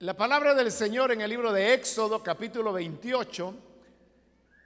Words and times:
La 0.00 0.14
palabra 0.14 0.52
del 0.52 0.70
Señor 0.70 1.10
en 1.10 1.22
el 1.22 1.30
libro 1.30 1.54
de 1.54 1.72
Éxodo 1.72 2.22
capítulo 2.22 2.70
28, 2.70 3.54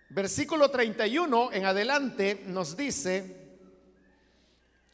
versículo 0.08 0.68
31 0.72 1.52
en 1.52 1.66
adelante 1.66 2.42
nos 2.46 2.76
dice, 2.76 3.36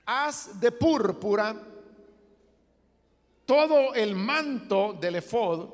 haz 0.05 0.61
de 0.61 0.73
púrpura 0.73 1.57
todo 3.47 3.95
el 3.95 4.15
manto 4.15 4.93
del 4.93 5.15
efod 5.15 5.71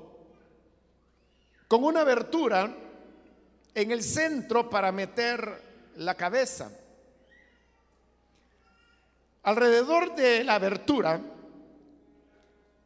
con 1.67 1.83
una 1.83 2.03
abertura 2.03 2.73
en 3.75 3.91
el 3.91 4.01
centro 4.01 4.71
para 4.71 4.93
meter 4.93 5.91
la 5.97 6.15
cabeza. 6.15 6.71
Alrededor 9.43 10.15
de 10.15 10.45
la 10.45 10.55
abertura 10.55 11.21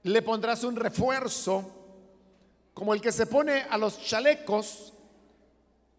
le 0.06 0.22
pondrás 0.22 0.62
un 0.62 0.76
refuerzo 0.76 1.72
como 2.72 2.94
el 2.94 3.00
que 3.00 3.10
se 3.10 3.26
pone 3.26 3.62
a 3.62 3.76
los 3.76 4.00
chalecos 4.00 4.92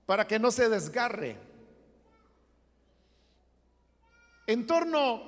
para 0.06 0.26
que 0.26 0.40
no 0.40 0.50
se 0.50 0.70
desgarre. 0.70 1.36
En 4.46 4.66
torno 4.66 5.22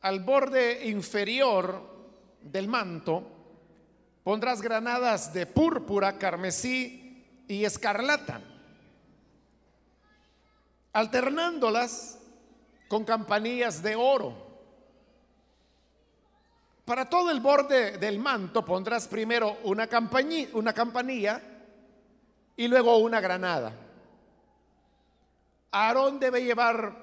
al 0.00 0.20
borde 0.20 0.86
inferior 0.88 1.82
del 2.40 2.66
manto 2.66 3.24
pondrás 4.24 4.62
granadas 4.62 5.34
de 5.34 5.44
púrpura, 5.46 6.18
carmesí 6.18 7.44
y 7.46 7.64
escarlata, 7.64 8.40
alternándolas 10.94 12.18
con 12.88 13.04
campanillas 13.04 13.82
de 13.82 13.96
oro. 13.96 14.45
Para 16.86 17.10
todo 17.10 17.32
el 17.32 17.40
borde 17.40 17.98
del 17.98 18.20
manto 18.20 18.64
pondrás 18.64 19.08
primero 19.08 19.58
una, 19.64 19.88
una 20.52 20.72
campanilla 20.72 21.42
y 22.56 22.68
luego 22.68 22.98
una 22.98 23.20
granada. 23.20 23.72
Aarón 25.72 26.20
debe 26.20 26.44
llevar 26.44 26.96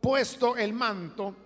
puesto 0.00 0.56
el 0.56 0.72
manto 0.72 1.36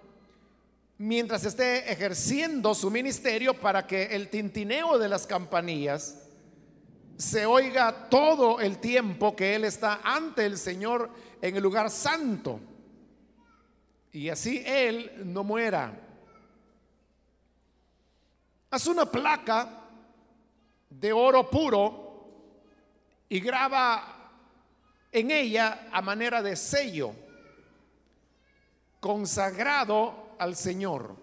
mientras 0.99 1.45
esté 1.45 1.91
ejerciendo 1.91 2.73
su 2.73 2.89
ministerio 2.89 3.53
para 3.55 3.85
que 3.85 4.05
el 4.15 4.29
tintineo 4.29 4.97
de 4.97 5.09
las 5.09 5.27
campanillas 5.27 6.23
se 7.17 7.47
oiga 7.47 8.09
todo 8.09 8.61
el 8.61 8.79
tiempo 8.79 9.35
que 9.35 9.57
él 9.57 9.65
está 9.65 10.03
ante 10.05 10.47
el 10.47 10.57
Señor 10.57 11.11
en 11.41 11.57
el 11.57 11.63
lugar 11.65 11.91
santo. 11.91 12.61
Y 14.13 14.29
así 14.29 14.63
él 14.65 15.11
no 15.25 15.43
muera. 15.43 16.02
Haz 18.73 18.87
una 18.87 19.05
placa 19.05 19.69
de 20.89 21.13
oro 21.13 21.51
puro 21.51 22.27
y 23.29 23.39
graba 23.39 24.31
en 25.13 25.31
ella 25.31 25.89
a 25.93 26.01
manera 26.01 26.41
de 26.41 26.57
sello 26.57 27.15
consagrado 28.99 30.37
al 30.39 30.57
Señor. 30.57 31.15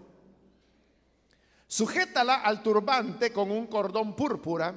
Sujétala 1.65 2.35
al 2.35 2.61
turbante 2.61 3.33
con 3.33 3.49
un 3.49 3.65
cordón 3.65 4.15
púrpura, 4.15 4.75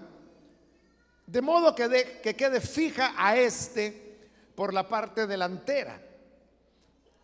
de 1.26 1.42
modo 1.42 1.74
que, 1.74 2.20
que 2.22 2.34
quede 2.34 2.62
fija 2.62 3.12
a 3.18 3.36
este 3.36 4.30
por 4.54 4.72
la 4.72 4.88
parte 4.88 5.26
delantera. 5.26 6.00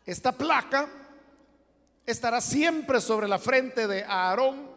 Esta 0.04 0.32
placa 0.32 0.86
estará 2.04 2.42
siempre 2.42 3.00
sobre 3.00 3.26
la 3.26 3.38
frente 3.38 3.86
de 3.86 4.04
Aarón 4.04 4.67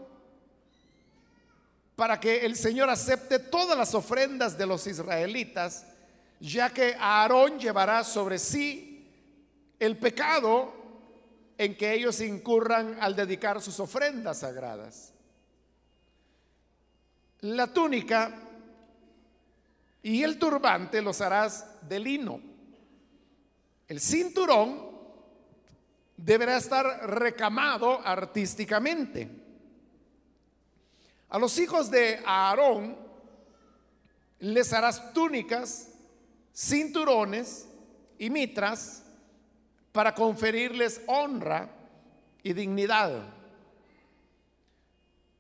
para 2.02 2.20
que 2.20 2.44
el 2.48 2.56
Señor 2.56 2.90
acepte 2.90 3.38
todas 3.38 3.78
las 3.78 3.94
ofrendas 3.94 4.58
de 4.58 4.66
los 4.66 4.88
israelitas, 4.88 5.86
ya 6.40 6.72
que 6.72 6.96
Aarón 7.00 7.60
llevará 7.60 8.04
sobre 8.04 8.40
sí 8.40 9.08
el 9.78 10.00
pecado 10.00 10.74
en 11.60 11.78
que 11.78 11.94
ellos 11.94 12.20
incurran 12.22 12.98
al 13.00 13.16
dedicar 13.16 13.62
sus 13.62 13.80
ofrendas 13.80 14.40
sagradas. 14.40 15.14
La 17.42 17.68
túnica 17.68 18.34
y 20.02 20.24
el 20.24 20.40
turbante 20.40 21.04
los 21.04 21.22
harás 21.22 21.68
de 21.88 22.00
lino. 22.00 22.42
El 23.88 24.00
cinturón 24.00 24.90
deberá 26.18 26.58
estar 26.58 27.08
recamado 27.12 28.02
artísticamente. 28.04 29.41
A 31.32 31.40
los 31.40 31.58
hijos 31.60 31.90
de 31.90 32.22
Aarón 32.26 32.98
les 34.40 34.74
harás 34.74 35.14
túnicas, 35.14 35.88
cinturones 36.54 37.70
y 38.20 38.30
mitras 38.30 39.04
para 39.94 40.14
conferirles 40.14 41.00
honra 41.08 41.70
y 42.44 42.52
dignidad. 42.52 43.24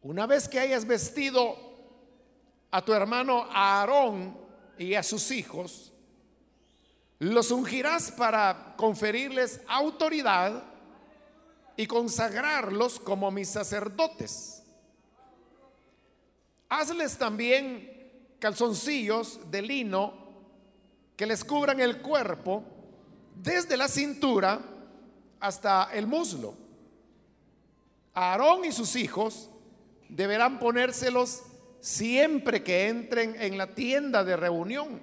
Una 0.02 0.25
vez 0.28 0.47
que 0.47 0.62
hayas 0.62 0.85
vestido 0.85 1.57
a 2.72 2.85
tu 2.85 2.94
hermano 2.94 3.46
Aarón 3.52 4.38
y 4.78 4.96
a 4.96 5.03
sus 5.03 5.29
hijos, 5.29 5.91
los 7.19 7.52
ungirás 7.52 8.13
para 8.13 8.75
conferirles 8.78 9.59
autoridad 9.68 10.63
y 11.75 11.85
consagrarlos 11.85 12.97
como 12.97 13.29
mis 13.29 13.50
sacerdotes. 13.50 14.61
Hazles 16.72 17.18
también 17.18 18.38
calzoncillos 18.40 19.52
de 19.52 19.62
lino 19.62 20.14
que 21.18 21.26
les 21.26 21.44
cubran 21.44 21.82
el 21.82 22.02
cuerpo 22.02 22.64
desde 23.36 23.76
la 23.76 23.90
cintura 23.90 24.58
hasta 25.42 25.90
el 25.92 26.08
muslo. 26.08 26.54
Aarón 28.14 28.64
y 28.64 28.72
sus 28.72 28.96
hijos 28.96 29.50
deberán 30.08 30.59
ponérselos 30.59 31.44
siempre 31.82 32.64
que 32.64 32.88
entren 32.88 33.36
en 33.38 33.58
la 33.58 33.76
tienda 33.76 34.24
de 34.24 34.38
reunión 34.38 35.02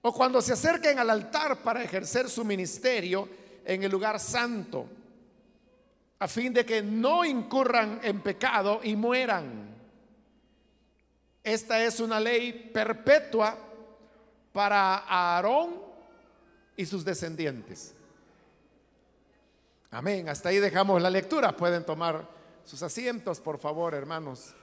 o 0.00 0.14
cuando 0.14 0.40
se 0.40 0.54
acerquen 0.54 0.98
al 0.98 1.10
altar 1.10 1.58
para 1.58 1.82
ejercer 1.82 2.30
su 2.30 2.42
ministerio 2.42 3.28
en 3.66 3.82
el 3.82 3.92
lugar 3.92 4.18
santo, 4.18 4.86
a 6.18 6.26
fin 6.26 6.54
de 6.54 6.64
que 6.64 6.80
no 6.80 7.22
incurran 7.22 8.00
en 8.02 8.22
pecado 8.22 8.80
y 8.82 8.96
mueran. 8.96 9.67
Esta 11.48 11.82
es 11.82 11.98
una 11.98 12.20
ley 12.20 12.52
perpetua 12.52 13.56
para 14.52 14.98
Aarón 14.98 15.80
y 16.76 16.84
sus 16.84 17.06
descendientes. 17.06 17.94
Amén. 19.90 20.28
Hasta 20.28 20.50
ahí 20.50 20.58
dejamos 20.58 21.00
la 21.00 21.08
lectura. 21.08 21.56
Pueden 21.56 21.86
tomar 21.86 22.28
sus 22.66 22.82
asientos, 22.82 23.40
por 23.40 23.58
favor, 23.58 23.94
hermanos. 23.94 24.54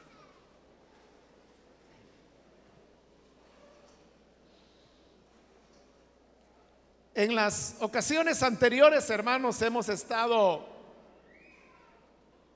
En 7.16 7.34
las 7.34 7.78
ocasiones 7.79 8.44
anteriores, 8.44 9.09
hermanos, 9.09 9.59
hemos 9.63 9.90
estado 9.90 10.69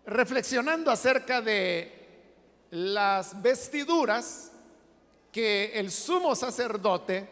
reflexionando 0.05 0.91
acerca 0.91 1.41
de 1.41 1.98
las 2.71 3.41
vestiduras 3.41 4.51
que 5.31 5.71
el 5.75 5.91
sumo 5.91 6.35
sacerdote 6.35 7.27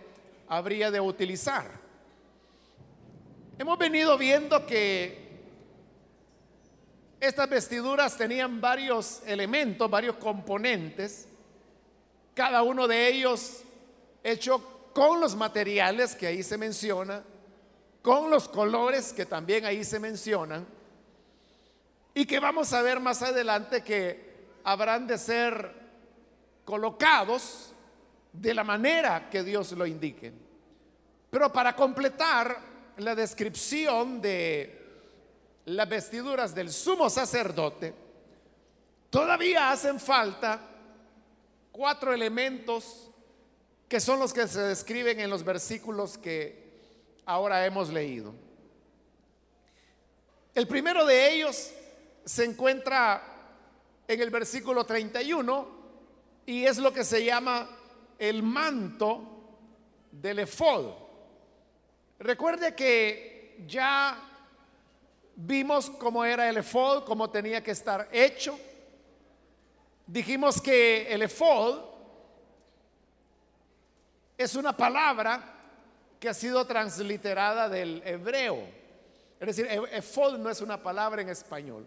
habría 0.47 0.91
de 0.91 0.99
utilizar. 0.99 1.69
Hemos 3.59 3.77
venido 3.77 4.17
viendo 4.17 4.65
que 4.65 5.27
estas 7.19 7.49
vestiduras 7.49 8.15
tenían 8.15 8.61
varios 8.61 9.21
elementos, 9.25 9.89
varios 9.89 10.17
componentes, 10.17 11.27
cada 12.35 12.61
uno 12.61 12.87
de 12.87 13.07
ellos 13.07 13.61
hecho 14.23 14.91
con 14.93 15.19
los 15.19 15.35
materiales 15.35 16.15
que 16.15 16.27
ahí 16.27 16.43
se 16.43 16.57
menciona, 16.57 17.23
con 18.03 18.29
los 18.29 18.47
colores 18.47 19.11
que 19.13 19.25
también 19.25 19.65
ahí 19.65 19.83
se 19.83 19.99
mencionan, 19.99 20.65
y 22.13 22.25
que 22.25 22.39
vamos 22.39 22.73
a 22.73 22.81
ver 22.81 22.99
más 22.99 23.21
adelante 23.21 23.83
que 23.83 24.26
habrán 24.67 25.07
de 25.07 25.17
ser 25.17 25.73
colocados 26.65 27.69
de 28.33 28.53
la 28.53 28.65
manera 28.65 29.29
que 29.29 29.41
Dios 29.41 29.71
lo 29.71 29.85
indique. 29.85 30.33
Pero 31.29 31.53
para 31.53 31.73
completar 31.73 32.59
la 32.97 33.15
descripción 33.15 34.21
de 34.21 34.77
las 35.63 35.87
vestiduras 35.87 36.53
del 36.53 36.69
sumo 36.69 37.09
sacerdote, 37.09 37.93
todavía 39.09 39.71
hacen 39.71 40.01
falta 40.01 40.59
cuatro 41.71 42.13
elementos 42.13 43.09
que 43.87 44.01
son 44.01 44.19
los 44.19 44.33
que 44.33 44.49
se 44.49 44.59
describen 44.59 45.21
en 45.21 45.29
los 45.29 45.45
versículos 45.45 46.17
que 46.17 47.21
ahora 47.25 47.65
hemos 47.65 47.87
leído. 47.87 48.33
El 50.53 50.67
primero 50.67 51.05
de 51.05 51.35
ellos 51.35 51.71
se 52.25 52.43
encuentra 52.43 53.36
en 54.07 54.21
el 54.21 54.29
versículo 54.29 54.85
31 54.85 55.67
y 56.45 56.65
es 56.65 56.77
lo 56.77 56.93
que 56.93 57.03
se 57.03 57.25
llama 57.25 57.69
el 58.17 58.41
manto 58.41 59.21
del 60.11 60.39
efod. 60.39 60.93
Recuerde 62.19 62.73
que 62.73 63.65
ya 63.67 64.17
vimos 65.35 65.89
cómo 65.89 66.23
era 66.23 66.49
el 66.49 66.57
efod, 66.57 67.03
cómo 67.03 67.29
tenía 67.29 67.61
que 67.63 67.71
estar 67.71 68.07
hecho. 68.11 68.57
Dijimos 70.05 70.61
que 70.61 71.13
el 71.13 71.23
efod 71.23 71.81
es 74.37 74.55
una 74.55 74.75
palabra 74.75 75.53
que 76.19 76.29
ha 76.29 76.33
sido 76.33 76.65
transliterada 76.65 77.67
del 77.67 78.01
hebreo. 78.05 78.57
Es 79.39 79.47
decir, 79.47 79.67
e-, 79.69 79.97
efod 79.97 80.37
no 80.37 80.49
es 80.49 80.61
una 80.61 80.81
palabra 80.81 81.21
en 81.21 81.29
español. 81.29 81.85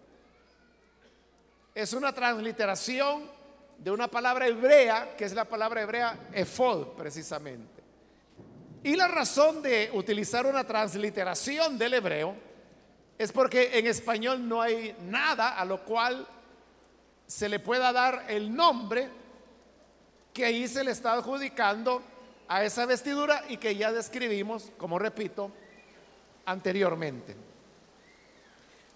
Es 1.75 1.93
una 1.93 2.13
transliteración 2.13 3.31
de 3.79 3.91
una 3.91 4.09
palabra 4.09 4.47
hebrea, 4.47 5.17
que 5.17 5.25
es 5.25 5.33
la 5.33 5.45
palabra 5.45 5.83
hebrea 5.83 6.29
efod 6.33 6.89
precisamente. 6.97 7.83
Y 8.83 8.97
la 8.97 9.09
razón 9.09 9.63
de 9.63 9.91
utilizar 9.93 10.47
una 10.47 10.65
transliteración 10.65 11.79
del 11.79 11.95
hebreo 11.95 12.35
es 13.19 13.33
porque 13.33 13.79
en 13.79 13.87
español 13.87 14.49
no 14.49 14.63
hay 14.63 14.97
nada 15.03 15.59
a 15.59 15.65
lo 15.65 15.85
cual 15.85 16.27
se 17.27 17.49
le 17.49 17.61
pueda 17.61 17.93
dar 17.93 18.25
el 18.29 18.55
nombre 18.55 19.09
que 20.33 20.45
ahí 20.45 20.67
se 20.67 20.83
le 20.83 20.91
está 20.91 21.13
adjudicando 21.13 22.03
a 22.49 22.65
esa 22.65 22.87
vestidura 22.87 23.45
y 23.49 23.59
que 23.59 23.77
ya 23.77 23.93
describimos, 23.93 24.73
como 24.77 24.99
repito, 24.99 25.53
anteriormente. 26.47 27.37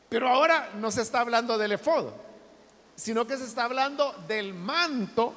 Pero 0.09 0.29
ahora 0.29 0.71
no 0.76 0.91
se 0.91 1.03
está 1.03 1.21
hablando 1.21 1.59
del 1.59 1.73
efod, 1.73 2.12
sino 2.96 3.26
que 3.26 3.37
se 3.37 3.44
está 3.44 3.64
hablando 3.64 4.14
del 4.26 4.55
manto 4.55 5.35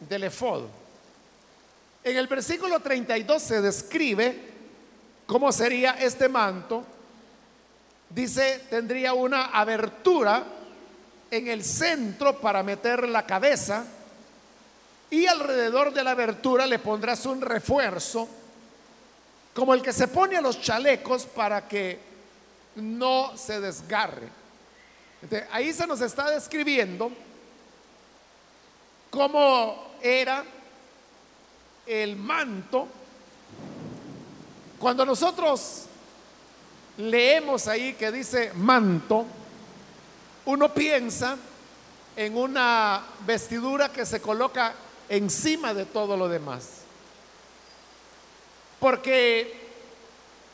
del 0.00 0.24
efod. 0.24 0.64
En 2.04 2.16
el 2.16 2.26
versículo 2.26 2.80
32 2.80 3.42
se 3.42 3.60
describe 3.60 4.48
cómo 5.26 5.52
sería 5.52 5.92
este 5.92 6.28
manto. 6.28 6.84
Dice, 8.10 8.66
tendría 8.70 9.12
una 9.12 9.46
abertura 9.46 10.44
en 11.30 11.48
el 11.48 11.64
centro 11.64 12.40
para 12.40 12.62
meter 12.62 13.08
la 13.08 13.26
cabeza 13.26 13.84
y 15.10 15.26
alrededor 15.26 15.92
de 15.92 16.04
la 16.04 16.12
abertura 16.12 16.66
le 16.66 16.78
pondrás 16.78 17.24
un 17.26 17.40
refuerzo, 17.40 18.28
como 19.54 19.74
el 19.74 19.82
que 19.82 19.92
se 19.92 20.08
pone 20.08 20.36
a 20.36 20.40
los 20.40 20.60
chalecos 20.60 21.24
para 21.24 21.66
que 21.66 21.98
no 22.76 23.36
se 23.36 23.60
desgarre. 23.60 24.37
Ahí 25.50 25.72
se 25.72 25.86
nos 25.86 26.00
está 26.00 26.30
describiendo 26.30 27.10
cómo 29.10 29.92
era 30.02 30.44
el 31.86 32.16
manto. 32.16 32.86
Cuando 34.78 35.04
nosotros 35.04 35.86
leemos 36.98 37.66
ahí 37.66 37.94
que 37.94 38.12
dice 38.12 38.52
manto, 38.54 39.26
uno 40.46 40.72
piensa 40.72 41.36
en 42.16 42.36
una 42.36 43.02
vestidura 43.26 43.90
que 43.92 44.06
se 44.06 44.20
coloca 44.20 44.74
encima 45.08 45.74
de 45.74 45.86
todo 45.86 46.16
lo 46.16 46.28
demás. 46.28 46.78
Porque, 48.78 49.68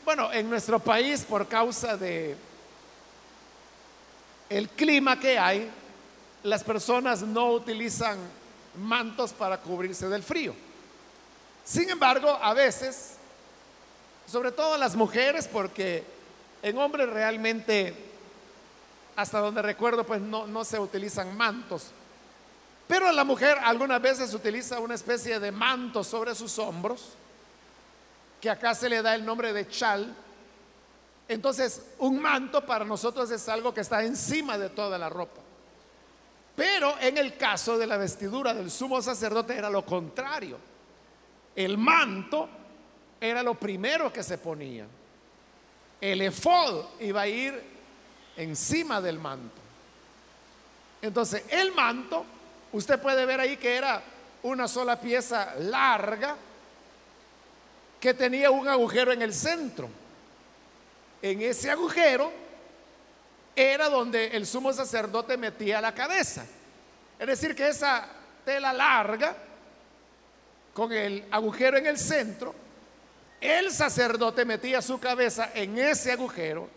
bueno, 0.03 0.31
en 0.33 0.49
nuestro 0.49 0.79
país, 0.79 1.23
por 1.23 1.47
causa 1.47 1.97
de 1.97 2.35
el 4.49 4.69
clima 4.69 5.19
que 5.19 5.37
hay, 5.37 5.71
las 6.43 6.63
personas 6.63 7.21
no 7.21 7.51
utilizan 7.51 8.17
mantos 8.77 9.33
para 9.33 9.59
cubrirse 9.59 10.07
del 10.07 10.23
frío. 10.23 10.55
Sin 11.63 11.89
embargo, 11.89 12.29
a 12.41 12.53
veces, 12.53 13.13
sobre 14.27 14.51
todo 14.51 14.77
las 14.77 14.95
mujeres, 14.95 15.47
porque 15.47 16.03
en 16.61 16.77
hombres 16.77 17.09
realmente, 17.09 17.95
hasta 19.15 19.39
donde 19.39 19.61
recuerdo, 19.61 20.03
pues 20.05 20.21
no, 20.21 20.45
no 20.45 20.63
se 20.63 20.79
utilizan 20.79 21.35
mantos 21.35 21.91
pero 22.87 23.11
la 23.11 23.23
mujer 23.23 23.57
algunas 23.63 24.01
veces 24.01 24.33
utiliza 24.33 24.79
una 24.79 24.95
especie 24.95 25.39
de 25.39 25.51
manto 25.51 26.03
sobre 26.03 26.35
sus 26.35 26.59
hombros, 26.59 27.13
que 28.39 28.49
acá 28.49 28.75
se 28.75 28.89
le 28.89 29.01
da 29.01 29.15
el 29.15 29.25
nombre 29.25 29.53
de 29.53 29.67
chal. 29.67 30.13
Entonces, 31.27 31.81
un 31.99 32.21
manto 32.21 32.65
para 32.65 32.85
nosotros 32.85 33.29
es 33.31 33.47
algo 33.49 33.73
que 33.73 33.81
está 33.81 34.03
encima 34.03 34.57
de 34.57 34.69
toda 34.69 34.97
la 34.97 35.09
ropa. 35.09 35.41
Pero 36.55 36.95
en 36.99 37.17
el 37.17 37.35
caso 37.35 37.77
de 37.77 37.87
la 37.87 37.97
vestidura 37.97 38.53
del 38.53 38.71
sumo 38.71 39.01
sacerdote 39.01 39.57
era 39.57 39.69
lo 39.69 39.85
contrario. 39.85 40.57
El 41.55 41.77
manto 41.77 42.47
era 43.19 43.41
lo 43.43 43.55
primero 43.55 44.13
que 44.13 44.23
se 44.23 44.37
ponía. 44.37 44.85
El 45.99 46.21
efod 46.21 46.85
iba 46.99 47.21
a 47.21 47.27
ir 47.27 47.61
encima 48.37 49.01
del 49.01 49.19
manto. 49.19 49.61
Entonces, 51.01 51.43
el 51.49 51.71
manto 51.73 52.25
Usted 52.75 52.99
puede 52.99 53.25
ver 53.25 53.39
ahí 53.39 53.55
que 53.55 53.73
era 53.73 54.03
una 54.43 54.67
sola 54.67 54.99
pieza 54.99 55.55
larga 55.59 56.35
que 58.01 58.13
tenía 58.13 58.51
un 58.51 58.67
agujero 58.67 59.13
en 59.13 59.21
el 59.21 59.33
centro. 59.33 59.87
En 61.21 61.41
ese 61.41 61.71
agujero 61.71 62.31
era 63.55 63.89
donde 63.89 64.27
el 64.27 64.45
sumo 64.45 64.73
sacerdote 64.73 65.37
metía 65.37 65.81
la 65.81 65.93
cabeza. 65.93 66.45
Es 67.17 67.27
decir, 67.27 67.55
que 67.55 67.69
esa 67.69 68.07
tela 68.43 68.73
larga, 68.73 69.35
con 70.73 70.91
el 70.91 71.25
agujero 71.31 71.77
en 71.77 71.85
el 71.85 71.97
centro, 71.97 72.53
el 73.39 73.71
sacerdote 73.71 74.43
metía 74.43 74.81
su 74.81 74.99
cabeza 74.99 75.51
en 75.53 75.77
ese 75.77 76.11
agujero. 76.11 76.69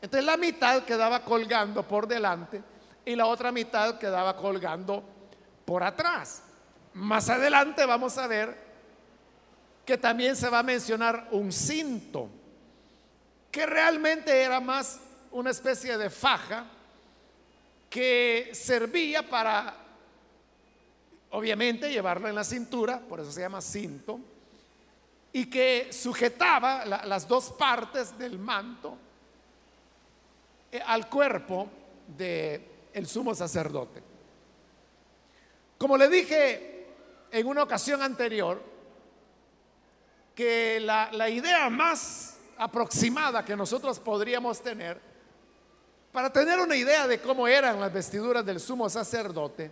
Entonces 0.00 0.24
la 0.24 0.36
mitad 0.36 0.84
quedaba 0.84 1.24
colgando 1.24 1.86
por 1.86 2.06
delante 2.08 2.62
y 3.04 3.14
la 3.14 3.26
otra 3.26 3.52
mitad 3.52 3.98
quedaba 3.98 4.36
colgando 4.36 5.04
por 5.64 5.82
atrás. 5.82 6.42
Más 6.94 7.28
adelante 7.28 7.84
vamos 7.86 8.18
a 8.18 8.26
ver 8.26 8.56
que 9.84 9.98
también 9.98 10.36
se 10.36 10.48
va 10.48 10.60
a 10.60 10.62
mencionar 10.62 11.28
un 11.32 11.52
cinto, 11.52 12.28
que 13.52 13.66
realmente 13.66 14.42
era 14.42 14.58
más 14.58 14.98
una 15.30 15.50
especie 15.50 15.96
de 15.98 16.10
faja 16.10 16.64
que 17.90 18.50
servía 18.54 19.28
para, 19.28 19.76
obviamente, 21.30 21.90
llevarlo 21.92 22.28
en 22.28 22.34
la 22.34 22.42
cintura, 22.42 22.98
por 22.98 23.20
eso 23.20 23.30
se 23.30 23.42
llama 23.42 23.60
cinto, 23.60 24.18
y 25.34 25.46
que 25.46 25.92
sujetaba 25.92 26.84
las 26.86 27.28
dos 27.28 27.52
partes 27.52 28.18
del 28.18 28.38
manto 28.38 28.96
eh, 30.70 30.80
al 30.84 31.08
cuerpo 31.08 31.68
del 32.06 32.66
el 32.94 33.06
sumo 33.06 33.34
sacerdote. 33.34 34.02
Como 35.78 35.96
le 35.96 36.08
dije 36.08 36.86
en 37.30 37.46
una 37.46 37.62
ocasión 37.62 38.02
anterior, 38.02 38.62
que 40.34 40.80
la, 40.80 41.28
idea 41.28 41.68
más 41.68 42.31
aproximada 42.62 43.44
que 43.44 43.56
nosotros 43.56 43.98
podríamos 43.98 44.60
tener, 44.60 45.00
para 46.12 46.32
tener 46.32 46.60
una 46.60 46.76
idea 46.76 47.08
de 47.08 47.20
cómo 47.20 47.48
eran 47.48 47.80
las 47.80 47.92
vestiduras 47.92 48.44
del 48.44 48.60
sumo 48.60 48.88
sacerdote, 48.88 49.70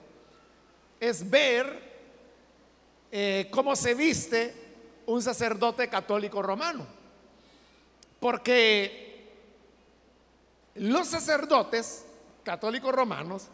es 0.98 1.28
ver 1.28 1.90
eh, 3.12 3.48
cómo 3.50 3.76
se 3.76 3.94
viste 3.94 4.54
un 5.06 5.22
sacerdote 5.22 5.88
católico 5.88 6.42
romano. 6.42 6.86
Porque 8.18 9.28
los 10.74 11.08
sacerdotes 11.08 12.04
católicos 12.42 12.94
romanos 12.94 13.44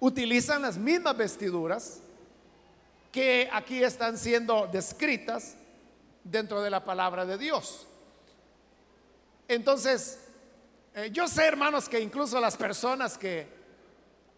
utilizan 0.00 0.62
las 0.62 0.76
mismas 0.76 1.16
vestiduras 1.16 2.00
que 3.12 3.48
aquí 3.52 3.82
están 3.82 4.18
siendo 4.18 4.68
descritas 4.72 5.56
dentro 6.24 6.60
de 6.62 6.70
la 6.70 6.84
palabra 6.84 7.24
de 7.24 7.38
Dios. 7.38 7.86
Entonces, 9.48 10.18
eh, 10.94 11.10
yo 11.12 11.28
sé, 11.28 11.44
hermanos, 11.44 11.88
que 11.88 12.00
incluso 12.00 12.40
las 12.40 12.56
personas 12.56 13.16
que 13.16 13.46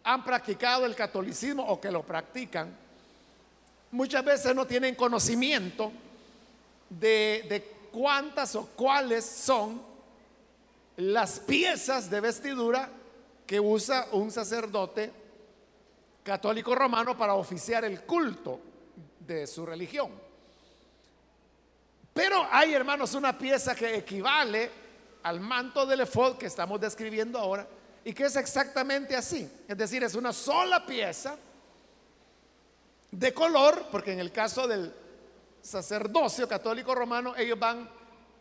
han 0.03 0.23
practicado 0.23 0.85
el 0.85 0.95
catolicismo 0.95 1.65
o 1.65 1.79
que 1.79 1.91
lo 1.91 2.03
practican, 2.03 2.75
muchas 3.91 4.23
veces 4.23 4.55
no 4.55 4.67
tienen 4.67 4.95
conocimiento 4.95 5.91
de, 6.89 7.45
de 7.49 7.63
cuántas 7.91 8.55
o 8.55 8.67
cuáles 8.67 9.25
son 9.25 9.81
las 10.97 11.39
piezas 11.39 12.09
de 12.09 12.19
vestidura 12.19 12.89
que 13.45 13.59
usa 13.59 14.07
un 14.11 14.29
sacerdote 14.29 15.11
católico 16.23 16.75
romano 16.75 17.17
para 17.17 17.33
oficiar 17.33 17.85
el 17.85 18.01
culto 18.01 18.59
de 19.19 19.47
su 19.47 19.65
religión. 19.65 20.11
Pero 22.13 22.45
hay, 22.51 22.73
hermanos, 22.73 23.13
una 23.13 23.37
pieza 23.37 23.73
que 23.73 23.95
equivale 23.95 24.69
al 25.23 25.39
manto 25.39 25.85
del 25.85 26.01
efod 26.01 26.37
que 26.37 26.45
estamos 26.45 26.79
describiendo 26.79 27.37
ahora 27.37 27.67
y 28.03 28.13
que 28.13 28.25
es 28.25 28.35
exactamente 28.35 29.15
así. 29.15 29.49
Es 29.67 29.77
decir, 29.77 30.03
es 30.03 30.15
una 30.15 30.33
sola 30.33 30.85
pieza 30.85 31.37
de 33.11 33.33
color, 33.33 33.85
porque 33.91 34.13
en 34.13 34.19
el 34.19 34.31
caso 34.31 34.67
del 34.67 34.93
sacerdocio 35.61 36.47
católico 36.47 36.95
romano, 36.95 37.35
ellos 37.35 37.59
van 37.59 37.89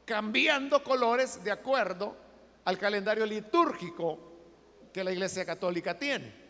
cambiando 0.04 0.82
colores 0.82 1.42
de 1.42 1.50
acuerdo 1.50 2.16
al 2.64 2.78
calendario 2.78 3.26
litúrgico 3.26 4.18
que 4.92 5.04
la 5.04 5.12
Iglesia 5.12 5.44
Católica 5.44 5.99
tiene. 5.99 6.49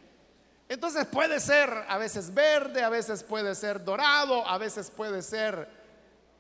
Entonces 0.69 1.07
puede 1.07 1.41
ser 1.41 1.73
a 1.89 1.97
veces 1.97 2.33
verde, 2.33 2.83
a 2.83 2.89
veces 2.89 3.23
puede 3.23 3.55
ser 3.55 3.83
dorado, 3.83 4.47
a 4.47 4.59
veces 4.59 4.91
puede 4.91 5.23
ser 5.23 5.69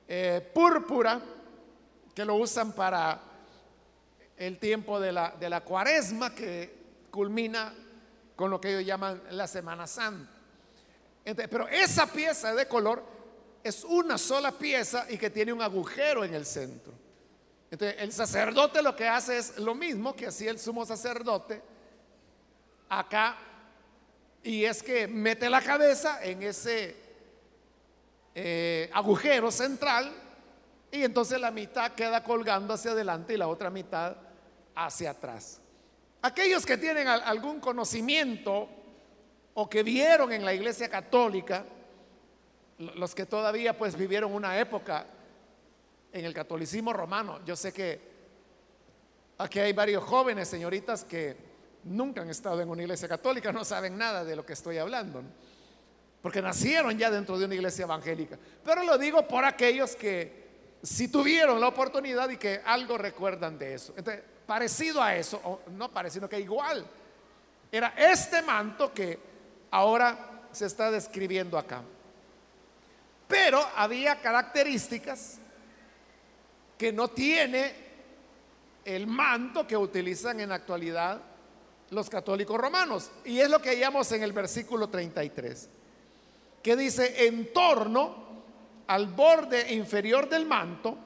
eh, 0.07 0.51
púrpura, 0.53 1.21
que 2.15 2.25
lo 2.25 2.35
usan 2.35 2.73
para 2.73 3.21
el 4.39 4.59
tiempo 4.59 5.01
de 5.01 5.13
la, 5.13 5.35
de 5.39 5.51
la 5.51 5.63
cuaresma, 5.63 6.35
que 6.35 6.77
culmina 7.11 7.75
con 8.37 8.51
lo 8.51 8.61
que 8.61 8.71
ellos 8.71 8.87
llaman 8.87 9.21
la 9.31 9.47
Semana 9.47 9.87
Santa. 9.87 10.31
pero 11.25 11.67
esa 11.69 12.07
pieza 12.07 12.55
de 12.55 12.67
color 12.67 13.03
es 13.65 13.85
una 13.85 14.17
sola 14.17 14.53
pieza 14.53 15.07
y 15.11 15.19
que 15.19 15.31
tiene 15.31 15.53
un 15.53 15.61
agujero 15.61 16.25
en 16.25 16.35
el 16.35 16.47
centro. 16.47 16.93
Entonces, 17.71 18.01
el 18.01 18.13
sacerdote 18.13 18.81
lo 18.81 18.97
que 18.97 19.09
hace 19.09 19.39
es 19.39 19.59
lo 19.59 19.75
mismo 19.75 20.15
que 20.15 20.27
hacía 20.27 20.51
el 20.51 20.59
sumo 20.59 20.87
sacerdote 20.87 21.61
acá, 22.89 23.37
y 24.43 24.65
es 24.65 24.83
que 24.83 25.07
mete 25.09 25.51
la 25.51 25.61
cabeza 25.61 26.25
en 26.25 26.43
ese 26.43 26.97
eh, 28.35 28.89
agujero 28.95 29.51
central 29.51 30.11
y 30.91 31.03
entonces 31.03 31.41
la 31.41 31.51
mitad 31.51 31.93
queda 31.93 32.23
colgando 32.23 32.73
hacia 32.73 32.93
adelante 32.93 33.35
y 33.35 33.37
la 33.37 33.49
otra 33.49 33.69
mitad 33.69 34.17
hacia 34.79 35.11
atrás. 35.11 35.61
Aquellos 36.23 36.65
que 36.65 36.77
tienen 36.77 37.09
algún 37.09 37.61
conocimiento 37.61 38.69
o 39.55 39.69
que 39.69 39.83
vieron 39.83 40.33
en 40.33 40.45
la 40.45 40.55
iglesia 40.55 40.89
católica, 40.89 41.65
los 42.79 43.15
que 43.15 43.27
todavía 43.27 43.77
pues 43.77 43.97
vivieron 43.97 44.33
una 44.33 44.59
época 44.59 45.07
en 46.13 46.25
el 46.25 46.33
catolicismo 46.33 46.93
romano, 46.93 47.41
yo 47.45 47.57
sé 47.57 47.73
que 47.73 48.01
aquí 49.39 49.59
hay 49.59 49.73
varios 49.73 50.05
jóvenes, 50.05 50.49
señoritas, 50.49 51.05
que 51.05 51.37
nunca 51.85 52.23
han 52.23 52.31
estado 52.31 52.61
en 52.61 52.69
una 52.69 52.83
iglesia 52.83 53.09
católica, 53.09 53.53
no 53.53 53.65
saben 53.65 53.99
nada 53.99 54.25
de 54.25 54.37
lo 54.37 54.47
que 54.47 54.53
estoy 54.53 54.79
hablando, 54.79 55.23
porque 56.23 56.41
nacieron 56.41 56.97
ya 56.97 57.11
dentro 57.11 57.39
de 57.39 57.47
una 57.47 57.55
iglesia 57.55 57.85
evangélica. 57.85 58.39
Pero 58.65 58.85
lo 58.85 58.97
digo 58.97 59.27
por 59.27 59.45
aquellos 59.45 59.97
que 59.97 60.47
si 60.83 61.09
tuvieron 61.09 61.61
la 61.61 61.69
oportunidad 61.69 62.31
y 62.31 62.37
que 62.37 62.61
algo 62.65 62.97
recuerdan 62.97 63.59
de 63.59 63.75
eso. 63.75 63.95
Parecido 64.49 65.03
a 65.03 65.15
eso, 65.15 65.39
o 65.45 65.61
no 65.73 65.93
parecido, 65.93 66.27
que 66.27 66.41
igual. 66.41 66.83
Era 67.71 67.93
este 67.99 68.41
manto 68.41 68.95
que 68.95 69.19
ahora 69.71 70.47
se 70.51 70.65
está 70.65 70.91
describiendo 70.91 71.59
acá. 71.59 71.83
Pero 73.29 73.63
había 73.77 74.23
características 74.23 75.37
que 76.79 76.91
no 76.95 77.09
tiene 77.09 77.75
el 78.87 79.07
manto 79.07 79.67
que 79.67 79.77
utilizan 79.77 80.41
en 80.41 80.49
la 80.49 80.55
actualidad 80.55 81.21
los 81.91 82.09
católicos 82.09 82.59
romanos. 82.59 83.11
Y 83.27 83.41
es 83.41 83.51
lo 83.51 83.61
que 83.61 83.69
hallamos 83.69 84.11
en 84.13 84.23
el 84.23 84.33
versículo 84.33 84.89
33, 84.89 85.69
que 86.63 86.75
dice, 86.75 87.27
en 87.27 87.53
torno 87.53 88.29
al 88.87 89.09
borde 89.09 89.75
inferior 89.75 90.27
del 90.27 90.47
manto, 90.47 90.97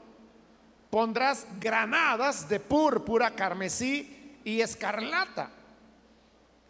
pondrás 0.93 1.47
granadas 1.59 2.51
de 2.51 2.61
púrpura, 2.61 3.31
carmesí 3.31 4.37
y 4.45 4.61
escarlata, 4.61 5.49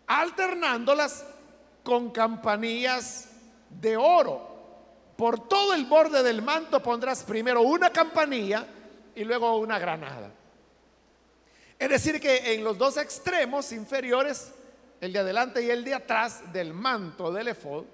alternándolas 0.07 1.25
con 1.83 2.13
campanillas 2.13 3.31
de 3.69 3.97
oro. 3.97 4.49
Por 5.17 5.49
todo 5.49 5.75
el 5.75 5.87
borde 5.87 6.23
del 6.23 6.41
manto 6.41 6.81
pondrás 6.81 7.25
primero 7.25 7.63
una 7.63 7.91
campanilla 7.91 8.65
y 9.17 9.25
luego 9.25 9.57
una 9.59 9.81
granada. 9.81 10.31
Es 11.77 11.89
decir, 11.89 12.21
que 12.21 12.55
en 12.55 12.63
los 12.63 12.79
dos 12.79 12.99
extremos 12.99 13.73
inferiores, 13.73 14.53
el 15.01 15.13
de 15.13 15.19
adelante 15.19 15.65
y 15.65 15.71
el 15.71 15.83
de 15.83 15.95
atrás 15.95 16.53
del 16.53 16.73
manto 16.73 17.33
del 17.33 17.49
efod, 17.49 17.87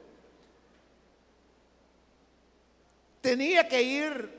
tenía 3.22 3.66
que 3.66 3.80
ir 3.80 4.37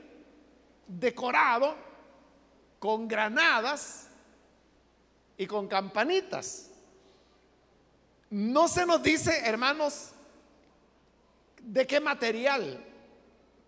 decorado 0.98 1.76
con 2.78 3.06
granadas 3.06 4.08
y 5.36 5.46
con 5.46 5.68
campanitas. 5.68 6.70
No 8.30 8.68
se 8.68 8.86
nos 8.86 9.02
dice, 9.02 9.42
hermanos, 9.44 10.10
de 11.62 11.86
qué 11.86 12.00
material 12.00 12.84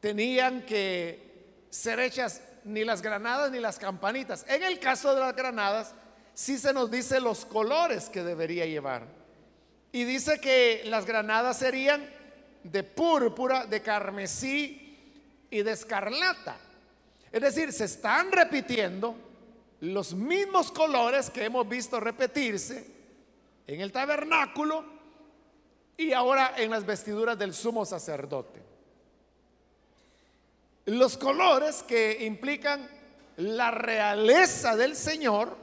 tenían 0.01 0.63
que 0.63 1.65
ser 1.71 2.01
hechas 2.01 2.43
ni 2.65 2.85
las 2.85 3.03
granadas 3.03 3.51
ni 3.51 3.61
las 3.61 3.79
campanitas. 3.79 4.45
En 4.49 4.63
el 4.63 4.79
caso 4.79 5.15
de 5.15 5.21
las 5.21 5.35
granadas, 5.35 5.95
sí 6.35 6.59
se 6.59 6.73
nos 6.73 6.91
dice 6.91 7.21
los 7.21 7.45
colores 7.45 8.09
que 8.09 8.23
debería 8.23 8.67
llevar. 8.67 9.07
Y 9.93 10.05
dice 10.05 10.41
que 10.41 10.83
las 10.87 11.05
granadas 11.05 11.59
serían 11.59 12.09
de 12.65 12.83
púrpura, 12.83 13.67
de 13.67 13.83
carmesí 13.83 14.99
y 15.51 15.63
de 15.63 15.73
escarlata. 15.73 16.57
Es 17.33 17.41
decir, 17.41 17.73
se 17.73 17.85
están 17.85 18.31
repitiendo 18.31 19.17
los 19.81 20.15
mismos 20.15 20.71
colores 20.71 21.31
que 21.31 21.45
hemos 21.45 21.67
visto 21.67 21.99
repetirse 21.99 22.87
en 23.67 23.81
el 23.81 23.91
tabernáculo 23.91 24.85
y 25.97 26.13
ahora 26.13 26.55
en 26.57 26.71
las 26.71 26.85
vestiduras 26.85 27.39
del 27.39 27.55
sumo 27.55 27.87
sacerdote. 27.87 28.63
Los 30.85 31.17
colores 31.17 31.83
que 31.83 32.25
implican 32.25 32.89
la 33.37 33.71
realeza 33.71 34.77
del 34.77 34.95
Señor, 34.95 35.57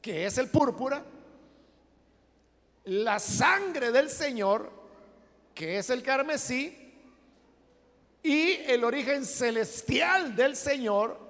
que 0.00 0.26
es 0.26 0.38
el 0.38 0.48
púrpura, 0.48 1.04
la 2.84 3.18
sangre 3.18 3.90
del 3.90 4.10
Señor, 4.10 4.70
que 5.54 5.78
es 5.78 5.90
el 5.90 6.02
carmesí, 6.02 6.83
y 8.24 8.52
el 8.66 8.82
origen 8.84 9.26
celestial 9.26 10.34
del 10.34 10.56
Señor 10.56 11.20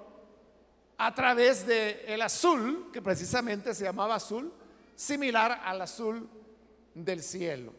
a 0.97 1.13
través 1.13 1.67
del 1.67 1.99
el 2.07 2.21
azul, 2.21 2.89
que 2.93 3.01
precisamente 3.01 3.75
se 3.75 3.83
llamaba 3.83 4.15
azul, 4.15 4.51
similar 4.95 5.61
al 5.65 5.81
azul 5.81 6.27
del 6.93 7.21
cielo. 7.21 7.73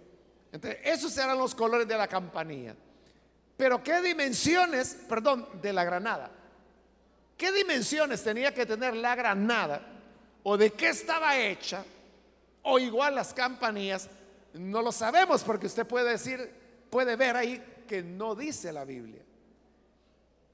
Entonces, 0.53 0.81
esos 0.85 1.17
eran 1.17 1.39
los 1.39 1.55
colores 1.55 1.89
de 1.89 1.97
la 1.97 2.07
campanilla. 2.07 2.77
Pero 3.57 3.83
¿qué 3.83 4.03
dimensiones, 4.03 4.99
perdón, 5.09 5.49
de 5.63 5.73
la 5.73 5.85
granada? 5.85 6.31
¿Qué 7.39 7.51
dimensiones 7.53 8.23
tenía 8.23 8.53
que 8.53 8.67
tener 8.67 8.95
la 8.95 9.15
granada? 9.15 9.81
¿O 10.43 10.59
de 10.59 10.73
qué 10.73 10.91
estaba 10.91 11.39
hecha? 11.39 11.83
O 12.61 12.79
igual 12.79 13.15
las 13.15 13.33
campanillas, 13.33 14.11
no 14.53 14.83
lo 14.83 14.93
sabemos 14.93 15.43
porque 15.43 15.69
usted 15.69 15.87
puede 15.87 16.11
decir, 16.11 16.53
puede 16.91 17.17
ver 17.17 17.35
ahí 17.35 17.63
que 17.87 18.03
no 18.03 18.35
dice 18.35 18.73
la 18.73 18.85
Biblia. 18.85 19.23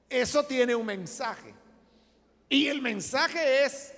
Eso 0.09 0.43
tiene 0.43 0.75
un 0.75 0.85
mensaje. 0.85 1.53
Y 2.49 2.67
el 2.67 2.81
mensaje 2.81 3.63
es 3.65 3.93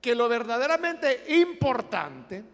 que 0.00 0.14
lo 0.14 0.28
verdaderamente 0.28 1.24
importante 1.34 2.44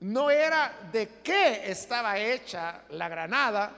no 0.00 0.30
era 0.30 0.88
de 0.90 1.20
qué 1.22 1.70
estaba 1.70 2.18
hecha 2.18 2.82
la 2.90 3.08
granada 3.08 3.72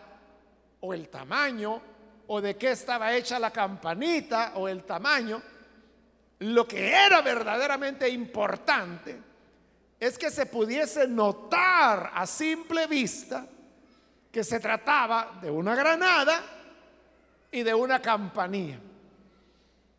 o 0.81 0.95
el 0.95 1.09
tamaño, 1.09 1.83
o 2.27 2.41
de 2.41 2.57
qué 2.57 2.71
estaba 2.71 3.13
hecha 3.15 3.39
la 3.39 3.51
campanita 3.51 4.53
o 4.55 4.69
el 4.69 4.85
tamaño. 4.85 5.43
Lo 6.39 6.67
que 6.67 6.89
era 6.89 7.21
verdaderamente 7.21 8.09
importante 8.09 9.21
es 10.01 10.19
que 10.19 10.31
se 10.31 10.47
pudiese 10.47 11.07
notar 11.09 12.13
a 12.15 12.27
simple 12.27 12.87
vista 12.87 13.47
que 14.35 14.43
se 14.43 14.59
trataba 14.59 15.39
de 15.41 15.49
una 15.49 15.77
granada 15.77 16.43
y 17.53 17.63
de 17.63 17.73
una 17.73 18.03
campanilla. 18.03 18.81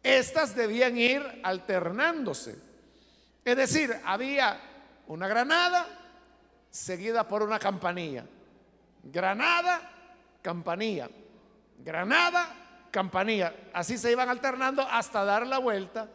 Estas 0.04 0.54
debían 0.54 0.98
ir 0.98 1.40
alternándose. 1.42 2.60
Es 3.46 3.56
decir, 3.56 3.96
había 4.04 4.60
una 5.08 5.30
granada 5.30 5.88
seguida 6.70 7.26
por 7.26 7.44
una 7.44 7.60
campanilla. 7.60 8.26
Granada, 9.04 9.80
campanilla. 10.42 11.10
Granada, 11.78 12.90
campanilla. 12.92 13.56
Así 13.72 13.98
se 13.98 14.12
iban 14.12 14.28
alternando 14.28 14.82
hasta 14.82 15.24
dar 15.24 15.48
la 15.48 15.60
vuelta 15.60 16.10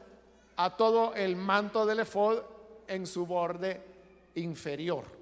a 0.56 0.76
todo 0.76 1.14
el 1.14 1.36
manto 1.36 1.86
del 1.86 2.00
efod 2.00 2.42
en 2.86 3.06
su 3.06 3.24
borde 3.24 3.80
inferior. 4.34 5.19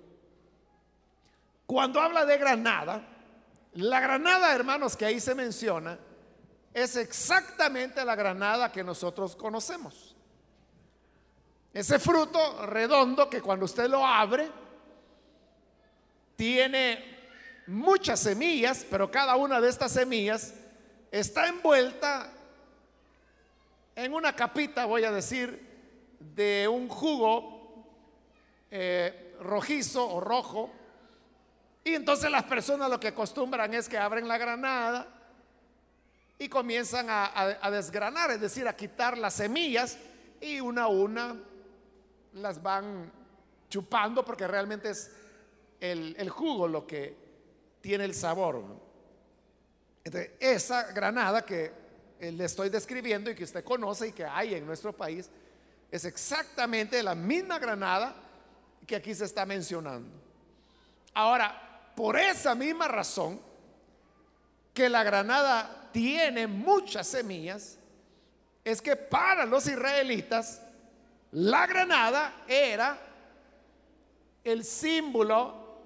Cuando 1.69 2.01
habla 2.01 2.25
de 2.25 2.39
granada, 2.39 3.03
la 3.75 4.01
granada, 4.01 4.55
hermanos, 4.55 4.97
que 4.97 5.05
ahí 5.05 5.21
se 5.21 5.35
menciona, 5.35 5.99
es 6.73 6.97
exactamente 6.97 8.03
la 8.07 8.17
granada 8.17 8.73
que 8.73 8.83
nosotros 8.83 9.37
conocemos. 9.37 10.17
Ese 11.75 11.99
fruto 11.99 12.65
redondo 12.65 13.29
que 13.29 13.43
cuando 13.43 13.67
usted 13.67 13.87
lo 13.87 14.03
abre, 14.07 14.51
tiene 16.37 17.19
muchas 17.67 18.21
semillas, 18.21 18.87
pero 18.91 19.11
cada 19.11 19.37
una 19.37 19.61
de 19.61 19.69
estas 19.69 19.93
semillas 19.93 20.55
está 21.11 21.49
envuelta 21.49 22.33
en 23.95 24.15
una 24.15 24.35
capita, 24.35 24.87
voy 24.87 25.05
a 25.05 25.13
decir, 25.13 26.17
de 26.19 26.67
un 26.67 26.89
jugo 26.89 27.85
eh, 28.71 29.37
rojizo 29.43 30.09
o 30.09 30.19
rojo. 30.19 30.73
Y 31.89 31.95
entonces 31.95 32.31
las 32.31 32.45
personas 32.45 32.91
lo 32.91 33.01
que 33.01 33.09
acostumbran 33.09 33.73
es 33.73 33.89
que 33.89 33.97
abren 33.97 34.29
la 34.29 34.37
granada 34.37 35.09
y 36.39 36.47
comienzan 36.47 37.07
a, 37.09 37.71
desgranar, 37.71 38.31
es 38.31 38.43
decir, 38.43 38.69
a 38.69 38.77
quitar 38.77 39.17
las 39.17 39.33
semillas 39.33 39.97
y 40.39 40.61
una 40.61 40.83
a 40.83 40.89
una 40.89 41.35
las 42.35 42.63
van 42.63 43.11
chupando 43.71 44.23
porque 44.23 44.47
realmente 44.47 44.91
es 44.91 45.13
el, 45.81 46.15
el 46.19 46.29
jugo 46.29 46.69
lo 46.69 46.87
que 46.87 47.17
tiene 47.81 48.05
el 48.05 48.15
sabor. 48.15 48.63
Entonces, 50.05 50.33
esa 50.41 50.93
granada 50.93 51.43
que 51.47 51.73
le 52.21 52.45
estoy 52.45 52.69
describiendo 52.69 53.31
y 53.31 53.35
que 53.35 53.45
usted 53.45 53.65
conoce 53.65 54.09
y 54.09 54.13
que 54.13 54.27
hay 54.27 54.57
en 54.57 54.67
nuestro 54.67 54.93
país, 54.93 55.31
es 55.91 56.05
exactamente 56.05 57.03
la 57.03 57.15
misma 57.15 57.59
granada 57.59 58.15
que 58.87 58.95
aquí 58.95 59.15
se 59.15 59.25
está 59.25 59.47
mencionando. 59.47 60.11
Ahora, 61.15 61.65
por 61.99 62.17
esa 62.17 62.55
misma 62.55 62.87
razón, 62.87 63.41
que 64.73 64.89
la 64.89 65.03
granada 65.03 65.91
tiene 65.93 66.47
muchas 66.47 67.09
semillas, 67.09 67.77
es 68.63 68.81
que 68.81 68.95
para 68.95 69.45
los 69.45 69.67
israelitas 69.67 70.63
la 71.33 71.67
granada 71.67 72.45
era 72.47 72.97
el 74.45 74.63
símbolo 74.63 75.81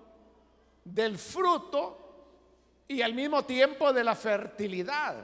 del 0.85 1.16
fruto 1.16 1.99
y 2.87 3.00
al 3.00 3.14
mismo 3.14 3.47
tiempo 3.47 3.90
de 3.90 4.04
la 4.04 4.14
fertilidad. 4.14 5.16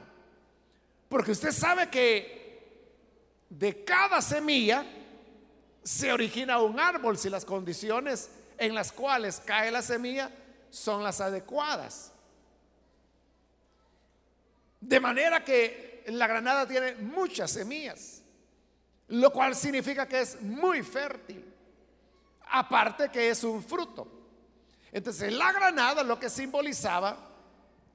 Porque 1.07 1.33
usted 1.33 1.51
sabe 1.51 1.87
que 1.91 2.63
de 3.47 3.83
cada 3.83 4.23
semilla 4.23 4.83
se 5.83 6.11
origina 6.11 6.59
un 6.59 6.79
árbol 6.79 7.15
si 7.15 7.29
las 7.29 7.45
condiciones 7.45 8.31
en 8.57 8.73
las 8.73 8.91
cuales 8.91 9.39
cae 9.45 9.69
la 9.69 9.83
semilla 9.83 10.31
son 10.69 11.03
las 11.03 11.21
adecuadas. 11.21 12.11
De 14.79 14.99
manera 14.99 15.43
que 15.43 16.03
la 16.07 16.27
granada 16.27 16.67
tiene 16.67 16.95
muchas 16.95 17.51
semillas, 17.51 18.21
lo 19.09 19.31
cual 19.31 19.55
significa 19.55 20.07
que 20.07 20.21
es 20.21 20.41
muy 20.41 20.83
fértil, 20.83 21.43
aparte 22.51 23.09
que 23.09 23.29
es 23.29 23.43
un 23.43 23.63
fruto. 23.63 24.07
Entonces 24.91 25.31
la 25.33 25.51
granada 25.51 26.03
lo 26.03 26.19
que 26.19 26.29
simbolizaba 26.29 27.17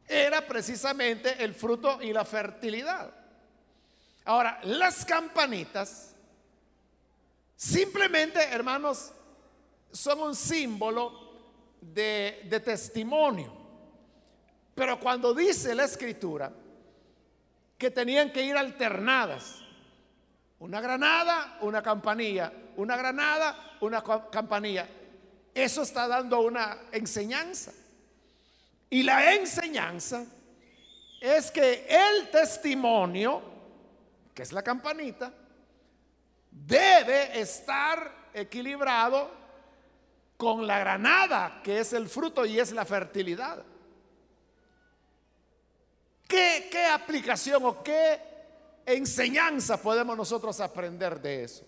era 0.06 0.46
precisamente 0.46 1.42
el 1.42 1.54
fruto 1.54 2.00
y 2.02 2.12
la 2.12 2.24
fertilidad. 2.24 3.10
Ahora, 4.26 4.58
las 4.62 5.04
campanitas 5.04 6.14
simplemente, 7.56 8.40
hermanos, 8.42 9.12
son 9.92 10.20
un 10.20 10.34
símbolo 10.34 11.23
de, 11.92 12.62
testimonio. 12.64 13.52
Pero 14.74 14.98
cuando 14.98 15.34
dice 15.34 15.74
la 15.74 15.84
escritura 15.84 16.52
que 17.78 17.90
tenían 17.90 18.32
que 18.32 18.42
ir 18.42 18.56
alternadas, 18.56 19.60
una 20.58 20.80
granada, 20.80 21.58
una 21.60 21.82
campanilla, 21.82 22.52
una 22.76 22.96
granada, 22.96 23.76
una 23.80 24.02
campanilla, 24.30 24.88
eso 25.54 25.82
está 25.82 26.08
dando 26.08 26.40
una 26.40 26.78
enseñanza. 26.92 27.72
Y 28.90 29.02
la 29.02 29.34
enseñanza 29.34 30.24
es 31.20 31.50
que 31.50 31.86
el 31.88 32.30
testimonio, 32.30 33.42
que 34.34 34.42
es 34.42 34.52
la 34.52 34.62
campanita, 34.62 35.32
debe 36.50 37.40
estar 37.40 38.30
equilibrado 38.32 39.43
con 40.44 40.66
la 40.66 40.78
granada, 40.78 41.60
que 41.62 41.80
es 41.80 41.92
el 41.94 42.08
fruto 42.08 42.44
y 42.44 42.60
es 42.60 42.72
la 42.72 42.84
fertilidad. 42.84 43.64
¿Qué, 46.28 46.68
qué 46.70 46.86
aplicación 46.86 47.64
o 47.64 47.82
qué 47.82 48.20
enseñanza 48.86 49.80
podemos 49.80 50.16
nosotros 50.16 50.60
aprender 50.60 51.20
de 51.20 51.44
eso? 51.44 51.64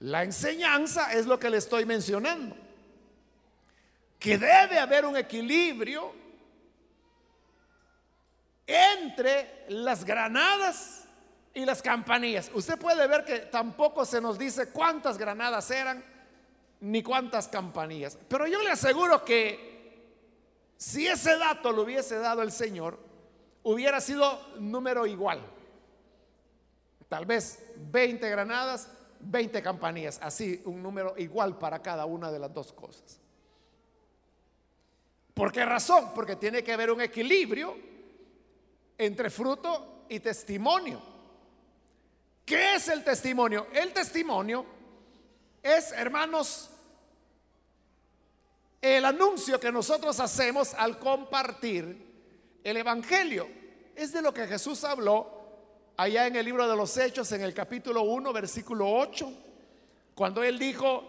La 0.00 0.22
enseñanza 0.22 1.12
es 1.12 1.26
lo 1.26 1.38
que 1.38 1.50
le 1.50 1.58
estoy 1.58 1.84
mencionando 1.84 2.56
que 4.24 4.38
debe 4.38 4.78
haber 4.78 5.04
un 5.04 5.18
equilibrio 5.18 6.14
entre 8.66 9.66
las 9.68 10.02
granadas 10.02 11.04
y 11.52 11.66
las 11.66 11.82
campanillas. 11.82 12.50
Usted 12.54 12.78
puede 12.78 13.06
ver 13.06 13.26
que 13.26 13.40
tampoco 13.40 14.06
se 14.06 14.22
nos 14.22 14.38
dice 14.38 14.70
cuántas 14.72 15.18
granadas 15.18 15.70
eran 15.70 16.02
ni 16.84 17.02
cuántas 17.02 17.48
campanillas. 17.48 18.18
Pero 18.28 18.46
yo 18.46 18.62
le 18.62 18.70
aseguro 18.70 19.24
que 19.24 19.72
si 20.76 21.06
ese 21.06 21.38
dato 21.38 21.72
lo 21.72 21.82
hubiese 21.82 22.18
dado 22.18 22.42
el 22.42 22.52
Señor, 22.52 22.98
hubiera 23.62 24.02
sido 24.02 24.38
número 24.58 25.06
igual. 25.06 25.40
Tal 27.08 27.24
vez 27.24 27.72
20 27.76 28.28
granadas, 28.28 28.90
20 29.20 29.62
campanillas. 29.62 30.18
Así, 30.22 30.60
un 30.66 30.82
número 30.82 31.14
igual 31.16 31.58
para 31.58 31.80
cada 31.80 32.04
una 32.04 32.30
de 32.30 32.38
las 32.38 32.52
dos 32.52 32.70
cosas. 32.74 33.18
¿Por 35.32 35.52
qué 35.52 35.64
razón? 35.64 36.12
Porque 36.14 36.36
tiene 36.36 36.62
que 36.62 36.74
haber 36.74 36.90
un 36.90 37.00
equilibrio 37.00 37.76
entre 38.98 39.30
fruto 39.30 40.04
y 40.10 40.20
testimonio. 40.20 41.00
¿Qué 42.44 42.74
es 42.74 42.88
el 42.88 43.02
testimonio? 43.02 43.68
El 43.72 43.94
testimonio 43.94 44.66
es, 45.62 45.92
hermanos, 45.92 46.70
el 48.84 49.06
anuncio 49.06 49.58
que 49.58 49.72
nosotros 49.72 50.20
hacemos 50.20 50.74
al 50.74 50.98
compartir 50.98 52.60
el 52.62 52.76
Evangelio. 52.76 53.48
Es 53.96 54.12
de 54.12 54.20
lo 54.20 54.34
que 54.34 54.46
Jesús 54.46 54.84
habló 54.84 55.26
allá 55.96 56.26
en 56.26 56.36
el 56.36 56.44
libro 56.44 56.68
de 56.68 56.76
los 56.76 56.94
Hechos, 56.98 57.32
en 57.32 57.40
el 57.40 57.54
capítulo 57.54 58.02
1, 58.02 58.30
versículo 58.34 58.86
8, 58.90 59.32
cuando 60.14 60.42
él 60.42 60.58
dijo, 60.58 61.02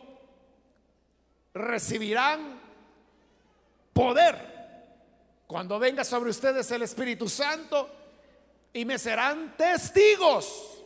recibirán 1.53 2.61
poder 3.91 4.55
cuando 5.45 5.77
venga 5.77 6.05
sobre 6.05 6.29
ustedes 6.29 6.71
el 6.71 6.83
Espíritu 6.83 7.27
Santo 7.27 7.89
y 8.71 8.85
me 8.85 8.97
serán 8.97 9.57
testigos. 9.57 10.81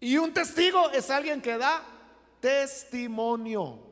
Y 0.00 0.18
un 0.18 0.34
testigo 0.34 0.90
es 0.90 1.10
alguien 1.10 1.40
que 1.40 1.56
da 1.56 1.82
testimonio. 2.40 3.87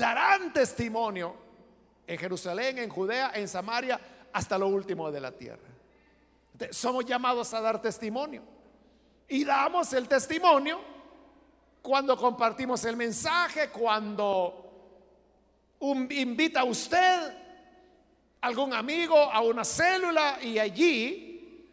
Darán 0.00 0.50
testimonio 0.50 1.36
en 2.06 2.18
Jerusalén, 2.18 2.78
en 2.78 2.88
Judea, 2.88 3.32
en 3.34 3.46
Samaria, 3.46 4.00
hasta 4.32 4.56
lo 4.56 4.68
último 4.68 5.10
de 5.12 5.20
la 5.20 5.30
tierra. 5.30 5.68
Somos 6.70 7.04
llamados 7.04 7.52
a 7.52 7.60
dar 7.60 7.82
testimonio. 7.82 8.42
Y 9.28 9.44
damos 9.44 9.92
el 9.92 10.08
testimonio 10.08 10.80
cuando 11.82 12.16
compartimos 12.16 12.82
el 12.86 12.96
mensaje, 12.96 13.68
cuando 13.68 14.72
invita 15.80 16.60
a 16.60 16.64
usted, 16.64 17.34
algún 18.40 18.72
amigo, 18.72 19.16
a 19.16 19.42
una 19.42 19.64
célula 19.64 20.38
y 20.42 20.58
allí 20.58 21.68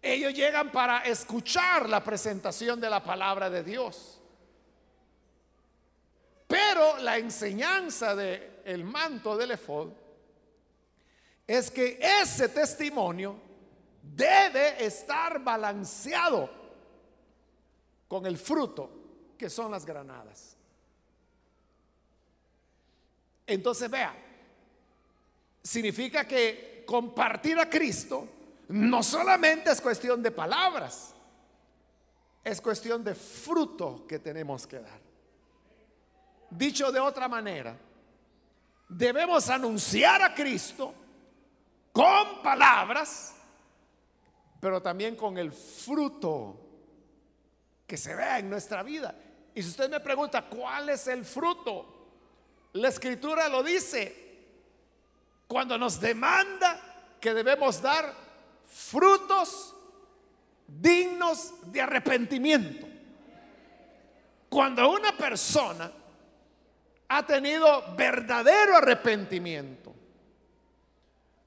ellos 0.00 0.32
llegan 0.32 0.72
para 0.72 1.00
escuchar 1.00 1.86
la 1.86 2.02
presentación 2.02 2.80
de 2.80 2.88
la 2.88 3.02
palabra 3.04 3.50
de 3.50 3.62
Dios. 3.62 4.17
Pero 6.48 6.96
la 6.98 7.18
enseñanza 7.18 8.16
del 8.16 8.62
el 8.64 8.82
manto 8.82 9.36
del 9.36 9.52
efod 9.52 9.90
es 11.46 11.70
que 11.70 11.98
ese 12.00 12.48
testimonio 12.48 13.36
debe 14.02 14.84
estar 14.84 15.42
balanceado 15.44 16.50
con 18.08 18.24
el 18.24 18.38
fruto 18.38 18.90
que 19.36 19.50
son 19.50 19.70
las 19.70 19.84
granadas. 19.84 20.56
Entonces 23.46 23.90
vea, 23.90 24.14
significa 25.62 26.26
que 26.26 26.82
compartir 26.86 27.58
a 27.58 27.68
Cristo 27.68 28.26
no 28.68 29.02
solamente 29.02 29.70
es 29.70 29.80
cuestión 29.80 30.22
de 30.22 30.30
palabras, 30.30 31.14
es 32.42 32.60
cuestión 32.60 33.04
de 33.04 33.14
fruto 33.14 34.06
que 34.06 34.18
tenemos 34.18 34.66
que 34.66 34.80
dar. 34.80 35.07
Dicho 36.50 36.90
de 36.90 37.00
otra 37.00 37.28
manera, 37.28 37.76
debemos 38.88 39.50
anunciar 39.50 40.22
a 40.22 40.34
Cristo 40.34 40.94
con 41.92 42.42
palabras, 42.42 43.34
pero 44.60 44.80
también 44.80 45.14
con 45.14 45.36
el 45.36 45.52
fruto 45.52 46.56
que 47.86 47.96
se 47.96 48.14
vea 48.14 48.38
en 48.38 48.48
nuestra 48.48 48.82
vida. 48.82 49.14
Y 49.54 49.62
si 49.62 49.68
usted 49.70 49.90
me 49.90 50.00
pregunta, 50.00 50.42
¿cuál 50.42 50.88
es 50.90 51.06
el 51.08 51.24
fruto? 51.24 51.94
La 52.74 52.88
escritura 52.88 53.48
lo 53.48 53.62
dice 53.62 54.26
cuando 55.46 55.78
nos 55.78 55.98
demanda 56.00 57.16
que 57.20 57.34
debemos 57.34 57.80
dar 57.82 58.14
frutos 58.70 59.74
dignos 60.66 61.54
de 61.72 61.80
arrepentimiento. 61.80 62.86
Cuando 64.48 64.90
una 64.90 65.16
persona 65.16 65.90
ha 67.08 67.24
tenido 67.24 67.94
verdadero 67.96 68.76
arrepentimiento, 68.76 69.94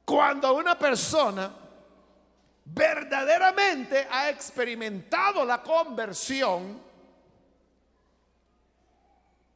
cuando 0.03 0.53
una 0.55 0.77
persona 0.77 1.53
verdaderamente 2.65 4.07
ha 4.09 4.29
experimentado 4.29 5.45
la 5.45 5.61
conversión, 5.61 6.81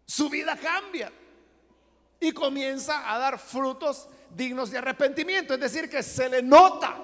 su 0.06 0.30
vida 0.30 0.56
cambia 0.56 1.12
y 2.20 2.32
comienza 2.32 3.12
a 3.12 3.18
dar 3.18 3.40
frutos 3.40 4.08
dignos 4.30 4.72
de 4.72 4.78
arrepentimiento. 4.78 5.56
Es 5.56 5.60
decir, 5.60 5.90
que 5.90 6.04
se 6.04 6.30
le 6.30 6.42
nota 6.42 6.96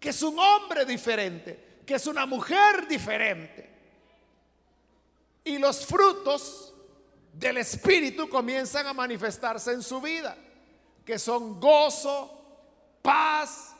que 0.00 0.10
es 0.10 0.22
un 0.22 0.38
hombre 0.38 0.84
diferente, 0.84 1.80
que 1.86 1.94
es 1.94 2.06
una 2.06 2.26
mujer 2.26 2.86
diferente. 2.86 3.68
Y 5.44 5.58
los 5.58 5.86
frutos 5.86 6.74
del 7.38 7.58
Espíritu 7.58 8.28
comienzan 8.28 8.88
a 8.88 8.92
manifestarse 8.92 9.72
en 9.72 9.82
su 9.82 10.00
vida, 10.00 10.36
que 11.04 11.20
son 11.20 11.60
gozo, 11.60 12.36
paz, 13.00 13.76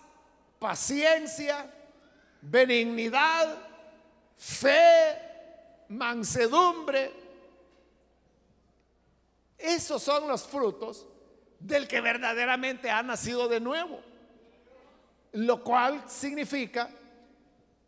paciencia, 0.60 1.68
benignidad, 2.40 3.58
fe, 4.36 5.18
mansedumbre. 5.88 7.12
Esos 9.58 10.04
son 10.04 10.28
los 10.28 10.46
frutos 10.46 11.04
del 11.58 11.88
que 11.88 12.00
verdaderamente 12.00 12.88
ha 12.90 13.02
nacido 13.02 13.48
de 13.48 13.58
nuevo. 13.58 14.00
Lo 15.32 15.64
cual 15.64 16.04
significa 16.06 16.88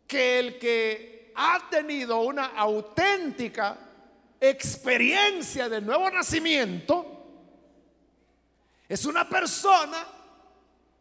que 0.05 0.37
el 0.37 0.59
que 0.59 1.31
ha 1.33 1.69
tenido 1.69 2.19
una 2.19 2.47
auténtica 2.47 3.77
experiencia 4.41 5.69
de 5.69 5.79
nuevo 5.79 6.09
nacimiento 6.09 7.05
es 8.89 9.05
una 9.05 9.29
persona 9.29 10.05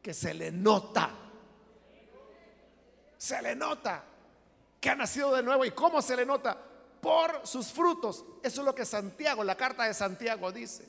que 0.03 0.13
se 0.13 0.35
le 0.35 0.53
nota. 0.53 1.11
Se 3.17 3.41
le 3.43 3.57
nota 3.57 4.05
que 4.79 4.91
ha 4.91 4.95
nacido 4.95 5.35
de 5.35 5.43
nuevo. 5.43 5.65
¿Y 5.65 5.71
cómo 5.73 6.01
se 6.01 6.17
le 6.17 6.25
nota? 6.25 6.57
Por 7.01 7.47
sus 7.47 7.69
frutos. 7.69 8.25
Eso 8.43 8.61
es 8.61 8.65
lo 8.65 8.75
que 8.75 8.85
Santiago, 8.85 9.43
la 9.43 9.57
carta 9.57 9.85
de 9.85 9.95
Santiago 9.95 10.53
dice. 10.53 10.87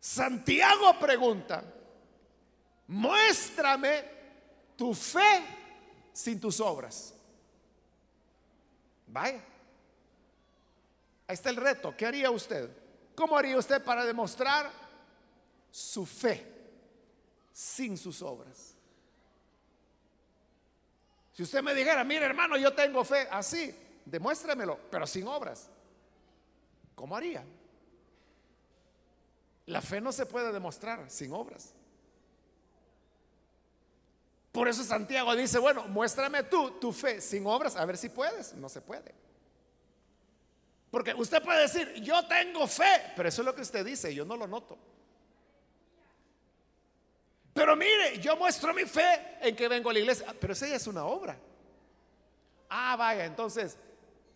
Santiago 0.00 0.98
pregunta, 0.98 1.64
muéstrame 2.86 4.04
tu 4.76 4.94
fe 4.94 5.44
sin 6.12 6.40
tus 6.40 6.60
obras. 6.60 7.14
Vaya. 9.06 9.53
Ahí 11.26 11.34
está 11.34 11.50
el 11.50 11.56
reto. 11.56 11.94
¿Qué 11.96 12.06
haría 12.06 12.30
usted? 12.30 12.70
¿Cómo 13.14 13.36
haría 13.36 13.56
usted 13.56 13.82
para 13.82 14.04
demostrar 14.04 14.70
su 15.70 16.04
fe 16.04 16.46
sin 17.52 17.96
sus 17.96 18.20
obras? 18.22 18.74
Si 21.32 21.42
usted 21.42 21.62
me 21.62 21.74
dijera, 21.74 22.04
mire 22.04 22.26
hermano, 22.26 22.56
yo 22.56 22.72
tengo 22.74 23.04
fe 23.04 23.26
así, 23.30 23.74
demuéstremelo, 24.04 24.78
pero 24.90 25.06
sin 25.06 25.26
obras. 25.26 25.68
¿Cómo 26.94 27.16
haría? 27.16 27.44
La 29.66 29.80
fe 29.80 30.00
no 30.00 30.12
se 30.12 30.26
puede 30.26 30.52
demostrar 30.52 31.10
sin 31.10 31.32
obras. 31.32 31.72
Por 34.52 34.68
eso 34.68 34.84
Santiago 34.84 35.34
dice, 35.34 35.58
bueno, 35.58 35.88
muéstrame 35.88 36.44
tú 36.44 36.72
tu 36.72 36.92
fe 36.92 37.20
sin 37.20 37.44
obras, 37.46 37.74
a 37.74 37.84
ver 37.84 37.96
si 37.96 38.08
puedes. 38.08 38.52
No 38.54 38.68
se 38.68 38.80
puede. 38.80 39.12
Porque 40.94 41.12
usted 41.12 41.42
puede 41.42 41.62
decir, 41.62 41.92
yo 41.94 42.24
tengo 42.28 42.68
fe, 42.68 43.10
pero 43.16 43.28
eso 43.28 43.42
es 43.42 43.46
lo 43.46 43.52
que 43.52 43.62
usted 43.62 43.84
dice, 43.84 44.14
yo 44.14 44.24
no 44.24 44.36
lo 44.36 44.46
noto. 44.46 44.78
Pero 47.52 47.74
mire, 47.74 48.20
yo 48.20 48.36
muestro 48.36 48.72
mi 48.72 48.84
fe 48.84 49.38
en 49.40 49.56
que 49.56 49.66
vengo 49.66 49.90
a 49.90 49.92
la 49.92 49.98
iglesia, 49.98 50.32
pero 50.40 50.52
esa 50.52 50.68
ya 50.68 50.76
es 50.76 50.86
una 50.86 51.04
obra. 51.04 51.36
Ah, 52.70 52.94
vaya, 52.94 53.24
entonces, 53.24 53.76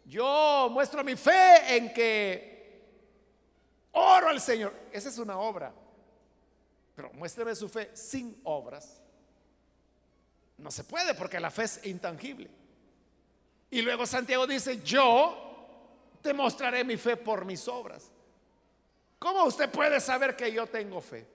yo 0.04 0.66
muestro 0.72 1.04
mi 1.04 1.14
fe 1.14 1.76
en 1.76 1.92
que 1.92 2.82
oro 3.92 4.26
al 4.28 4.40
Señor. 4.40 4.74
Esa 4.90 5.10
es 5.10 5.18
una 5.18 5.38
obra. 5.38 5.72
Pero 6.96 7.12
muéstreme 7.12 7.54
su 7.54 7.68
fe 7.68 7.92
sin 7.94 8.40
obras. 8.42 9.00
No 10.56 10.72
se 10.72 10.82
puede 10.82 11.14
porque 11.14 11.38
la 11.38 11.52
fe 11.52 11.62
es 11.62 11.86
intangible. 11.86 12.50
Y 13.70 13.80
luego 13.80 14.04
Santiago 14.06 14.44
dice, 14.44 14.82
yo 14.82 15.47
te 16.28 16.34
mostraré 16.34 16.84
mi 16.84 16.98
fe 16.98 17.16
por 17.16 17.46
mis 17.46 17.66
obras. 17.68 18.10
¿Cómo 19.18 19.44
usted 19.44 19.70
puede 19.70 19.98
saber 19.98 20.36
que 20.36 20.52
yo 20.52 20.66
tengo 20.66 21.00
fe? 21.00 21.26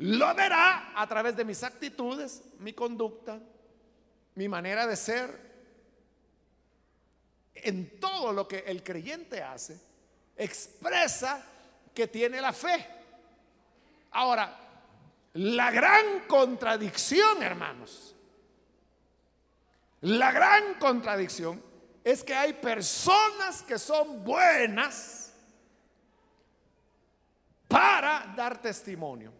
Lo 0.00 0.34
verá 0.34 0.92
a 0.94 1.06
través 1.08 1.34
de 1.34 1.46
mis 1.46 1.62
actitudes, 1.62 2.42
mi 2.58 2.74
conducta, 2.74 3.40
mi 4.34 4.46
manera 4.46 4.86
de 4.86 4.96
ser. 4.96 5.48
En 7.54 7.98
todo 7.98 8.34
lo 8.34 8.46
que 8.46 8.58
el 8.66 8.82
creyente 8.82 9.42
hace, 9.42 9.80
expresa 10.36 11.42
que 11.94 12.06
tiene 12.06 12.38
la 12.38 12.52
fe. 12.52 12.86
Ahora, 14.10 14.58
la 15.32 15.70
gran 15.70 16.26
contradicción, 16.28 17.42
hermanos, 17.42 18.14
la 20.02 20.30
gran 20.32 20.74
contradicción 20.74 21.67
es 22.10 22.24
que 22.24 22.34
hay 22.34 22.52
personas 22.54 23.62
que 23.62 23.78
son 23.78 24.24
buenas 24.24 25.32
para 27.66 28.32
dar 28.36 28.60
testimonio. 28.60 29.32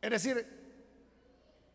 Es 0.00 0.10
decir, 0.10 0.58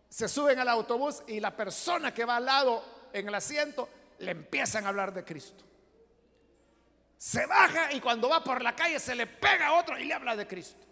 se 0.09 0.27
suben 0.27 0.59
al 0.59 0.69
autobús 0.69 1.23
y 1.27 1.39
la 1.39 1.55
persona 1.55 2.13
que 2.13 2.25
va 2.25 2.37
al 2.37 2.45
lado 2.45 2.83
en 3.11 3.27
el 3.27 3.35
asiento 3.35 3.89
le 4.19 4.31
empiezan 4.31 4.85
a 4.85 4.89
hablar 4.89 5.13
de 5.13 5.23
Cristo 5.23 5.65
se 7.25 7.43
baja 7.47 7.91
y 7.91 7.99
cuando 7.99 8.29
va 8.29 8.43
por 8.43 8.61
la 8.61 8.75
calle 8.75 8.99
se 8.99 9.15
le 9.15 9.25
pega 9.25 9.67
a 9.67 9.73
otro 9.73 9.97
y 9.97 10.05
le 10.05 10.13
habla 10.13 10.35
de 10.35 10.45
Cristo. 10.45 10.85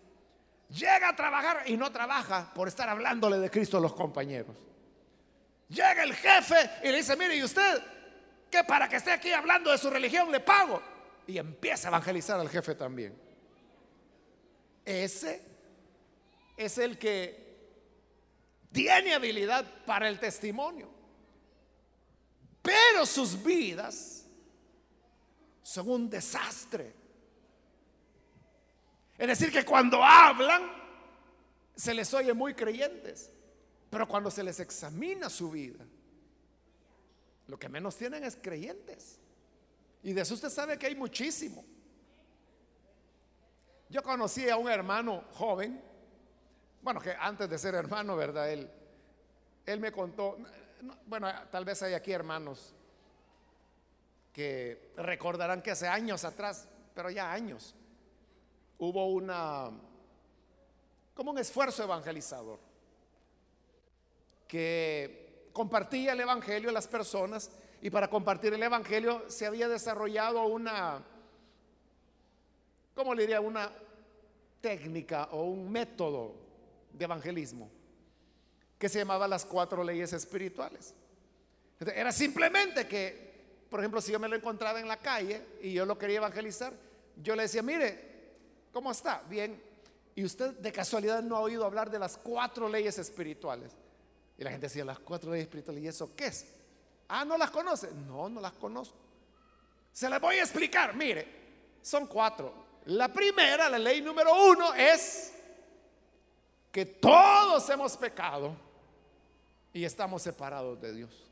Llega 0.70 1.10
a 1.10 1.16
trabajar 1.16 1.62
y 1.68 1.78
no 1.78 1.92
trabaja 1.92 2.52
por 2.56 2.68
estar 2.68 2.90
hablándole 2.90 3.38
de 3.38 3.52
Cristo 3.52 3.78
a 3.78 3.80
los 3.80 3.94
compañeros. 3.94 4.56
Llega 5.70 6.02
el 6.02 6.16
jefe 6.16 6.72
y 6.84 6.88
le 6.88 6.98
dice, 6.98 7.16
mire, 7.16 7.36
¿y 7.36 7.44
usted 7.44 7.84
que 8.54 8.64
para 8.64 8.88
que 8.88 8.98
esté 8.98 9.12
aquí 9.12 9.32
hablando 9.32 9.72
de 9.72 9.80
su 9.80 9.90
religión 9.90 10.32
le 10.32 10.40
pago? 10.40 10.80
Y 11.26 11.40
empieza 11.40 11.88
a 11.88 11.90
evangelizar 11.90 12.40
al 12.40 12.50
jefe 12.50 12.76
también. 12.76 13.18
Ese 14.86 15.42
es 16.56 16.78
el 16.78 17.00
que 17.00 17.42
tiene 18.72 19.16
habilidad 19.16 19.66
para 19.86 20.08
el 20.08 20.20
testimonio. 20.20 20.88
Pero 22.62 23.08
sus 23.08 23.42
vidas 23.42 24.28
son 25.64 25.90
un 25.90 26.10
desastre. 26.10 26.94
Es 29.18 29.28
decir, 29.28 29.52
que 29.52 29.66
cuando 29.66 30.04
hablan, 30.04 30.62
se 31.76 31.94
les 31.96 32.14
oye 32.14 32.34
muy 32.34 32.54
creyentes, 32.54 33.32
pero 33.90 34.08
cuando 34.08 34.30
se 34.30 34.44
les 34.44 34.60
examina 34.60 35.28
su 35.30 35.50
vida, 35.50 35.84
lo 37.48 37.58
que 37.58 37.70
menos 37.70 37.96
tienen 37.96 38.24
es 38.24 38.38
creyentes. 38.42 39.20
Y 40.04 40.14
de 40.14 40.22
eso 40.22 40.34
usted 40.34 40.50
sabe 40.50 40.78
que 40.78 40.88
hay 40.88 40.96
muchísimo. 40.96 41.66
Yo 43.90 44.02
conocí 44.02 44.50
a 44.50 44.58
un 44.58 44.70
hermano 44.70 45.24
joven, 45.34 45.82
bueno, 46.82 47.00
que 47.00 47.12
antes 47.12 47.50
de 47.50 47.58
ser 47.58 47.76
hermano, 47.76 48.16
¿verdad? 48.16 48.52
Él, 48.52 48.70
él 49.66 49.80
me 49.80 49.92
contó, 49.92 50.38
bueno, 51.06 51.32
tal 51.52 51.64
vez 51.64 51.82
hay 51.84 51.94
aquí 51.94 52.12
hermanos 52.12 52.74
que 54.34 54.92
recordarán 54.98 55.62
que 55.62 55.72
hace 55.72 55.88
años 55.88 56.26
atrás, 56.26 56.68
pero 56.96 57.10
ya 57.12 57.32
años, 57.32 57.76
hubo 58.80 59.08
una, 59.08 59.70
como 61.14 61.32
un 61.32 61.38
esfuerzo 61.38 61.84
evangelizador, 61.84 62.60
que 64.48 65.23
compartía 65.54 66.14
el 66.14 66.20
Evangelio 66.20 66.70
a 66.70 66.74
las 66.74 66.88
personas 66.88 67.52
y 67.82 67.90
para 67.90 68.10
compartir 68.10 68.54
el 68.54 68.64
Evangelio 68.64 69.24
se 69.28 69.46
había 69.46 69.70
desarrollado 69.70 70.46
una, 70.46 71.02
¿cómo 72.96 73.14
le 73.16 73.22
diría? 73.24 73.40
Una 73.40 73.72
técnica 74.60 75.30
o 75.32 75.44
un 75.44 75.72
método 75.72 76.36
de 76.92 77.06
evangelismo 77.06 77.70
que 78.78 78.90
se 78.90 79.00
llamaba 79.00 79.28
las 79.28 79.46
cuatro 79.46 79.84
leyes 79.84 80.14
espirituales. 80.14 80.94
Era 81.80 82.12
simplemente 82.12 82.88
que 82.88 83.34
por 83.74 83.80
ejemplo, 83.80 84.02
si 84.02 84.12
yo 84.12 84.20
me 84.20 84.30
lo 84.30 84.36
encontraba 84.36 84.80
en 84.80 84.88
la 84.88 84.98
calle 84.98 85.42
y 85.60 85.74
yo 85.74 85.84
lo 85.84 85.98
quería 85.98 86.18
evangelizar, 86.18 86.74
yo 87.16 87.36
le 87.36 87.42
decía, 87.42 87.64
mire, 87.64 88.36
¿cómo 88.72 88.92
está? 88.92 89.24
Bien. 89.28 89.60
Y 90.14 90.24
usted 90.24 90.52
de 90.60 90.72
casualidad 90.72 91.24
no 91.24 91.38
ha 91.38 91.40
oído 91.40 91.66
hablar 91.66 91.90
de 91.90 91.98
las 91.98 92.16
cuatro 92.16 92.70
leyes 92.70 93.00
espirituales. 93.00 93.72
Y 94.38 94.44
la 94.44 94.52
gente 94.52 94.68
decía, 94.68 94.84
las 94.84 95.00
cuatro 95.00 95.32
leyes 95.32 95.46
espirituales, 95.46 95.84
¿y 95.84 95.88
eso 95.88 96.16
qué 96.16 96.28
es? 96.28 96.46
Ah, 97.08 97.24
¿no 97.24 97.38
las 97.38 97.52
conoce? 97.52 97.92
No, 98.08 98.30
no 98.30 98.42
las 98.42 98.54
conozco. 98.54 98.98
Se 99.92 100.10
las 100.10 100.20
voy 100.20 100.38
a 100.38 100.42
explicar. 100.42 100.96
Mire, 100.96 101.28
son 101.82 102.08
cuatro. 102.08 102.54
La 102.86 103.08
primera, 103.12 103.70
la 103.70 103.78
ley 103.78 104.02
número 104.02 104.34
uno, 104.48 104.74
es 104.74 105.34
que 106.72 106.86
todos 106.86 107.70
hemos 107.70 107.96
pecado 107.96 108.56
y 109.72 109.84
estamos 109.84 110.22
separados 110.22 110.82
de 110.82 110.94
Dios. 110.94 111.24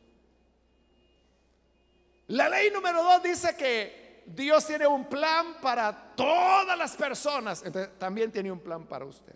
La 2.27 2.47
ley 2.47 2.69
número 2.71 3.03
dos 3.03 3.23
dice 3.23 3.55
que 3.57 4.23
Dios 4.25 4.65
tiene 4.65 4.87
un 4.87 5.05
plan 5.05 5.57
para 5.61 6.13
todas 6.15 6.77
las 6.77 6.95
personas. 6.95 7.63
Entonces, 7.65 7.97
también 7.97 8.31
tiene 8.31 8.51
un 8.51 8.59
plan 8.59 8.85
para 8.85 9.05
usted. 9.05 9.35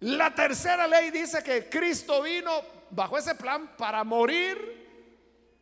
La 0.00 0.34
tercera 0.34 0.86
ley 0.86 1.10
dice 1.10 1.42
que 1.42 1.68
Cristo 1.68 2.22
vino 2.22 2.50
bajo 2.90 3.18
ese 3.18 3.34
plan 3.34 3.76
para 3.76 4.04
morir 4.04 4.78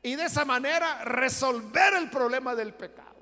y 0.03 0.15
de 0.15 0.25
esa 0.25 0.45
manera 0.45 1.05
resolver 1.05 1.95
el 1.95 2.11
problema 2.11 2.55
del 2.55 2.75
pecado. 2.75 3.17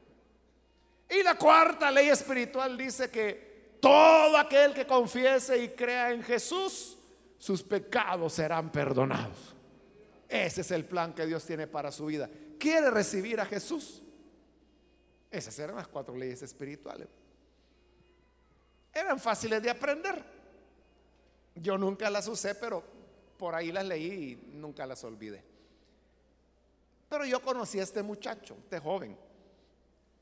Y 1.09 1.22
la 1.22 1.37
cuarta 1.37 1.90
ley 1.90 2.09
espiritual 2.09 2.77
dice 2.77 3.11
que 3.11 3.77
todo 3.81 4.37
aquel 4.37 4.74
que 4.74 4.87
confiese 4.87 5.59
y 5.59 5.68
crea 5.68 6.11
en 6.11 6.22
Jesús, 6.22 6.96
sus 7.38 7.62
pecados 7.62 8.33
serán 8.33 8.72
perdonados. 8.72 9.55
Ese 10.29 10.62
es 10.62 10.70
el 10.72 10.85
plan 10.85 11.12
que 11.12 11.27
Dios 11.27 11.44
tiene 11.44 11.66
para 11.68 11.92
su 11.92 12.07
vida. 12.07 12.29
¿Quiere 12.59 12.90
recibir 12.90 13.40
a 13.40 13.46
Jesús? 13.46 14.03
Esas 15.31 15.57
eran 15.59 15.77
las 15.77 15.87
cuatro 15.87 16.16
leyes 16.16 16.42
espirituales. 16.42 17.07
Eran 18.92 19.20
fáciles 19.20 19.62
de 19.62 19.70
aprender. 19.70 20.33
Yo 21.54 21.78
nunca 21.78 22.10
las 22.10 22.26
usé, 22.28 22.54
pero 22.54 22.82
por 23.38 23.54
ahí 23.54 23.70
las 23.70 23.84
leí 23.84 24.38
y 24.52 24.56
nunca 24.56 24.86
las 24.86 25.04
olvidé. 25.04 25.42
Pero 27.08 27.24
yo 27.24 27.40
conocí 27.40 27.78
a 27.78 27.82
este 27.84 28.02
muchacho, 28.02 28.56
este 28.64 28.80
joven, 28.80 29.16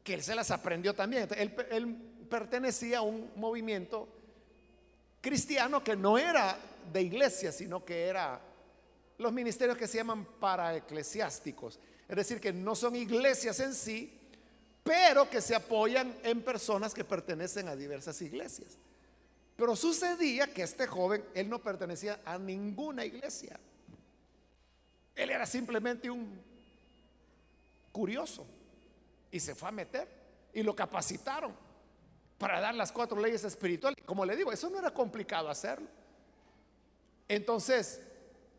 que 0.05 0.15
él 0.15 0.23
se 0.23 0.35
las 0.35 0.51
aprendió 0.51 0.95
también. 0.95 1.29
Él, 1.37 2.09
pertenecía 2.29 2.99
a 2.99 3.03
un 3.03 3.31
movimiento 3.37 4.09
cristiano 5.21 5.85
que 5.85 5.95
no 5.95 6.17
era 6.17 6.59
de 6.91 7.03
iglesia, 7.03 7.53
sino 7.53 7.85
que 7.85 8.07
era 8.07 8.41
los 9.19 9.33
ministerios 9.33 9.77
que 9.77 9.87
se 9.87 9.99
llaman 9.99 10.25
paraeclesiásticos. 10.41 11.79
Es 12.09 12.17
decir, 12.17 12.41
que 12.41 12.53
no 12.53 12.75
son 12.75 12.97
iglesias 12.97 13.61
en 13.61 13.75
sí, 13.75 14.19
pero 14.83 15.29
que 15.29 15.41
se 15.41 15.55
apoyan 15.55 16.17
en 16.23 16.43
personas 16.43 16.95
que 16.95 17.05
pertenecen 17.05 17.69
a 17.69 17.77
diversas 17.77 18.21
iglesias. 18.23 18.79
Pero 19.57 19.77
sucedía 19.77 20.53
que 20.53 20.63
este 20.63 20.87
joven, 20.87 21.25
él 21.35 21.49
no 21.49 21.59
pertenecía 21.61 22.21
a 22.25 22.39
ninguna 22.39 23.05
iglesia. 23.05 23.59
Él 25.15 25.31
era 25.31 25.47
simplemente 25.47 26.11
un 26.11 26.41
curioso 27.93 28.47
y 29.31 29.39
se 29.39 29.55
fue 29.55 29.69
a 29.69 29.73
meter 29.73 30.09
y 30.55 30.63
lo 30.63 30.75
capacitaron 30.75 31.55
para 32.39 32.61
dar 32.61 32.75
las 32.75 32.91
cuatro 32.91 33.21
leyes 33.21 33.45
espirituales. 33.45 34.03
Como 34.05 34.25
le 34.25 34.37
digo, 34.37 34.51
eso 34.51 34.69
no 34.71 34.79
era 34.79 34.93
complicado 34.93 35.49
hacerlo. 35.49 35.87
Entonces, 37.29 38.01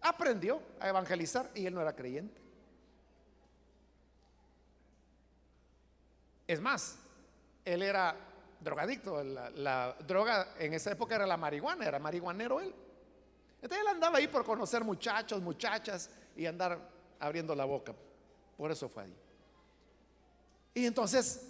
aprendió 0.02 0.62
a 0.80 0.90
evangelizar 0.90 1.50
y 1.56 1.66
él 1.66 1.74
no 1.74 1.82
era 1.82 1.96
creyente. 1.96 2.42
Es 6.48 6.62
más, 6.62 6.98
él 7.66 7.82
era 7.82 8.16
drogadicto. 8.64 9.24
La, 9.24 9.96
droga 10.08 10.56
en 10.60 10.74
esa 10.74 10.92
época 10.92 11.16
era 11.16 11.26
la 11.26 11.38
marihuana, 11.38 11.86
era 11.86 12.00
marihuanero 12.00 12.60
él. 12.62 12.74
Entonces 13.62 13.80
él 13.80 13.88
andaba 13.88 14.18
ahí 14.18 14.28
por 14.28 14.44
conocer 14.44 14.84
muchachos, 14.84 15.42
muchachas 15.42 16.10
y 16.36 16.46
andar 16.46 16.80
abriendo 17.20 17.56
la 17.56 17.66
boca. 17.66 17.94
Por 18.58 18.72
eso 18.72 18.90
fue 18.90 19.04
ahí. 19.04 19.16
Y 20.74 20.86
entonces 20.86 21.48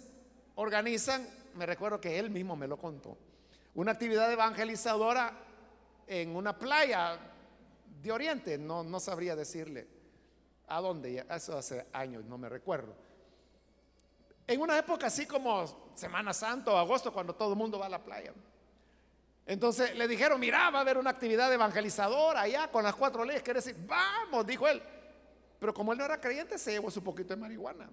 organizan, 0.54 1.26
me 1.54 1.66
recuerdo 1.66 2.00
que 2.00 2.18
él 2.18 2.30
mismo 2.30 2.56
me 2.56 2.68
lo 2.68 2.76
contó, 2.76 3.16
una 3.74 3.92
actividad 3.92 4.30
evangelizadora 4.32 5.32
en 6.06 6.36
una 6.36 6.56
playa 6.56 7.18
de 8.02 8.12
Oriente, 8.12 8.58
no, 8.58 8.84
no 8.84 9.00
sabría 9.00 9.34
decirle 9.34 9.88
a 10.68 10.80
dónde, 10.80 11.24
eso 11.30 11.56
hace 11.56 11.86
años, 11.92 12.24
no 12.24 12.38
me 12.38 12.48
recuerdo. 12.48 12.94
En 14.46 14.60
una 14.60 14.78
época 14.78 15.06
así 15.06 15.26
como 15.26 15.92
Semana 15.94 16.34
Santa 16.34 16.72
o 16.72 16.76
agosto, 16.76 17.12
cuando 17.12 17.34
todo 17.34 17.52
el 17.52 17.58
mundo 17.58 17.78
va 17.78 17.86
a 17.86 17.90
la 17.90 18.02
playa. 18.02 18.32
Entonces 19.46 19.94
le 19.96 20.08
dijeron, 20.08 20.40
mira, 20.40 20.70
va 20.70 20.78
a 20.78 20.82
haber 20.82 20.98
una 20.98 21.10
actividad 21.10 21.52
evangelizadora 21.52 22.42
allá 22.42 22.70
con 22.70 22.82
las 22.82 22.94
cuatro 22.94 23.24
leyes. 23.24 23.42
Quiere 23.42 23.60
decir, 23.60 23.76
vamos, 23.86 24.46
dijo 24.46 24.66
él. 24.68 24.82
Pero 25.58 25.72
como 25.72 25.92
él 25.92 25.98
no 25.98 26.04
era 26.04 26.20
creyente, 26.20 26.58
se 26.58 26.72
llevó 26.72 26.90
su 26.90 27.02
poquito 27.02 27.34
de 27.34 27.40
marihuana. 27.40 27.88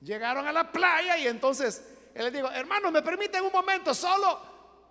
Llegaron 0.00 0.46
a 0.46 0.52
la 0.52 0.70
playa 0.70 1.18
y 1.18 1.26
entonces 1.26 1.84
él 2.14 2.24
le 2.24 2.30
dijo, 2.30 2.50
hermano, 2.50 2.90
¿me 2.90 3.02
permiten 3.02 3.44
un 3.44 3.52
momento 3.52 3.94
solo? 3.94 4.40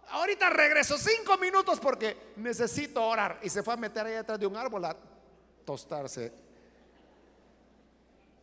Ahorita 0.10 0.50
regreso 0.50 0.98
cinco 0.98 1.38
minutos 1.38 1.80
porque 1.80 2.32
necesito 2.38 3.06
orar. 3.06 3.40
Y 3.42 3.50
se 3.50 3.64
fue 3.64 3.74
a 3.74 3.78
meter 3.78 4.06
ahí 4.06 4.14
detrás 4.14 4.40
de 4.40 4.48
un 4.48 4.56
árbol 4.56 4.86
a 4.86 4.96
tostarse 5.66 6.47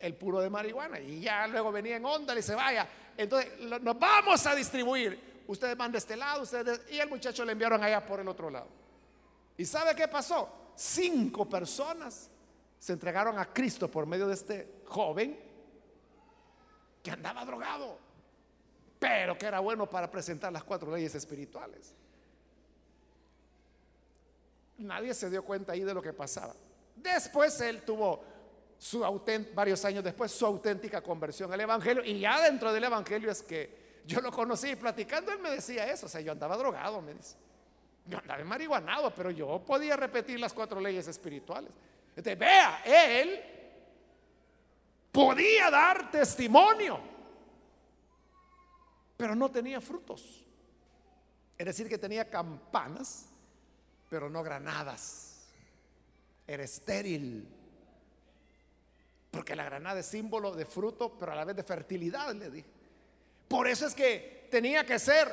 el 0.00 0.14
puro 0.14 0.40
de 0.40 0.50
marihuana. 0.50 1.00
Y 1.00 1.20
ya 1.20 1.46
luego 1.46 1.72
venía 1.72 1.96
en 1.96 2.04
onda 2.04 2.36
y 2.38 2.42
se 2.42 2.54
vaya. 2.54 2.86
Entonces 3.16 3.58
nos 3.58 3.98
vamos 3.98 4.46
a 4.46 4.54
distribuir. 4.54 5.44
Ustedes 5.46 5.76
van 5.76 5.92
de 5.92 5.98
este 5.98 6.16
lado, 6.16 6.42
ustedes. 6.42 6.82
Y 6.90 6.98
el 6.98 7.08
muchacho 7.08 7.44
le 7.44 7.52
enviaron 7.52 7.82
allá 7.82 8.04
por 8.04 8.20
el 8.20 8.28
otro 8.28 8.50
lado. 8.50 8.68
¿Y 9.56 9.64
sabe 9.64 9.94
qué 9.94 10.08
pasó? 10.08 10.72
Cinco 10.74 11.48
personas 11.48 12.30
se 12.78 12.92
entregaron 12.92 13.38
a 13.38 13.46
Cristo 13.46 13.90
por 13.90 14.06
medio 14.06 14.26
de 14.26 14.34
este 14.34 14.82
joven 14.86 15.38
que 17.02 17.10
andaba 17.10 17.44
drogado, 17.44 17.98
pero 18.98 19.38
que 19.38 19.46
era 19.46 19.60
bueno 19.60 19.88
para 19.88 20.10
presentar 20.10 20.52
las 20.52 20.64
cuatro 20.64 20.90
leyes 20.90 21.14
espirituales. 21.14 21.94
Nadie 24.78 25.14
se 25.14 25.30
dio 25.30 25.44
cuenta 25.44 25.72
ahí 25.72 25.80
de 25.80 25.94
lo 25.94 26.02
que 26.02 26.12
pasaba. 26.12 26.54
Después 26.96 27.60
él 27.60 27.82
tuvo 27.82 28.24
su 28.78 29.00
varios 29.54 29.84
años 29.84 30.04
después, 30.04 30.32
su 30.32 30.44
auténtica 30.44 31.02
conversión 31.02 31.52
al 31.52 31.60
Evangelio. 31.60 32.04
Y 32.04 32.20
ya 32.20 32.40
dentro 32.40 32.72
del 32.72 32.84
Evangelio 32.84 33.30
es 33.30 33.42
que 33.42 34.02
yo 34.06 34.20
lo 34.20 34.30
conocí 34.30 34.70
y 34.70 34.76
platicando 34.76 35.32
él 35.32 35.38
me 35.38 35.50
decía 35.50 35.90
eso. 35.90 36.06
O 36.06 36.08
sea, 36.08 36.20
yo 36.20 36.32
andaba 36.32 36.56
drogado, 36.56 37.00
me 37.00 37.14
dice. 37.14 37.36
Yo 38.06 38.18
andaba 38.18 38.44
marihuanado, 38.44 39.14
pero 39.14 39.30
yo 39.30 39.62
podía 39.64 39.96
repetir 39.96 40.38
las 40.38 40.52
cuatro 40.52 40.80
leyes 40.80 41.08
espirituales. 41.08 41.70
Entonces, 42.10 42.38
vea, 42.38 42.82
él 42.84 43.40
podía 45.10 45.70
dar 45.70 46.10
testimonio, 46.10 47.00
pero 49.16 49.34
no 49.34 49.50
tenía 49.50 49.80
frutos. 49.80 50.44
Es 51.56 51.66
decir, 51.66 51.88
que 51.88 51.98
tenía 51.98 52.28
campanas, 52.28 53.26
pero 54.10 54.28
no 54.28 54.42
granadas. 54.42 55.46
Era 56.46 56.64
estéril. 56.64 57.48
Porque 59.34 59.56
la 59.56 59.64
granada 59.64 59.98
es 59.98 60.06
símbolo 60.06 60.52
de 60.52 60.64
fruto, 60.64 61.16
pero 61.18 61.32
a 61.32 61.34
la 61.34 61.44
vez 61.44 61.56
de 61.56 61.64
fertilidad, 61.64 62.32
le 62.34 62.50
dije. 62.50 62.68
Por 63.48 63.66
eso 63.66 63.86
es 63.86 63.94
que 63.94 64.46
tenía 64.48 64.86
que 64.86 64.98
ser 65.00 65.28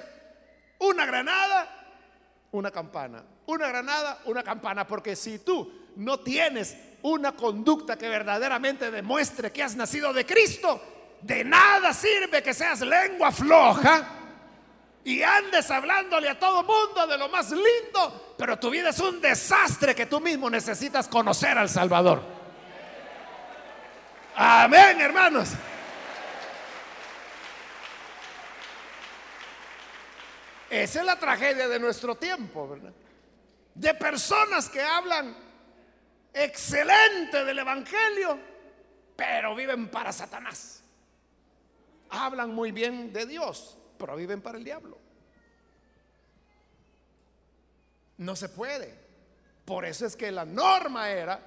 una 0.80 1.06
granada, 1.06 2.48
una 2.52 2.72
campana. 2.72 3.24
Una 3.46 3.68
granada, 3.68 4.22
una 4.26 4.42
campana. 4.42 4.88
Porque 4.88 5.16
si 5.16 5.40
tú 5.40 5.72
no 5.98 6.20
tienes 6.20 6.76
una 7.04 7.34
conducta 7.34 7.96
que 7.96 8.10
verdaderamente 8.10 8.90
demuestre 8.90 9.52
que 9.52 9.62
has 9.62 9.76
nacido 9.76 10.14
de 10.14 10.26
Cristo, 10.26 10.82
de 11.22 11.44
nada 11.44 11.94
sirve 11.94 12.42
que 12.42 12.56
seas 12.56 12.82
lengua 12.82 13.32
floja 13.32 14.18
y 15.04 15.22
andes 15.22 15.70
hablándole 15.70 16.28
a 16.28 16.40
todo 16.40 16.64
mundo 16.64 17.06
de 17.08 17.18
lo 17.18 17.30
más 17.30 17.52
lindo, 17.52 18.34
pero 18.38 18.58
tu 18.58 18.72
vida 18.72 18.90
es 18.90 19.00
un 19.00 19.22
desastre 19.22 19.94
que 19.94 20.08
tú 20.08 20.20
mismo 20.20 20.50
necesitas 20.50 21.08
conocer 21.08 21.58
al 21.58 21.70
Salvador. 21.70 22.40
Amén, 24.36 25.00
hermanos. 25.02 25.50
Esa 30.70 31.00
es 31.02 31.06
la 31.06 31.20
tragedia 31.20 31.67
de 31.67 31.80
nuestro 31.80 32.15
tiempo, 32.15 32.67
¿verdad? 32.70 32.94
De 33.76 33.94
personas 33.94 34.70
que 34.70 34.82
hablan 34.82 35.36
excelente 36.34 37.44
del 37.44 37.60
Evangelio, 37.60 38.39
pero 39.15 39.54
viven 39.54 39.89
para 39.89 40.13
Satanás. 40.13 40.82
Hablan 42.10 42.56
muy 42.56 42.72
bien 42.72 43.12
de 43.12 43.26
Dios, 43.26 43.78
pero 43.98 44.15
viven 44.15 44.41
para 44.41 44.58
el 44.58 44.63
diablo. 44.63 44.98
No 48.17 48.36
se 48.36 48.48
puede. 48.48 48.98
Por 49.65 49.84
eso 49.84 50.06
es 50.06 50.15
que 50.15 50.32
la 50.32 50.46
norma 50.46 51.10
era 51.10 51.39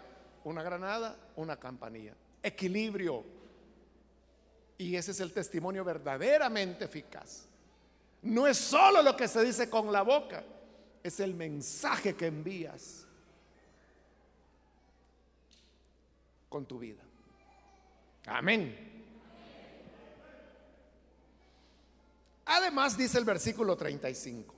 una 0.45 0.63
granada, 0.63 1.17
una 1.37 1.57
campanilla 1.57 2.15
equilibrio. 2.45 3.25
Y 4.77 4.95
ese 4.95 5.13
es 5.13 5.21
el 5.21 5.33
testimonio 5.33 5.83
verdaderamente 5.83 6.85
eficaz. 6.85 7.47
No 8.23 8.47
es 8.47 8.59
solo 8.59 9.03
lo 9.03 9.17
que 9.17 9.27
se 9.27 9.43
dice 9.43 9.69
con 9.69 9.91
la 9.91 10.03
boca, 10.03 10.45
es 11.03 11.21
el 11.21 11.35
mensaje 11.35 12.15
que 12.15 12.27
envías 12.27 13.07
con 16.49 16.67
tu 16.67 16.79
vida. 16.79 17.03
Amén. 18.27 18.93
Además 22.47 22.97
dice 22.97 23.19
el 23.19 23.25
versículo 23.25 23.77
35, 23.77 24.55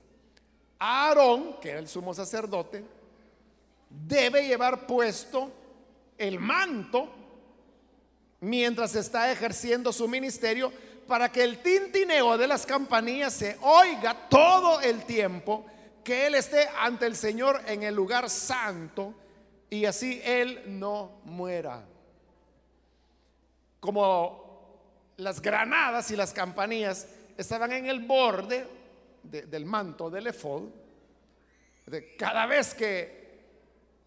Aarón, 0.79 1.59
que 1.59 1.69
era 1.69 1.79
el 1.79 1.87
sumo 1.87 2.13
sacerdote, 2.13 2.83
debe 3.89 4.45
llevar 4.45 4.85
puesto 4.85 5.51
el 6.17 6.39
manto 6.39 7.26
mientras 8.39 8.95
está 8.95 9.31
ejerciendo 9.31 9.91
su 9.91 10.07
ministerio 10.07 10.71
para 11.07 11.31
que 11.31 11.43
el 11.43 11.59
tintineo 11.59 12.37
de 12.37 12.47
las 12.47 12.65
campanillas 12.65 13.33
se 13.33 13.57
oiga 13.61 14.27
todo 14.29 14.81
el 14.81 15.05
tiempo 15.05 15.65
que 16.03 16.27
él 16.27 16.35
esté 16.35 16.67
ante 16.79 17.05
el 17.05 17.15
Señor 17.15 17.61
en 17.67 17.83
el 17.83 17.95
lugar 17.95 18.29
santo 18.29 19.13
y 19.69 19.85
así 19.85 20.21
él 20.23 20.63
no 20.67 21.21
muera. 21.25 21.85
Como 23.79 25.13
las 25.17 25.41
granadas 25.41 26.11
y 26.11 26.15
las 26.15 26.33
campanillas 26.33 27.07
estaban 27.37 27.71
en 27.71 27.87
el 27.87 28.01
borde 28.01 28.67
del 29.23 29.65
manto 29.65 30.09
del 30.09 30.27
efod, 30.27 30.63
de 31.85 32.15
cada 32.15 32.45
vez 32.45 32.73
que 32.73 33.17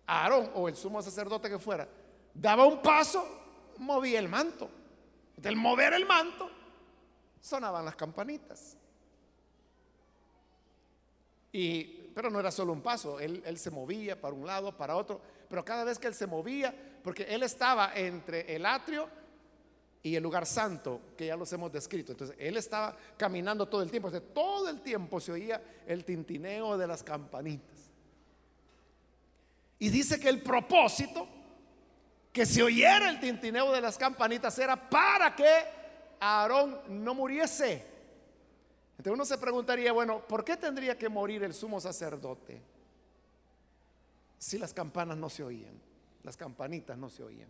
Aarón 0.06 0.50
o 0.54 0.68
el 0.68 0.76
sumo 0.76 1.00
sacerdote 1.02 1.48
que 1.48 1.58
fuera 1.58 1.86
daba 2.34 2.64
un 2.64 2.80
paso, 2.80 3.39
movía 3.80 4.18
el 4.18 4.28
manto. 4.28 4.70
Del 5.36 5.56
mover 5.56 5.94
el 5.94 6.06
manto, 6.06 6.50
sonaban 7.40 7.84
las 7.84 7.96
campanitas. 7.96 8.76
Y, 11.52 11.84
pero 12.14 12.30
no 12.30 12.38
era 12.38 12.50
solo 12.50 12.72
un 12.72 12.82
paso, 12.82 13.18
él, 13.18 13.42
él, 13.44 13.58
se 13.58 13.70
movía 13.70 14.20
para 14.20 14.34
un 14.34 14.46
lado, 14.46 14.76
para 14.76 14.96
otro, 14.96 15.20
pero 15.48 15.64
cada 15.64 15.82
vez 15.82 15.98
que 15.98 16.06
él 16.06 16.14
se 16.14 16.26
movía, 16.26 16.72
porque 17.02 17.24
él 17.24 17.42
estaba 17.42 17.92
entre 17.94 18.54
el 18.54 18.64
atrio 18.66 19.08
y 20.02 20.14
el 20.14 20.22
lugar 20.22 20.46
santo, 20.46 21.00
que 21.16 21.26
ya 21.26 21.36
los 21.36 21.52
hemos 21.52 21.72
descrito. 21.72 22.12
Entonces, 22.12 22.36
él 22.38 22.56
estaba 22.56 22.96
caminando 23.16 23.66
todo 23.66 23.82
el 23.82 23.90
tiempo, 23.90 24.10
todo 24.20 24.68
el 24.68 24.80
tiempo 24.80 25.20
se 25.20 25.32
oía 25.32 25.62
el 25.86 26.04
tintineo 26.04 26.78
de 26.78 26.86
las 26.86 27.02
campanitas. 27.02 27.90
Y 29.78 29.88
dice 29.88 30.20
que 30.20 30.28
el 30.28 30.42
propósito, 30.42 31.26
que 32.32 32.46
se 32.46 32.62
oyera 32.62 33.10
el 33.10 33.20
tintineo 33.20 33.72
de 33.72 33.80
las 33.80 33.98
campanitas, 33.98 34.58
era 34.58 34.88
para 34.88 35.34
que 35.34 35.48
Aarón 36.20 36.80
no 36.88 37.14
muriese. 37.14 37.84
Entonces 38.92 39.14
uno 39.14 39.24
se 39.24 39.38
preguntaría, 39.38 39.92
bueno, 39.92 40.20
¿por 40.26 40.44
qué 40.44 40.56
tendría 40.56 40.96
que 40.96 41.08
morir 41.08 41.42
el 41.42 41.54
sumo 41.54 41.80
sacerdote 41.80 42.60
si 44.38 44.58
las 44.58 44.72
campanas 44.72 45.16
no 45.16 45.30
se 45.30 45.42
oían? 45.42 45.80
Las 46.22 46.36
campanitas 46.36 46.98
no 46.98 47.08
se 47.08 47.22
oían. 47.22 47.48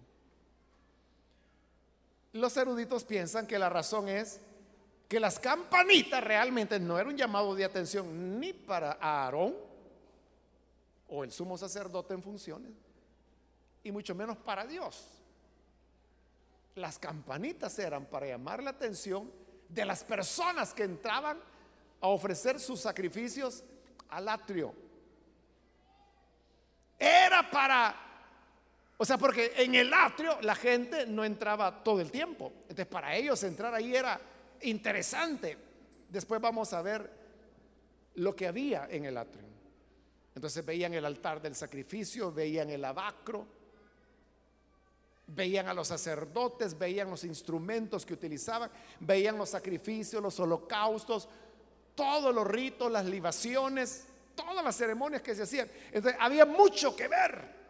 Los 2.33 2.57
eruditos 2.57 3.05
piensan 3.05 3.47
que 3.47 3.59
la 3.59 3.69
razón 3.69 4.09
es 4.09 4.41
que 5.09 5.19
las 5.19 5.41
campanitas 5.41 6.23
realmente 6.23 6.79
no 6.79 6.97
era 6.97 7.09
un 7.09 7.17
llamado 7.17 7.57
de 7.57 7.65
atención 7.65 8.39
ni 8.39 8.53
para 8.53 8.93
Aarón 9.01 9.57
o 11.09 11.25
el 11.25 11.33
sumo 11.33 11.59
sacerdote 11.59 12.15
en 12.15 12.23
funciones, 12.23 12.71
y 13.83 13.93
mucho 13.93 14.15
menos 14.15 14.37
para 14.39 14.67
Dios. 14.67 15.07
Las 16.75 16.99
campanitas 16.99 17.79
eran 17.79 18.07
para 18.07 18.27
llamar 18.27 18.63
la 18.63 18.71
atención 18.71 19.31
de 19.69 19.85
las 19.85 20.05
personas 20.05 20.73
que 20.73 20.85
entraban 20.85 21.39
a 22.01 22.09
ofrecer 22.09 22.59
sus 22.59 22.81
sacrificios 22.81 23.63
al 24.09 24.29
atrio. 24.29 24.75
Era 26.99 27.51
para 27.51 28.11
o 29.03 29.05
sea, 29.07 29.17
porque 29.17 29.55
en 29.57 29.75
el 29.75 29.95
atrio 29.95 30.43
la 30.43 30.55
gente 30.55 31.07
no 31.07 31.25
entraba 31.25 31.83
todo 31.83 32.03
el 32.03 32.11
tiempo. 32.11 32.53
Entonces, 32.65 32.85
para 32.85 33.17
ellos 33.17 33.43
entrar 33.45 33.73
ahí 33.73 33.97
era 33.97 34.21
interesante. 34.61 35.57
Después 36.11 36.39
vamos 36.39 36.75
a 36.75 36.83
ver 36.83 37.11
lo 38.17 38.37
que 38.37 38.47
había 38.47 38.89
en 38.91 39.07
el 39.07 39.17
atrio. 39.17 39.49
Entonces 40.35 40.63
veían 40.67 40.93
el 40.93 41.07
altar 41.07 41.41
del 41.41 41.55
sacrificio, 41.55 42.31
veían 42.31 42.69
el 42.69 42.85
abacro, 42.85 43.47
veían 45.35 45.69
a 45.69 45.75
los 45.75 45.89
sacerdotes, 45.89 46.79
veían 46.79 47.11
los 47.11 47.25
instrumentos 47.25 48.05
que 48.05 48.15
utilizaban, 48.15 48.71
veían 49.01 49.39
los 49.39 49.51
sacrificios, 49.51 50.23
los 50.23 50.39
holocaustos, 50.41 51.29
todos 51.95 52.35
los 52.35 52.47
ritos, 52.47 52.91
las 52.91 53.05
libaciones, 53.07 54.07
todas 54.35 54.65
las 54.65 54.77
ceremonias 54.77 55.23
que 55.23 55.35
se 55.35 55.43
hacían. 55.43 55.71
Entonces 55.93 56.21
había 56.21 56.47
mucho 56.47 56.95
que 56.95 57.09
ver 57.09 57.61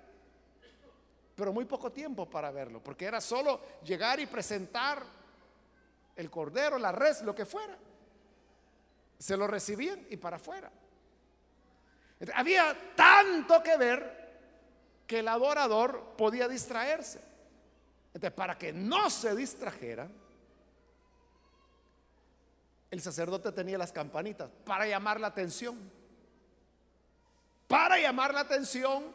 pero 1.40 1.54
muy 1.54 1.64
poco 1.64 1.90
tiempo 1.90 2.28
para 2.28 2.50
verlo, 2.50 2.84
porque 2.84 3.06
era 3.06 3.18
solo 3.18 3.62
llegar 3.82 4.20
y 4.20 4.26
presentar 4.26 5.02
el 6.14 6.30
cordero, 6.30 6.78
la 6.78 6.92
res, 6.92 7.22
lo 7.22 7.34
que 7.34 7.46
fuera. 7.46 7.78
Se 9.18 9.38
lo 9.38 9.46
recibían 9.46 10.06
y 10.10 10.18
para 10.18 10.36
afuera. 10.36 10.70
había 12.34 12.94
tanto 12.94 13.62
que 13.62 13.74
ver 13.78 14.30
que 15.06 15.20
el 15.20 15.28
adorador 15.28 16.14
podía 16.18 16.46
distraerse. 16.46 17.22
Entonces, 18.12 18.32
para 18.32 18.58
que 18.58 18.72
no 18.72 19.08
se 19.08 19.34
distrajera, 19.36 20.08
el 22.90 23.00
sacerdote 23.00 23.52
tenía 23.52 23.78
las 23.78 23.92
campanitas 23.92 24.50
para 24.64 24.86
llamar 24.86 25.20
la 25.20 25.28
atención. 25.28 25.78
Para 27.68 27.98
llamar 27.98 28.34
la 28.34 28.40
atención 28.40 29.14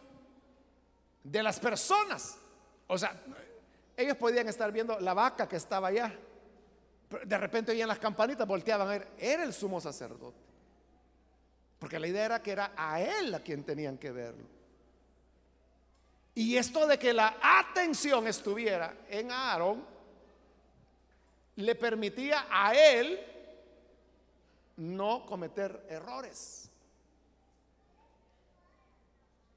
de 1.23 1.43
las 1.43 1.60
personas. 1.60 2.38
O 2.88 2.97
sea, 2.97 3.21
ellos 3.97 4.15
podían 4.15 4.47
estar 4.47 4.71
viendo 4.71 4.99
la 4.99 5.13
vaca 5.13 5.47
que 5.47 5.58
estaba 5.58 5.89
allá. 5.89 6.17
de 7.25 7.38
repente 7.38 7.71
oían 7.71 7.88
las 7.88 7.99
campanitas, 7.99 8.47
volteaban 8.47 8.88
a 8.88 8.91
ver, 8.91 9.08
era 9.17 9.43
el 9.43 9.53
sumo 9.53 9.81
sacerdote. 9.81 10.39
Porque 11.79 11.99
la 11.99 12.08
idea 12.08 12.25
era 12.25 12.41
que 12.41 12.51
era 12.51 12.71
a 12.75 13.01
él 13.01 13.34
a 13.36 13.41
quien 13.41 13.63
tenían 13.63 13.97
que 13.97 14.12
verlo. 14.12 14.45
Y 16.36 16.58
esto 16.58 16.86
de 16.86 17.00
que 17.00 17.13
la 17.13 17.38
atención 17.41 18.28
estuviera 18.28 19.06
en 19.08 19.32
Aarón, 19.32 19.86
le 21.56 21.76
permitía 21.76 22.48
a 22.50 22.76
él 22.76 23.19
no 24.76 25.26
cometer 25.26 25.86
errores. 25.89 26.69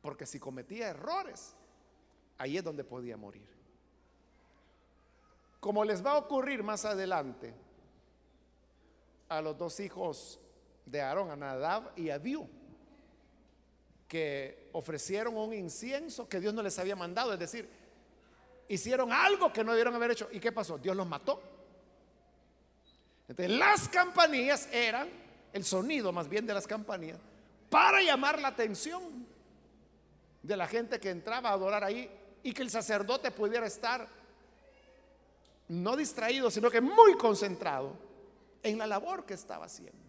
Porque 0.00 0.24
si 0.24 0.38
cometía 0.38 0.90
errores, 0.90 1.56
ahí 2.38 2.56
es 2.56 2.62
donde 2.62 2.84
podía 2.84 3.16
morir. 3.16 3.48
Como 5.58 5.84
les 5.84 6.04
va 6.04 6.12
a 6.12 6.18
ocurrir 6.18 6.62
más 6.62 6.84
adelante 6.84 7.52
a 9.28 9.42
los 9.42 9.58
dos 9.58 9.80
hijos 9.80 10.38
de 10.86 11.00
Aarón, 11.02 11.32
a 11.32 11.36
Nadab 11.36 11.92
y 11.96 12.10
a 12.10 12.14
Abiú, 12.14 12.48
que 14.08 14.70
ofrecieron 14.72 15.36
un 15.36 15.52
incienso 15.52 16.26
que 16.26 16.40
Dios 16.40 16.54
no 16.54 16.62
les 16.62 16.78
había 16.78 16.96
mandado, 16.96 17.34
es 17.34 17.38
decir, 17.38 17.68
hicieron 18.68 19.12
algo 19.12 19.52
que 19.52 19.62
no 19.62 19.72
debieron 19.72 19.94
haber 19.94 20.12
hecho. 20.12 20.28
¿Y 20.32 20.40
qué 20.40 20.50
pasó? 20.50 20.78
Dios 20.78 20.96
los 20.96 21.06
mató. 21.06 21.42
Entonces, 23.28 23.56
las 23.56 23.88
campanillas 23.88 24.68
eran 24.72 25.08
el 25.52 25.64
sonido 25.64 26.10
más 26.10 26.28
bien 26.28 26.46
de 26.46 26.54
las 26.54 26.66
campanillas 26.66 27.18
para 27.68 28.02
llamar 28.02 28.40
la 28.40 28.48
atención 28.48 29.26
de 30.42 30.56
la 30.56 30.66
gente 30.66 30.98
que 30.98 31.10
entraba 31.10 31.50
a 31.50 31.52
adorar 31.52 31.84
ahí 31.84 32.10
y 32.42 32.52
que 32.54 32.62
el 32.62 32.70
sacerdote 32.70 33.30
pudiera 33.30 33.66
estar 33.66 34.08
no 35.68 35.96
distraído, 35.96 36.50
sino 36.50 36.70
que 36.70 36.80
muy 36.80 37.14
concentrado 37.18 37.92
en 38.62 38.78
la 38.78 38.86
labor 38.86 39.26
que 39.26 39.34
estaba 39.34 39.66
haciendo. 39.66 40.07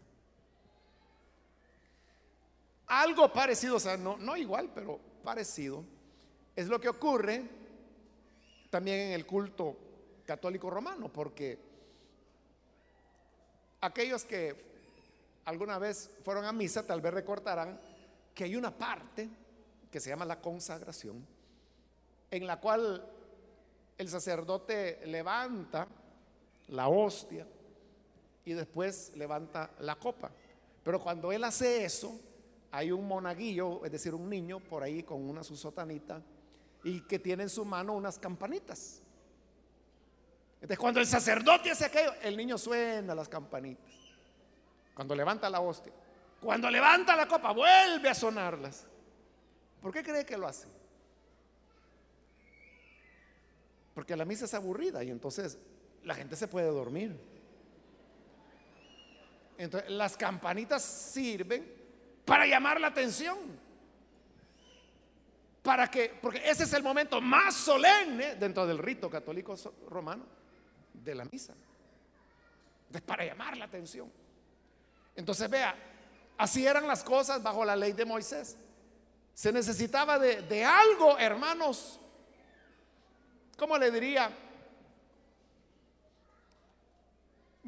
Algo 2.90 3.32
parecido, 3.32 3.76
o 3.76 3.80
sea, 3.80 3.98
no, 3.98 4.18
no 4.18 4.36
igual, 4.36 4.72
pero 4.74 5.00
parecido, 5.24 5.84
es 6.56 6.68
lo 6.68 6.82
que 6.82 6.90
ocurre 6.90 7.44
también 8.70 9.00
en 9.00 9.12
el 9.14 9.26
culto 9.26 9.78
católico 10.26 10.70
romano, 10.70 11.08
porque 11.12 11.58
aquellos 13.82 14.26
que 14.26 14.56
alguna 15.46 15.78
vez 15.78 16.10
fueron 16.24 16.46
a 16.46 16.52
misa 16.52 16.86
tal 16.86 17.02
vez 17.02 17.14
recordarán 17.14 17.80
que 18.34 18.44
hay 18.44 18.56
una 18.56 18.76
parte 18.76 19.30
que 19.92 20.00
se 20.00 20.10
llama 20.10 20.26
la 20.26 20.42
consagración, 20.42 21.26
en 22.32 22.48
la 22.48 22.60
cual 22.60 23.08
el 23.98 24.10
sacerdote 24.10 25.02
levanta 25.06 25.88
la 26.70 26.88
hostia 26.88 27.46
y 28.46 28.54
después 28.54 29.12
levanta 29.16 29.72
la 29.80 29.96
copa. 29.96 30.32
Pero 30.84 31.00
cuando 31.00 31.32
él 31.32 31.44
hace 31.44 31.86
eso, 31.86 32.20
hay 32.72 32.92
un 32.92 33.08
monaguillo, 33.08 33.84
es 33.84 33.92
decir, 33.92 34.14
un 34.14 34.30
niño 34.30 34.60
por 34.60 34.84
ahí 34.84 35.04
con 35.04 35.28
una 35.28 35.44
su 35.44 35.56
sotanita 35.56 36.22
y 36.84 37.02
que 37.02 37.20
tiene 37.20 37.44
en 37.44 37.50
su 37.50 37.66
mano 37.66 37.94
unas 37.94 38.20
campanitas. 38.20 39.02
Entonces, 40.56 40.78
cuando 40.78 41.00
el 41.00 41.08
sacerdote 41.08 41.72
hace 41.72 41.86
aquello, 41.86 42.14
el 42.22 42.36
niño 42.38 42.58
suena 42.58 43.16
las 43.16 43.30
campanitas. 43.30 43.94
Cuando 44.94 45.16
levanta 45.16 45.50
la 45.50 45.62
hostia. 45.62 45.94
Cuando 46.42 46.70
levanta 46.70 47.16
la 47.16 47.28
copa, 47.28 47.52
vuelve 47.54 48.10
a 48.10 48.14
sonarlas. 48.14 48.86
¿Por 49.82 49.94
qué 49.94 50.04
cree 50.04 50.26
que 50.26 50.38
lo 50.38 50.48
hace? 50.48 50.68
Porque 53.94 54.16
la 54.16 54.26
misa 54.26 54.46
es 54.46 54.54
aburrida 54.54 55.04
y 55.04 55.10
entonces 55.10 55.58
la 56.04 56.16
gente 56.16 56.36
se 56.36 56.48
puede 56.48 56.68
dormir. 56.68 57.18
Entonces, 59.58 59.90
las 59.90 60.16
campanitas 60.16 60.84
sirven 60.84 61.79
para 62.30 62.46
llamar 62.46 62.80
la 62.80 62.88
atención. 62.88 63.38
Para 65.64 65.90
que, 65.90 66.18
porque 66.22 66.48
ese 66.48 66.64
es 66.64 66.74
el 66.74 66.84
momento 66.84 67.20
más 67.20 67.56
solemne 67.56 68.36
dentro 68.36 68.68
del 68.68 68.78
rito 68.78 69.10
católico 69.10 69.56
romano 69.90 70.24
de 70.94 71.16
la 71.16 71.26
misa. 71.26 71.56
para 73.06 73.26
llamar 73.26 73.58
la 73.58 73.66
atención. 73.66 74.12
Entonces, 75.16 75.50
vea, 75.50 75.76
así 76.38 76.66
eran 76.66 76.88
las 76.88 77.04
cosas 77.04 77.42
bajo 77.42 77.66
la 77.66 77.76
ley 77.76 77.94
de 77.94 78.06
Moisés. 78.06 78.56
Se 79.34 79.52
necesitaba 79.52 80.20
de, 80.20 80.44
de 80.44 80.64
algo, 80.64 81.18
hermanos. 81.18 82.00
¿Cómo 83.58 83.76
le 83.78 83.90
diría? 83.90 84.32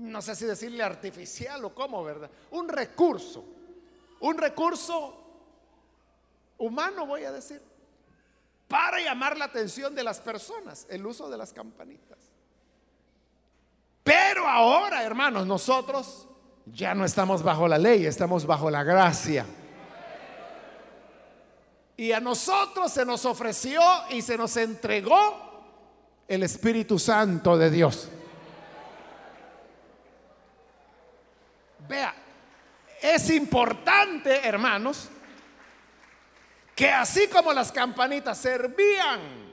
no 0.02 0.22
sé 0.22 0.36
si 0.36 0.46
decirle 0.46 0.84
artificial 0.84 1.64
o 1.66 1.76
cómo, 1.76 2.04
¿verdad? 2.04 2.30
Un 2.52 2.68
recurso, 2.68 3.46
un 4.22 4.38
recurso 4.38 5.18
humano, 6.58 7.06
voy 7.06 7.24
a 7.24 7.32
decir, 7.32 7.62
para 8.68 9.00
llamar 9.02 9.38
la 9.38 9.46
atención 9.46 9.94
de 9.94 10.04
las 10.04 10.20
personas, 10.20 10.88
el 10.90 11.06
uso 11.06 11.30
de 11.30 11.38
las 11.38 11.52
campanitas. 11.52 12.18
Pero 14.04 14.48
ahora, 14.48 15.04
hermanos, 15.04 15.46
nosotros 15.46 16.28
ya 16.66 16.94
no 16.94 17.04
estamos 17.04 17.44
bajo 17.44 17.68
la 17.68 17.78
ley, 17.78 18.06
estamos 18.06 18.46
bajo 18.46 18.72
la 18.72 18.84
gracia. 18.84 19.46
Y 21.98 22.14
a 22.14 22.20
nosotros 22.20 22.92
se 22.92 23.06
nos 23.06 23.26
ofreció 23.26 23.82
y 24.10 24.22
se 24.22 24.38
nos 24.38 24.56
entregó 24.58 25.52
el 26.28 26.44
Espíritu 26.44 26.98
Santo 26.98 27.58
de 27.58 27.70
Dios. 27.70 28.08
Vea, 31.88 32.16
es 33.02 33.30
importante, 33.32 34.48
hermanos, 34.48 35.10
que 36.76 36.90
así 36.90 37.28
como 37.28 37.52
las 37.52 37.72
campanitas 37.72 38.38
servían 38.38 39.52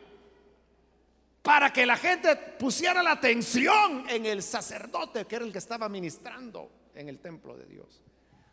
para 1.42 1.72
que 1.72 1.86
la 1.86 1.96
gente 1.96 2.36
pusiera 2.36 3.02
la 3.02 3.12
atención 3.12 4.04
en 4.08 4.26
el 4.26 4.42
sacerdote, 4.42 5.24
que 5.24 5.36
era 5.36 5.44
el 5.44 5.52
que 5.52 5.58
estaba 5.58 5.88
ministrando 5.88 6.70
en 6.94 7.08
el 7.08 7.20
templo 7.20 7.56
de 7.56 7.64
Dios. 7.64 8.02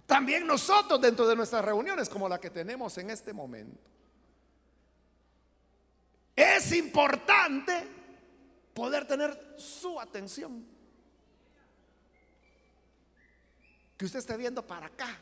También 0.06 0.48
nosotros 0.48 1.02
dentro 1.02 1.28
de 1.28 1.36
nuestras 1.36 1.66
reuniones, 1.66 2.08
como 2.08 2.30
la 2.30 2.40
que 2.40 2.50
tenemos 2.50 2.98
en 2.98 3.10
este 3.10 3.34
momento, 3.34 3.82
es 6.36 6.72
importante 6.74 7.88
poder 8.74 9.06
tener 9.06 9.56
su 9.58 10.00
atención. 10.00 10.75
Que 13.98 14.06
usted 14.06 14.20
esté 14.20 14.36
viendo 14.38 14.66
para 14.66 14.88
acá. 14.88 15.18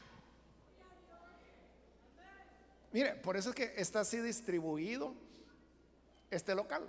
Mire, 2.92 3.16
por 3.16 3.36
eso 3.36 3.50
es 3.50 3.56
que 3.56 3.74
está 3.76 4.02
así 4.02 4.20
distribuido 4.20 5.16
este 6.30 6.54
local. 6.54 6.88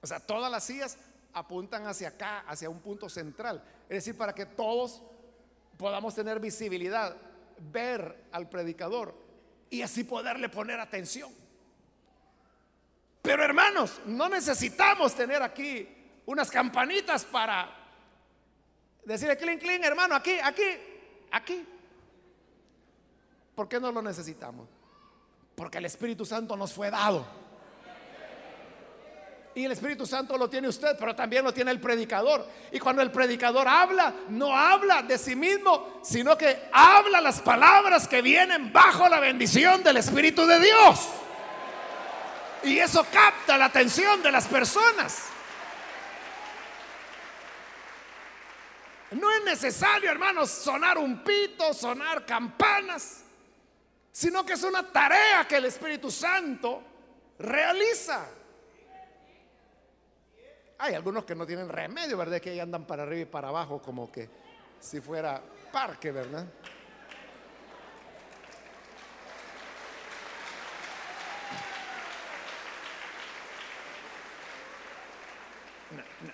O 0.00 0.06
sea, 0.06 0.20
todas 0.20 0.50
las 0.50 0.64
sillas 0.64 0.96
apuntan 1.32 1.86
hacia 1.86 2.08
acá, 2.08 2.40
hacia 2.40 2.70
un 2.70 2.80
punto 2.80 3.08
central. 3.08 3.62
Es 3.88 3.96
decir, 3.96 4.16
para 4.16 4.34
que 4.34 4.46
todos 4.46 5.02
podamos 5.76 6.14
tener 6.14 6.40
visibilidad, 6.40 7.16
ver 7.72 8.28
al 8.32 8.48
predicador 8.48 9.14
y 9.70 9.82
así 9.82 10.04
poderle 10.04 10.48
poner 10.48 10.80
atención. 10.80 11.32
Pero 13.22 13.42
hermanos, 13.42 14.00
no 14.06 14.28
necesitamos 14.28 15.14
tener 15.14 15.42
aquí 15.42 15.88
unas 16.26 16.50
campanitas 16.50 17.24
para 17.24 17.83
Decirle, 19.04 19.36
clean, 19.36 19.58
clean, 19.58 19.84
hermano, 19.84 20.14
aquí, 20.14 20.38
aquí, 20.42 20.62
aquí. 21.30 21.66
¿Por 23.54 23.68
qué 23.68 23.78
no 23.78 23.92
lo 23.92 24.02
necesitamos? 24.02 24.66
Porque 25.54 25.78
el 25.78 25.84
Espíritu 25.84 26.24
Santo 26.24 26.56
nos 26.56 26.72
fue 26.72 26.90
dado. 26.90 27.26
Y 29.54 29.64
el 29.64 29.72
Espíritu 29.72 30.04
Santo 30.04 30.36
lo 30.36 30.50
tiene 30.50 30.66
usted, 30.66 30.96
pero 30.98 31.14
también 31.14 31.44
lo 31.44 31.54
tiene 31.54 31.70
el 31.70 31.80
predicador. 31.80 32.44
Y 32.72 32.80
cuando 32.80 33.02
el 33.02 33.12
predicador 33.12 33.68
habla, 33.68 34.12
no 34.30 34.56
habla 34.56 35.02
de 35.02 35.16
sí 35.16 35.36
mismo, 35.36 36.00
sino 36.02 36.36
que 36.36 36.68
habla 36.72 37.20
las 37.20 37.40
palabras 37.40 38.08
que 38.08 38.20
vienen 38.20 38.72
bajo 38.72 39.08
la 39.08 39.20
bendición 39.20 39.84
del 39.84 39.98
Espíritu 39.98 40.44
de 40.44 40.58
Dios. 40.58 41.08
Y 42.64 42.78
eso 42.78 43.06
capta 43.12 43.56
la 43.56 43.66
atención 43.66 44.22
de 44.22 44.32
las 44.32 44.46
personas. 44.46 45.33
No 49.14 49.30
es 49.30 49.44
necesario, 49.44 50.10
hermanos, 50.10 50.50
sonar 50.50 50.98
un 50.98 51.22
pito, 51.22 51.72
sonar 51.72 52.26
campanas, 52.26 53.22
sino 54.10 54.44
que 54.44 54.54
es 54.54 54.62
una 54.64 54.90
tarea 54.90 55.46
que 55.46 55.56
el 55.56 55.66
Espíritu 55.66 56.10
Santo 56.10 56.82
realiza. 57.38 58.26
Hay 60.78 60.94
algunos 60.94 61.24
que 61.24 61.34
no 61.34 61.46
tienen 61.46 61.68
remedio, 61.68 62.16
¿verdad? 62.16 62.40
Que 62.40 62.60
andan 62.60 62.86
para 62.86 63.04
arriba 63.04 63.22
y 63.22 63.26
para 63.26 63.48
abajo 63.48 63.80
como 63.80 64.10
que 64.10 64.28
si 64.80 65.00
fuera 65.00 65.40
parque, 65.70 66.10
¿verdad? 66.10 66.46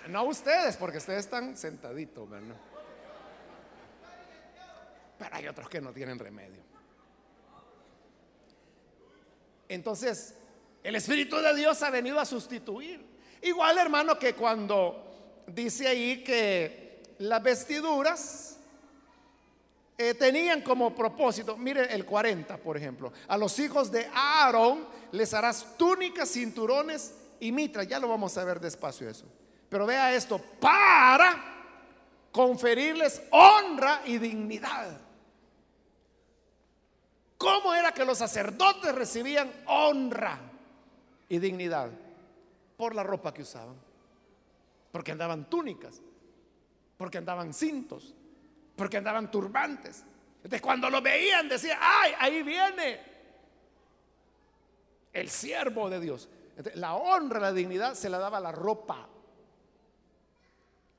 No, 0.07 0.23
ustedes, 0.23 0.77
porque 0.77 0.97
ustedes 0.97 1.19
están 1.25 1.55
sentaditos, 1.55 2.27
¿verdad? 2.29 2.55
Pero 5.21 5.35
hay 5.35 5.47
otros 5.47 5.69
que 5.69 5.79
no 5.79 5.93
tienen 5.93 6.17
remedio. 6.17 6.63
Entonces, 9.69 10.33
el 10.83 10.95
Espíritu 10.95 11.37
de 11.37 11.53
Dios 11.53 11.83
ha 11.83 11.91
venido 11.91 12.19
a 12.19 12.25
sustituir. 12.25 13.05
Igual, 13.43 13.77
hermano, 13.77 14.17
que 14.17 14.33
cuando 14.33 15.43
dice 15.45 15.87
ahí 15.87 16.23
que 16.23 17.03
las 17.19 17.43
vestiduras 17.43 18.57
eh, 19.95 20.15
tenían 20.15 20.61
como 20.61 20.95
propósito, 20.95 21.55
mire 21.55 21.93
el 21.93 22.03
40, 22.03 22.57
por 22.57 22.75
ejemplo, 22.75 23.13
a 23.27 23.37
los 23.37 23.59
hijos 23.59 23.91
de 23.91 24.09
Aarón 24.11 24.87
les 25.11 25.35
harás 25.35 25.77
túnicas, 25.77 26.31
cinturones 26.31 27.13
y 27.39 27.51
mitras. 27.51 27.87
Ya 27.87 27.99
lo 27.99 28.07
vamos 28.07 28.35
a 28.39 28.43
ver 28.43 28.59
despacio 28.59 29.07
eso. 29.07 29.25
Pero 29.69 29.85
vea 29.85 30.15
esto, 30.15 30.39
para 30.59 31.51
conferirles 32.31 33.21
honra 33.29 34.01
y 34.05 34.17
dignidad. 34.17 35.10
¿Cómo 37.41 37.73
era 37.73 37.91
que 37.91 38.05
los 38.05 38.19
sacerdotes 38.19 38.93
recibían 38.93 39.51
honra 39.65 40.37
y 41.27 41.39
dignidad? 41.39 41.89
Por 42.77 42.93
la 42.93 43.01
ropa 43.01 43.33
que 43.33 43.41
usaban. 43.41 43.75
Porque 44.91 45.11
andaban 45.11 45.49
túnicas, 45.49 45.99
porque 46.97 47.17
andaban 47.17 47.51
cintos, 47.51 48.13
porque 48.75 48.97
andaban 48.97 49.31
turbantes. 49.31 50.03
Entonces 50.35 50.61
cuando 50.61 50.87
lo 50.91 51.01
veían 51.01 51.49
decían, 51.49 51.79
ay, 51.81 52.13
ahí 52.19 52.43
viene 52.43 52.99
el 55.11 55.27
siervo 55.27 55.89
de 55.89 55.99
Dios. 55.99 56.29
la 56.75 56.93
honra, 56.93 57.39
la 57.39 57.53
dignidad 57.53 57.95
se 57.95 58.07
la 58.07 58.19
daba 58.19 58.39
la 58.39 58.51
ropa 58.51 59.07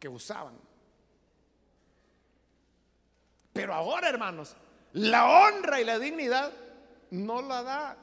que 0.01 0.09
usaban. 0.09 0.55
Pero 3.53 3.75
ahora, 3.75 4.09
hermanos, 4.09 4.57
la 4.95 5.27
honra 5.27 5.81
y 5.81 5.85
la 5.85 5.99
dignidad 5.99 6.53
no 7.11 7.43
la 7.43 7.63
da. 7.63 7.97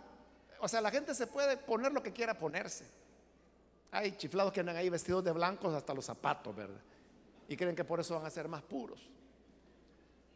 O 0.60 0.68
sea, 0.68 0.82
la 0.82 0.92
gente 0.92 1.14
se 1.14 1.28
puede 1.28 1.58
poner 1.58 1.92
lo 1.92 2.02
que 2.02 2.12
quiera 2.12 2.34
ponerse. 2.34 2.86
Hay 3.92 4.12
chiflados 4.14 4.54
que 4.54 4.60
andan 4.60 4.76
ahí 4.76 4.90
vestidos 4.90 5.24
de 5.24 5.32
blancos 5.32 5.74
hasta 5.74 5.94
los 5.94 6.06
zapatos, 6.06 6.56
¿verdad? 6.56 6.80
Y 7.48 7.56
creen 7.58 7.76
que 7.76 7.84
por 7.84 8.00
eso 8.00 8.16
van 8.16 8.26
a 8.26 8.30
ser 8.30 8.48
más 8.48 8.62
puros. 8.62 9.00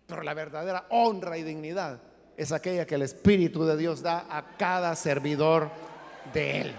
Pero 0.07 0.23
la 0.23 0.33
verdadera 0.33 0.85
honra 0.89 1.37
y 1.37 1.43
dignidad 1.43 1.99
es 2.35 2.51
aquella 2.51 2.85
que 2.85 2.95
el 2.95 3.03
Espíritu 3.03 3.63
de 3.65 3.77
Dios 3.77 4.01
da 4.01 4.25
a 4.29 4.57
cada 4.57 4.95
servidor 4.95 5.69
de 6.33 6.61
Él. 6.61 6.75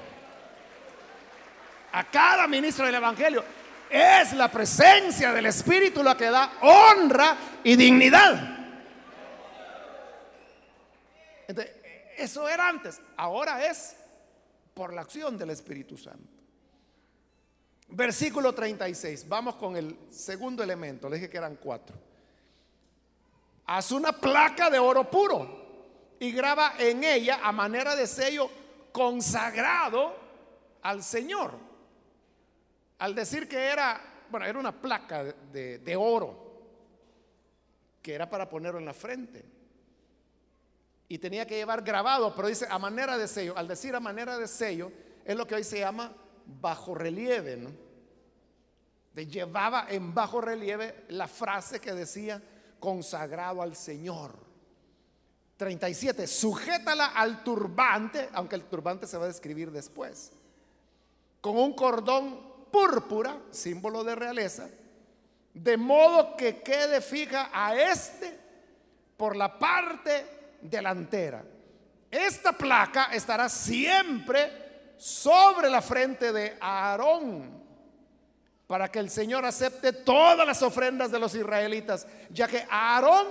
A 1.92 2.10
cada 2.10 2.48
ministro 2.48 2.86
del 2.86 2.96
Evangelio. 2.96 3.44
Es 3.88 4.32
la 4.32 4.50
presencia 4.50 5.32
del 5.32 5.46
Espíritu 5.46 6.02
la 6.02 6.16
que 6.16 6.30
da 6.30 6.54
honra 6.62 7.36
y 7.62 7.76
dignidad. 7.76 8.63
Eso 12.16 12.48
era 12.48 12.68
antes, 12.68 13.00
ahora 13.16 13.66
es 13.66 13.96
por 14.74 14.92
la 14.92 15.02
acción 15.02 15.38
del 15.38 15.50
Espíritu 15.50 15.96
Santo. 15.96 16.34
Versículo 17.88 18.54
36. 18.54 19.28
Vamos 19.28 19.56
con 19.56 19.76
el 19.76 19.96
segundo 20.10 20.62
elemento. 20.62 21.08
Le 21.08 21.16
dije 21.16 21.30
que 21.30 21.36
eran 21.36 21.56
cuatro. 21.56 21.96
Haz 23.66 23.92
una 23.92 24.12
placa 24.12 24.68
de 24.68 24.78
oro 24.78 25.08
puro 25.10 26.16
y 26.18 26.32
graba 26.32 26.74
en 26.78 27.04
ella 27.04 27.40
a 27.42 27.52
manera 27.52 27.94
de 27.94 28.06
sello 28.06 28.50
consagrado 28.92 30.14
al 30.82 31.02
Señor. 31.02 31.52
Al 32.98 33.14
decir 33.14 33.48
que 33.48 33.58
era, 33.58 34.00
bueno, 34.30 34.46
era 34.46 34.58
una 34.58 34.72
placa 34.72 35.22
de 35.24 35.96
oro 35.96 36.44
que 38.02 38.14
era 38.14 38.28
para 38.28 38.48
ponerlo 38.48 38.78
en 38.78 38.84
la 38.84 38.92
frente. 38.92 39.53
Y 41.08 41.18
tenía 41.18 41.46
que 41.46 41.56
llevar 41.56 41.82
grabado, 41.82 42.34
pero 42.34 42.48
dice 42.48 42.66
a 42.68 42.78
manera 42.78 43.18
de 43.18 43.28
sello. 43.28 43.56
Al 43.56 43.68
decir 43.68 43.94
a 43.94 44.00
manera 44.00 44.38
de 44.38 44.48
sello, 44.48 44.90
es 45.24 45.36
lo 45.36 45.46
que 45.46 45.54
hoy 45.54 45.64
se 45.64 45.78
llama 45.80 46.12
bajo 46.46 46.94
relieve. 46.94 47.68
De 49.12 49.26
llevaba 49.26 49.86
en 49.88 50.14
bajo 50.14 50.40
relieve 50.40 51.04
la 51.08 51.28
frase 51.28 51.80
que 51.80 51.92
decía 51.92 52.42
consagrado 52.80 53.62
al 53.62 53.76
Señor. 53.76 54.44
37, 55.56 56.26
sujétala 56.26 57.06
al 57.06 57.44
turbante, 57.44 58.28
aunque 58.32 58.56
el 58.56 58.64
turbante 58.64 59.06
se 59.06 59.16
va 59.16 59.24
a 59.24 59.28
describir 59.28 59.70
después, 59.70 60.32
con 61.40 61.56
un 61.56 61.74
cordón 61.74 62.54
púrpura, 62.72 63.38
símbolo 63.50 64.02
de 64.02 64.16
realeza, 64.16 64.68
de 65.52 65.76
modo 65.76 66.36
que 66.36 66.60
quede 66.60 67.00
fija 67.00 67.50
a 67.52 67.76
este 67.76 68.36
por 69.16 69.36
la 69.36 69.58
parte 69.58 70.26
delantera. 70.64 71.44
Esta 72.10 72.52
placa 72.52 73.06
estará 73.12 73.48
siempre 73.48 74.94
sobre 74.96 75.68
la 75.68 75.82
frente 75.82 76.32
de 76.32 76.56
Aarón 76.60 77.62
para 78.66 78.90
que 78.90 78.98
el 78.98 79.10
Señor 79.10 79.44
acepte 79.44 79.92
todas 79.92 80.46
las 80.46 80.62
ofrendas 80.62 81.10
de 81.10 81.18
los 81.18 81.34
israelitas, 81.34 82.06
ya 82.30 82.48
que 82.48 82.66
Aarón 82.70 83.26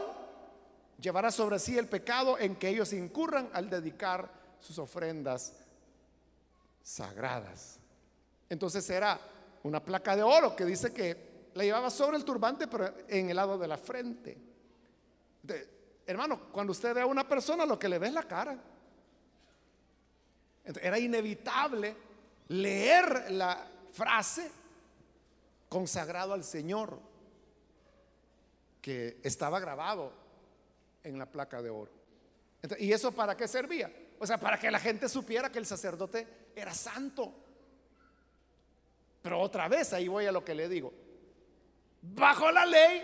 llevará 0.99 1.31
sobre 1.31 1.59
sí 1.59 1.77
el 1.77 1.87
pecado 1.87 2.37
en 2.37 2.55
que 2.55 2.69
ellos 2.69 2.93
incurran 2.93 3.49
al 3.53 3.69
dedicar 3.69 4.29
sus 4.59 4.77
ofrendas 4.77 5.53
sagradas. 6.83 7.79
Entonces 8.47 8.87
era 8.89 9.19
una 9.63 9.83
placa 9.83 10.15
de 10.15 10.23
oro 10.23 10.55
que 10.55 10.65
dice 10.65 10.93
que 10.93 11.49
la 11.55 11.63
llevaba 11.63 11.89
sobre 11.89 12.17
el 12.17 12.25
turbante, 12.25 12.67
pero 12.67 12.93
en 13.07 13.29
el 13.29 13.35
lado 13.35 13.57
de 13.57 13.67
la 13.67 13.77
frente. 13.77 14.37
Hermano, 16.05 16.49
cuando 16.51 16.71
usted 16.71 16.93
ve 16.93 17.01
a 17.01 17.05
una 17.05 17.27
persona, 17.27 17.65
lo 17.65 17.77
que 17.79 17.89
le 17.89 17.99
ve 17.99 18.07
es 18.07 18.13
la 18.13 18.23
cara. 18.23 18.57
era 20.81 20.99
inevitable 20.99 21.95
leer 22.49 23.31
la 23.31 23.67
frase 23.91 24.49
consagrado 25.69 26.33
al 26.33 26.43
Señor, 26.43 26.99
que 28.81 29.19
estaba 29.23 29.59
grabado 29.59 30.11
en 31.03 31.17
la 31.17 31.25
placa 31.25 31.61
de 31.61 31.69
oro. 31.69 31.91
¿Y 32.77 32.91
eso 32.91 33.11
para 33.11 33.35
qué 33.35 33.47
servía? 33.47 33.91
O 34.19 34.27
sea, 34.27 34.37
para 34.37 34.59
que 34.59 34.71
la 34.71 34.79
gente 34.79 35.09
supiera 35.09 35.51
que 35.51 35.59
el 35.59 35.65
sacerdote 35.65 36.27
era 36.55 36.73
santo. 36.73 37.33
Pero 39.21 39.39
otra 39.39 39.67
vez, 39.67 39.93
ahí 39.93 40.07
voy 40.07 40.25
a 40.25 40.31
lo 40.31 40.43
que 40.43 40.53
le 40.53 40.69
digo. 40.69 40.93
Bajo 42.01 42.51
la 42.51 42.65
ley, 42.65 43.01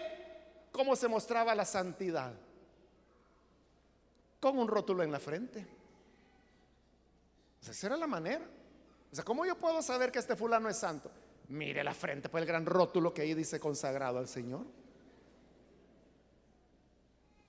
¿cómo 0.71 0.95
se 0.95 1.07
mostraba 1.07 1.55
la 1.55 1.65
santidad? 1.65 2.33
Con 4.39 4.57
un 4.57 4.67
rótulo 4.67 5.03
en 5.03 5.11
la 5.11 5.19
frente. 5.19 5.65
esa 7.61 7.87
era 7.87 7.97
la 7.97 8.07
manera. 8.07 8.45
O 9.11 9.15
sea, 9.15 9.23
¿cómo 9.23 9.45
yo 9.45 9.57
puedo 9.57 9.81
saber 9.81 10.11
que 10.11 10.19
este 10.19 10.35
fulano 10.35 10.69
es 10.69 10.77
santo? 10.77 11.11
Mire 11.49 11.83
la 11.83 11.93
frente, 11.93 12.29
pues 12.29 12.41
el 12.41 12.47
gran 12.47 12.65
rótulo 12.65 13.13
que 13.13 13.23
ahí 13.23 13.33
dice 13.33 13.59
consagrado 13.59 14.19
al 14.19 14.27
Señor. 14.27 14.65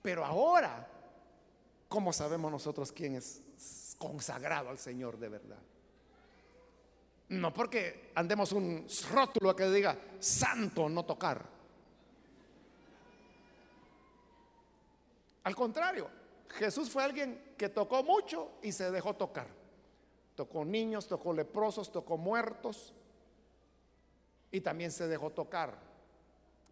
Pero 0.01 0.25
ahora, 0.25 0.87
¿cómo 1.87 2.11
sabemos 2.11 2.51
nosotros 2.51 2.91
quién 2.91 3.15
es 3.15 3.41
consagrado 3.99 4.69
al 4.69 4.79
Señor 4.79 5.19
de 5.19 5.29
verdad? 5.29 5.59
No 7.29 7.53
porque 7.53 8.11
andemos 8.15 8.51
un 8.51 8.87
rótulo 9.11 9.55
que 9.55 9.69
diga 9.69 9.97
santo 10.19 10.89
no 10.89 11.05
tocar. 11.05 11.45
Al 15.43 15.55
contrario, 15.55 16.09
Jesús 16.53 16.89
fue 16.89 17.03
alguien 17.03 17.53
que 17.57 17.69
tocó 17.69 18.03
mucho 18.03 18.51
y 18.61 18.71
se 18.71 18.91
dejó 18.91 19.15
tocar. 19.15 19.47
Tocó 20.35 20.65
niños, 20.65 21.07
tocó 21.07 21.33
leprosos, 21.33 21.91
tocó 21.91 22.17
muertos 22.17 22.93
y 24.51 24.61
también 24.61 24.91
se 24.91 25.07
dejó 25.07 25.29
tocar 25.31 25.77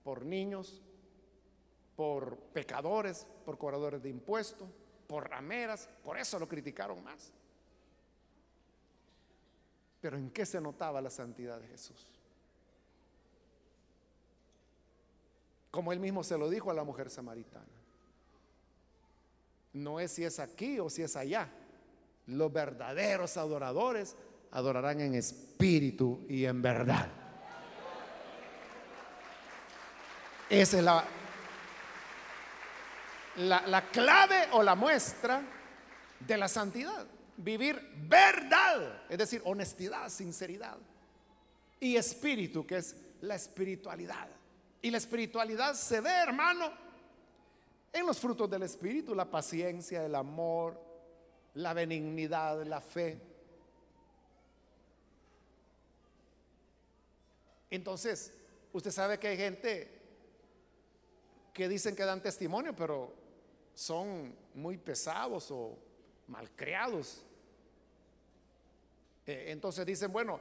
por 0.03 0.25
niños, 0.25 0.81
por 1.95 2.37
pecadores, 2.37 3.27
por 3.45 3.57
cobradores 3.57 4.01
de 4.01 4.09
impuestos, 4.09 4.67
por 5.07 5.29
rameras, 5.29 5.89
por 6.03 6.17
eso 6.17 6.39
lo 6.39 6.47
criticaron 6.47 7.03
más. 7.03 7.31
Pero 10.01 10.17
¿en 10.17 10.29
qué 10.31 10.45
se 10.45 10.61
notaba 10.61 11.01
la 11.01 11.09
santidad 11.09 11.59
de 11.59 11.67
Jesús? 11.67 12.11
Como 15.71 15.91
él 15.91 15.99
mismo 15.99 16.23
se 16.23 16.37
lo 16.37 16.49
dijo 16.49 16.71
a 16.71 16.73
la 16.73 16.83
mujer 16.83 17.09
samaritana. 17.09 17.78
No 19.73 19.99
es 19.99 20.11
si 20.11 20.23
es 20.23 20.39
aquí 20.39 20.79
o 20.79 20.89
si 20.89 21.01
es 21.01 21.15
allá. 21.15 21.49
Los 22.27 22.51
verdaderos 22.51 23.37
adoradores 23.37 24.15
adorarán 24.51 25.01
en 25.01 25.15
espíritu 25.15 26.25
y 26.27 26.45
en 26.45 26.61
verdad. 26.61 27.07
Esa 30.49 30.77
es 30.77 30.83
la, 30.83 31.05
la, 33.35 33.81
clave 33.91 34.47
o 34.53 34.63
la 34.63 34.73
muestra 34.73 35.41
de 36.19 36.37
la 36.37 36.47
santidad. 36.47 37.05
Vivir 37.37 37.79
verdad, 38.07 39.03
es 39.07 39.17
decir, 39.17 39.41
honestidad, 39.45 40.09
sinceridad. 40.09 40.77
Y 41.79 41.95
espíritu, 41.95 42.65
que 42.65 42.77
es 42.77 42.95
la 43.21 43.35
espiritualidad. 43.35 44.27
Y 44.81 44.89
la 44.89 44.97
espiritualidad 44.97 45.75
se 45.75 46.01
ve, 46.01 46.09
hermano, 46.09 46.71
en 47.91 48.05
los 48.05 48.19
frutos 48.19 48.49
del 48.49 48.63
espíritu, 48.63 49.15
la 49.15 49.29
paciencia, 49.29 50.05
el 50.05 50.15
amor, 50.15 50.79
la 51.55 51.73
benignidad, 51.73 52.63
la 52.65 52.81
fe. 52.81 53.19
Entonces, 57.69 58.33
usted 58.73 58.91
sabe 58.91 59.19
que 59.19 59.27
hay 59.27 59.37
gente 59.37 59.99
que 61.53 61.67
dicen 61.67 61.95
que 61.95 62.03
dan 62.03 62.21
testimonio, 62.21 62.75
pero 62.75 63.13
son 63.73 64.35
muy 64.53 64.77
pesados 64.77 65.51
o 65.51 65.77
malcriados. 66.27 67.23
Eh, 69.25 69.45
entonces 69.49 69.85
dicen, 69.85 70.11
bueno, 70.11 70.39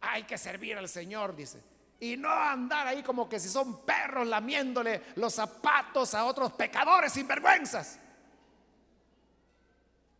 hay 0.00 0.24
que 0.24 0.38
servir 0.38 0.76
al 0.76 0.88
Señor, 0.88 1.34
dice. 1.34 1.60
Y 1.98 2.16
no 2.16 2.30
andar 2.30 2.86
ahí 2.86 3.02
como 3.02 3.28
que 3.28 3.40
si 3.40 3.48
son 3.48 3.84
perros 3.84 4.26
lamiéndole 4.26 5.02
los 5.16 5.34
zapatos 5.34 6.14
a 6.14 6.24
otros 6.26 6.52
pecadores 6.52 7.12
sin 7.12 7.26
vergüenzas. 7.26 7.98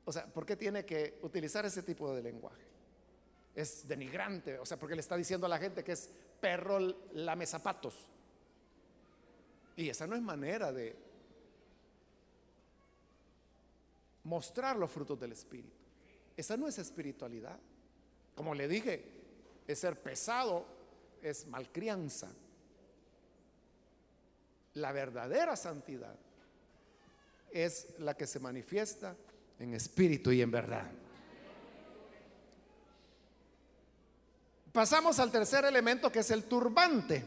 O 0.05 0.13
sea, 0.13 0.25
¿por 0.27 0.47
qué 0.47 0.57
tiene 0.57 0.87
que 0.87 1.19
utilizar 1.23 1.67
ese 1.67 1.83
tipo 1.83 2.15
de 2.15 2.23
lenguaje? 2.23 2.65
Es 3.55 3.87
denigrante, 3.89 4.59
o 4.59 4.65
sea, 4.65 4.79
porque 4.79 4.95
le 4.95 5.01
está 5.01 5.17
diciendo 5.17 5.47
a 5.47 5.49
la 5.49 5.59
gente 5.59 5.83
que 5.83 5.93
es 5.93 6.09
perro 6.41 6.79
lame 7.13 7.45
zapatos. 7.45 7.95
Y 9.77 9.91
esa 9.91 10.07
no 10.07 10.15
es 10.15 10.23
manera 10.23 10.73
de 10.73 10.97
mostrar 14.25 14.77
los 14.77 14.91
frutos 14.91 15.19
del 15.19 15.33
Espíritu. 15.33 15.77
Esa 16.37 16.57
no 16.57 16.69
es 16.69 16.79
espiritualidad. 16.79 17.59
Como 18.35 18.55
le 18.55 18.69
dije, 18.69 19.05
es 19.67 19.79
ser 19.79 20.01
pesado, 20.01 20.67
es 21.23 21.47
malcrianza. 21.47 22.29
La 24.75 24.93
verdadera 24.93 25.57
santidad 25.57 26.15
es 27.51 27.99
la 27.99 28.15
que 28.15 28.27
se 28.27 28.41
manifiesta 28.41 29.17
en 29.59 29.75
espíritu 29.75 30.31
y 30.33 30.43
en 30.43 30.51
verdad. 30.51 30.91
Pasamos 34.73 35.19
al 35.19 35.33
tercer 35.33 35.65
elemento 35.65 36.13
que 36.13 36.19
es 36.19 36.31
el 36.31 36.45
turbante. 36.45 37.25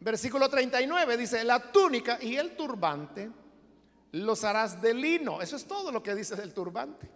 Versículo 0.00 0.48
39 0.48 1.16
dice, 1.16 1.44
la 1.44 1.70
túnica 1.70 2.18
y 2.22 2.36
el 2.36 2.56
turbante 2.56 3.30
los 4.12 4.44
harás 4.44 4.80
de 4.80 4.94
lino. 4.94 5.42
Eso 5.42 5.56
es 5.56 5.66
todo 5.66 5.92
lo 5.92 6.02
que 6.02 6.14
dice 6.14 6.36
del 6.36 6.54
turbante. 6.54 7.10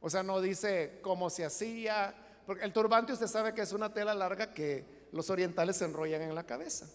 O 0.00 0.08
sea, 0.08 0.22
no 0.22 0.40
dice 0.40 1.00
cómo 1.02 1.28
se 1.28 1.44
hacía, 1.44 2.14
porque 2.46 2.64
el 2.64 2.72
turbante 2.72 3.12
usted 3.12 3.26
sabe 3.26 3.52
que 3.52 3.62
es 3.62 3.72
una 3.72 3.92
tela 3.92 4.14
larga 4.14 4.54
que 4.54 5.08
los 5.12 5.28
orientales 5.30 5.76
se 5.76 5.84
enrollan 5.84 6.22
en 6.22 6.34
la 6.34 6.46
cabeza. 6.46 6.86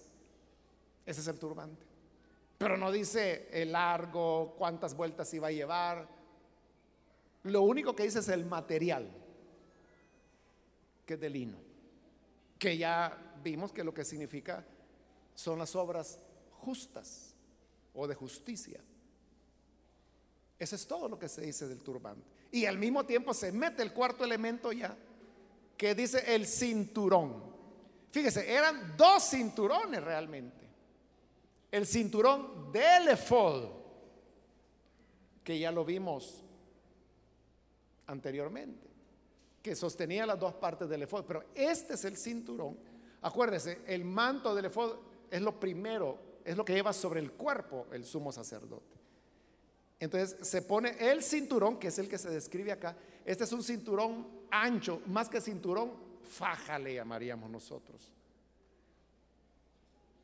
Ese 1.06 1.22
es 1.22 1.28
el 1.28 1.38
turbante. 1.38 1.86
Pero 2.58 2.78
no 2.78 2.92
dice 2.92 3.50
el 3.52 3.74
largo, 3.74 4.56
cuántas 4.58 4.96
vueltas 4.96 5.34
iba 5.34 5.48
a 5.48 5.52
llevar. 5.52 6.08
Lo 7.44 7.64
único 7.64 7.96
que 7.96 8.04
dice 8.04 8.20
es 8.20 8.30
el 8.30 8.46
material, 8.46 9.10
que 11.06 11.16
es 11.16 11.20
de 11.20 11.30
lino. 11.30 11.58
que 12.58 12.78
ya 12.78 13.18
vimos 13.44 13.74
que 13.74 13.84
lo 13.84 13.92
que 13.92 14.06
significa 14.06 14.64
son 15.34 15.58
las 15.58 15.76
obras 15.76 16.20
justas 16.60 17.34
o 17.96 18.08
de 18.08 18.14
justicia. 18.14 18.80
Eso 20.60 20.76
es 20.76 20.86
todo 20.86 21.10
lo 21.10 21.18
que 21.18 21.28
se 21.28 21.42
dice 21.42 21.68
del 21.68 21.82
turbante. 21.82 22.24
Y 22.52 22.68
al 22.68 22.78
mismo 22.78 23.04
tiempo 23.04 23.34
se 23.34 23.52
mete 23.52 23.82
el 23.82 23.94
cuarto 23.94 24.24
elemento 24.24 24.72
ya, 24.72 24.96
que 25.82 25.96
dice 25.96 26.36
el 26.36 26.46
cinturón. 26.46 27.42
Fíjese, 28.12 28.54
eran 28.54 28.96
dos 28.96 29.32
cinturones 29.32 30.04
realmente. 30.04 30.68
El 31.72 31.88
cinturón 31.88 32.72
del 32.72 33.08
efod, 33.08 33.68
que 35.44 35.58
ya 35.58 35.72
lo 35.72 35.84
vimos 35.84 36.44
anteriormente, 38.06 38.88
que 39.64 39.76
sostenía 39.76 40.28
las 40.28 40.40
dos 40.40 40.54
partes 40.54 40.88
del 40.88 41.02
efod. 41.02 41.26
Pero 41.26 41.46
este 41.56 41.96
es 41.96 42.06
el 42.06 42.16
cinturón. 42.16 42.78
Acuérdese, 43.24 43.80
el 43.88 44.06
manto 44.06 44.54
del 44.54 44.66
efod 44.66 44.98
es 45.32 45.42
lo 45.42 45.60
primero, 45.60 46.20
es 46.46 46.56
lo 46.56 46.64
que 46.64 46.76
lleva 46.76 46.94
sobre 46.94 47.22
el 47.22 47.32
cuerpo 47.32 47.88
el 47.92 48.06
sumo 48.06 48.32
sacerdote. 48.32 49.00
Entonces 50.00 50.48
se 50.48 50.62
pone 50.62 50.96
el 51.00 51.24
cinturón, 51.24 51.80
que 51.80 51.88
es 51.88 51.98
el 51.98 52.08
que 52.08 52.20
se 52.20 52.30
describe 52.30 52.72
acá. 52.72 52.96
Este 53.26 53.44
es 53.44 53.52
un 53.52 53.64
cinturón 53.64 54.28
ancho, 54.50 55.02
más 55.08 55.30
que 55.30 55.42
cinturón, 55.42 55.92
faja 56.24 56.80
le 56.80 56.96
llamaríamos 56.96 57.50
nosotros. 57.50 58.12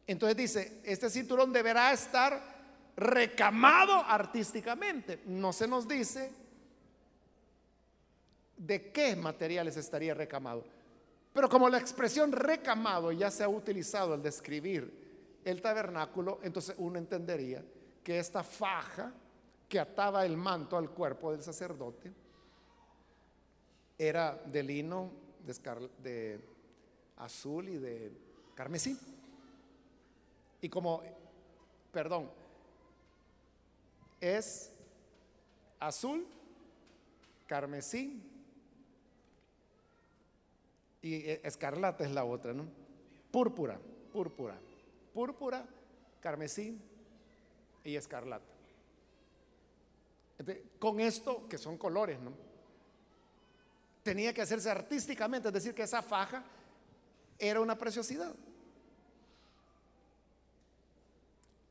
Entonces 0.06 0.38
dice, 0.38 0.82
este 0.84 1.10
cinturón 1.10 1.52
deberá 1.52 1.92
estar 1.92 2.58
recamado 2.96 3.94
artísticamente. 3.94 5.22
No 5.26 5.52
se 5.52 5.68
nos 5.68 5.88
dice 5.88 6.32
de 8.56 8.92
qué 8.92 9.16
materiales 9.16 9.78
estaría 9.78 10.14
recamado. 10.14 10.64
Pero 11.34 11.50
como 11.50 11.70
la 11.70 11.78
expresión 11.78 12.32
recamado 12.32 13.12
ya 13.12 13.30
se 13.30 13.44
ha 13.44 13.50
utilizado 13.50 14.14
al 14.14 14.24
describir 14.24 15.40
el 15.46 15.62
tabernáculo, 15.62 16.40
entonces 16.42 16.76
uno 16.80 16.98
entendería 16.98 17.64
que 18.04 18.18
esta 18.18 18.44
faja 18.44 19.14
que 19.68 19.80
ataba 19.80 20.26
el 20.26 20.38
manto 20.38 20.78
al 20.78 20.90
cuerpo 20.90 21.32
del 21.32 21.44
sacerdote 21.44 22.12
era 23.98 24.36
de 24.46 24.64
lino, 24.64 25.12
de, 26.04 26.40
azul 27.18 27.70
y 27.70 27.78
de 27.78 28.12
carmesí. 28.56 28.98
Y 30.62 30.70
como, 30.70 31.02
perdón, 31.92 32.30
es 34.20 34.72
azul, 35.80 36.28
carmesí 37.48 38.22
y 41.02 41.14
e, 41.14 41.42
escarlata 41.44 42.04
es 42.04 42.12
la 42.12 42.26
otra, 42.26 42.54
¿no? 42.54 42.66
Púrpura, 43.32 43.80
púrpura, 44.12 44.60
púrpura, 45.14 45.66
carmesí 46.20 46.80
y 47.84 47.96
escarlata. 47.96 48.46
con 50.80 51.00
esto, 51.00 51.48
que 51.48 51.58
son 51.58 51.78
colores, 51.78 52.20
¿no? 52.20 52.47
Tenía 54.08 54.34
que 54.34 54.42
hacerse 54.42 54.70
artísticamente, 54.70 55.50
es 55.50 55.54
decir, 55.54 55.76
que 55.76 55.84
esa 55.84 56.02
faja 56.02 56.42
era 57.38 57.60
una 57.60 57.78
preciosidad. 57.78 58.34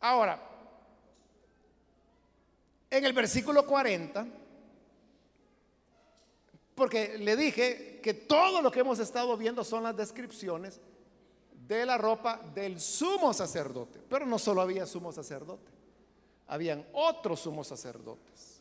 Ahora, 0.01 0.39
en 2.91 3.07
el 3.07 3.14
versículo 3.14 3.66
40, 3.66 4.26
porque 6.74 7.16
le 7.16 7.37
dije 7.37 8.01
que 8.03 8.12
todo 8.12 8.61
lo 8.61 8.70
que 8.70 8.80
hemos 8.80 8.99
estado 8.99 9.34
viendo 9.39 9.64
son 9.64 9.84
las 9.84 9.97
descripciones 9.97 10.78
de 11.66 11.87
la 11.87 11.97
ropa 11.97 12.39
del 12.55 12.78
sumo 12.78 13.32
sacerdote. 13.32 13.99
Pero 14.11 14.26
no 14.26 14.39
solo 14.39 14.61
había 14.61 14.84
sumo 14.84 15.11
sacerdote, 15.11 15.72
habían 16.49 16.87
otros 16.93 17.41
sumos 17.41 17.66
sacerdotes. 17.66 18.61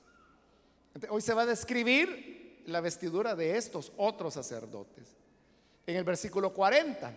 hoy 1.10 1.22
se 1.22 1.34
va 1.34 1.42
a 1.42 1.46
describir 1.46 2.35
la 2.66 2.82
vestidura 2.82 3.36
de 3.36 3.58
estos 3.58 3.92
otros 3.98 4.34
sacerdotes. 4.34 5.16
En 5.86 5.96
el 5.96 6.04
versículo 6.04 6.54
40 6.54 7.14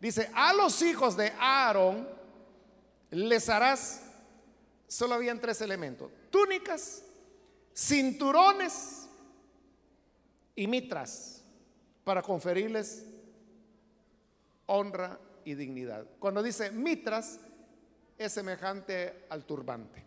dice, 0.00 0.30
a 0.34 0.52
los 0.52 0.82
hijos 0.82 1.16
de 1.16 1.32
Aarón 1.38 2.08
les 3.10 3.48
harás, 3.48 4.02
solo 4.86 5.14
habían 5.14 5.40
tres 5.40 5.60
elementos, 5.60 6.10
túnicas, 6.30 7.02
cinturones 7.74 9.06
y 10.54 10.66
mitras 10.66 11.42
para 12.04 12.22
conferirles 12.22 13.04
honra 14.66 15.18
y 15.44 15.54
dignidad. 15.54 16.06
Cuando 16.18 16.42
dice 16.42 16.70
mitras, 16.70 17.38
es 18.18 18.32
semejante 18.32 19.26
al 19.28 19.44
turbante. 19.44 20.05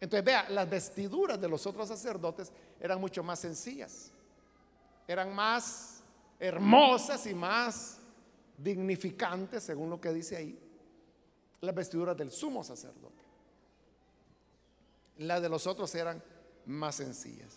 Entonces, 0.00 0.24
vea, 0.24 0.48
las 0.50 0.68
vestiduras 0.68 1.40
de 1.40 1.48
los 1.48 1.66
otros 1.66 1.88
sacerdotes 1.88 2.52
eran 2.80 3.00
mucho 3.00 3.22
más 3.22 3.40
sencillas, 3.40 4.10
eran 5.08 5.34
más 5.34 6.02
hermosas 6.38 7.26
y 7.26 7.34
más 7.34 7.98
dignificantes, 8.58 9.62
según 9.62 9.90
lo 9.90 10.00
que 10.00 10.12
dice 10.12 10.36
ahí, 10.36 10.58
las 11.60 11.74
vestiduras 11.74 12.16
del 12.16 12.30
sumo 12.30 12.62
sacerdote. 12.62 13.24
Las 15.18 15.40
de 15.40 15.48
los 15.48 15.66
otros 15.66 15.94
eran 15.94 16.22
más 16.66 16.96
sencillas. 16.96 17.54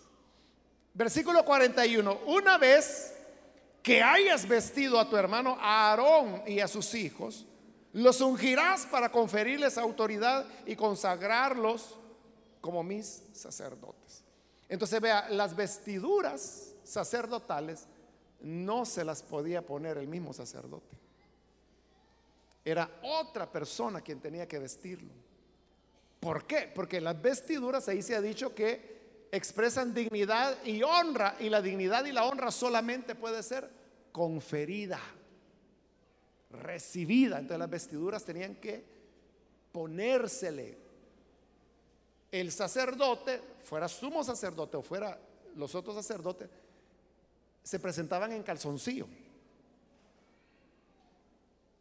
Versículo 0.94 1.44
41. 1.44 2.22
Una 2.26 2.58
vez 2.58 3.16
que 3.84 4.02
hayas 4.02 4.48
vestido 4.48 5.00
a 5.00 5.10
tu 5.10 5.18
hermano 5.18 5.58
Aarón 5.60 6.44
y 6.48 6.60
a 6.62 6.68
sus 6.68 6.94
hijos, 6.94 7.46
los 7.94 8.22
ungirás 8.22 8.86
para 8.86 9.12
conferirles 9.12 9.78
autoridad 9.78 10.46
y 10.66 10.76
consagrarlos 10.76 11.98
como 12.62 12.84
mis 12.84 13.24
sacerdotes. 13.34 14.24
Entonces 14.68 15.02
vea, 15.02 15.30
las 15.30 15.56
vestiduras 15.56 16.74
sacerdotales 16.84 17.88
no 18.42 18.86
se 18.86 19.04
las 19.04 19.24
podía 19.24 19.66
poner 19.66 19.98
el 19.98 20.08
mismo 20.08 20.34
sacerdote. 20.34 20.98
Era 22.64 22.90
otra 23.04 23.52
persona 23.52 24.02
quien 24.02 24.20
tenía 24.20 24.48
que 24.48 24.60
vestirlo. 24.60 25.12
¿Por 26.20 26.46
qué? 26.46 26.72
Porque 26.74 27.02
las 27.02 27.20
vestiduras 27.22 27.88
ahí 27.88 28.02
se 28.02 28.16
ha 28.16 28.22
dicho 28.22 28.54
que 28.54 29.28
expresan 29.32 29.94
dignidad 29.94 30.64
y 30.66 30.84
honra 30.84 31.36
y 31.40 31.50
la 31.50 31.62
dignidad 31.62 32.06
y 32.06 32.12
la 32.12 32.26
honra 32.26 32.52
solamente 32.52 33.16
puede 33.16 33.42
ser 33.44 33.70
conferida, 34.12 35.00
recibida. 36.52 37.38
Entonces 37.38 37.60
las 37.60 37.70
vestiduras 37.70 38.24
tenían 38.24 38.56
que 38.56 38.84
ponérsele. 39.72 40.89
El 42.32 42.52
sacerdote, 42.52 43.42
fuera 43.64 43.88
sumo 43.88 44.24
sacerdote 44.24 44.78
o 44.78 44.82
fuera 44.82 45.20
los 45.56 45.74
otros 45.76 45.96
sacerdotes, 45.96 46.50
se 47.64 47.80
presentaban 47.80 48.32
en 48.32 48.44
calzoncillo. 48.44 49.08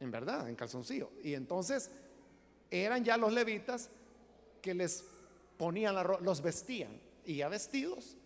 En 0.00 0.10
verdad, 0.10 0.48
en 0.48 0.54
calzoncillo. 0.54 1.10
Y 1.22 1.34
entonces 1.34 1.90
eran 2.70 3.04
ya 3.04 3.16
los 3.16 3.32
levitas 3.32 3.90
que 4.62 4.74
les 4.74 5.04
ponían 5.56 5.94
la 5.94 6.02
los 6.02 6.40
vestían 6.40 7.00
y 7.24 7.36
ya 7.36 7.48
vestidos 7.48 8.16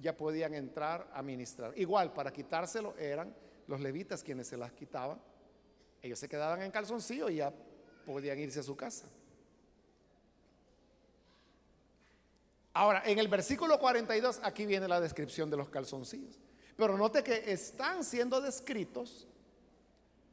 ya 0.00 0.16
podían 0.16 0.54
entrar 0.54 1.10
a 1.14 1.22
ministrar. 1.22 1.72
Igual, 1.76 2.12
para 2.12 2.32
quitárselo 2.32 2.96
eran 2.98 3.34
los 3.66 3.80
levitas 3.80 4.22
quienes 4.22 4.48
se 4.48 4.56
las 4.56 4.72
quitaban. 4.72 5.18
Ellos 6.02 6.18
se 6.18 6.28
quedaban 6.28 6.62
en 6.62 6.70
calzoncillo 6.70 7.30
y 7.30 7.36
ya 7.36 7.52
podían 8.04 8.38
irse 8.38 8.60
a 8.60 8.62
su 8.62 8.76
casa. 8.76 9.06
Ahora, 12.74 13.04
en 13.06 13.20
el 13.20 13.28
versículo 13.28 13.78
42, 13.78 14.40
aquí 14.42 14.66
viene 14.66 14.88
la 14.88 15.00
descripción 15.00 15.48
de 15.48 15.56
los 15.56 15.68
calzoncillos. 15.68 16.38
Pero 16.76 16.98
note 16.98 17.22
que 17.22 17.52
están 17.52 18.02
siendo 18.04 18.40
descritos 18.40 19.28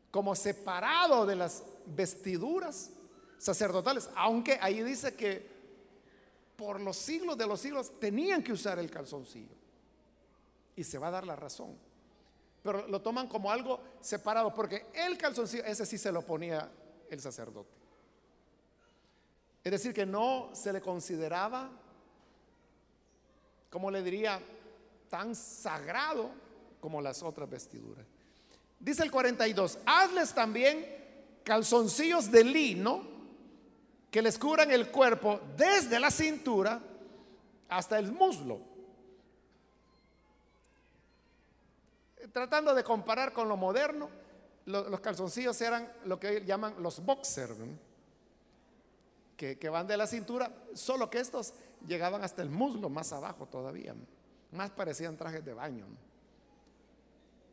como 0.10 0.36
separados 0.36 1.28
de 1.28 1.36
las 1.36 1.64
vestiduras 1.86 2.90
sacerdotales, 3.38 4.10
aunque 4.16 4.58
ahí 4.60 4.82
dice 4.82 5.16
que 5.16 5.50
por 6.56 6.82
los 6.82 6.98
siglos 6.98 7.38
de 7.38 7.46
los 7.46 7.60
siglos 7.60 8.00
tenían 8.00 8.44
que 8.44 8.54
usar 8.54 8.80
el 8.80 8.90
calzoncillo. 8.90 9.56
Y 10.76 10.84
se 10.84 10.98
va 10.98 11.08
a 11.10 11.12
dar 11.12 11.28
la 11.28 11.36
razón. 11.36 11.78
Pero 12.64 12.88
lo 12.88 13.02
toman 13.02 13.28
como 13.28 13.52
algo 13.52 13.80
separado, 14.00 14.52
porque 14.54 14.88
el 14.94 15.16
calzoncillo, 15.16 15.64
ese 15.64 15.86
sí 15.86 16.00
se 16.00 16.12
lo 16.12 16.24
ponía 16.24 16.72
el 17.08 17.20
sacerdote. 17.20 17.70
Es 19.64 19.72
decir, 19.72 19.94
que 19.94 20.08
no 20.08 20.50
se 20.54 20.74
le 20.74 20.82
consideraba, 20.82 21.70
como 23.72 23.90
le 23.90 24.04
diría, 24.04 24.40
tan 25.10 25.34
sagrado 25.34 26.30
como 26.80 27.02
las 27.02 27.24
otras 27.24 27.50
vestiduras. 27.50 28.06
Dice 28.80 29.02
el 29.02 29.10
42, 29.10 29.80
hazles 29.86 30.34
también 30.34 30.86
calzoncillos 31.44 32.30
de 32.30 32.44
lino 32.44 33.02
que 34.12 34.22
les 34.22 34.38
cubran 34.38 34.70
el 34.72 34.90
cuerpo 34.90 35.40
desde 35.58 36.00
la 36.00 36.12
cintura 36.12 36.80
hasta 37.70 37.98
el 37.98 38.12
muslo. 38.12 38.70
tratando 42.32 42.74
de 42.74 42.84
comparar 42.84 43.34
con 43.34 43.50
lo 43.50 43.58
moderno, 43.58 44.10
los 44.66 45.02
calzoncillos 45.02 45.60
eran 45.60 45.92
lo 46.06 46.18
que 46.18 46.46
llaman 46.46 46.76
los 46.82 47.04
boxers, 47.04 47.56
que, 49.36 49.58
que, 49.58 49.70
van 49.70 49.88
de 49.88 49.98
la 49.98 50.08
cintura, 50.08 50.50
solo 50.74 51.10
que 51.10 51.20
estos 51.20 51.54
llegaban 51.88 52.24
hasta 52.24 52.42
el 52.42 52.50
muslo 52.50 52.90
más 52.90 53.12
abajo 53.14 53.48
todavía, 53.48 53.96
más 54.52 54.72
parecían 54.72 55.18
trajes 55.18 55.44
de 55.44 55.54
baño. 55.54 55.86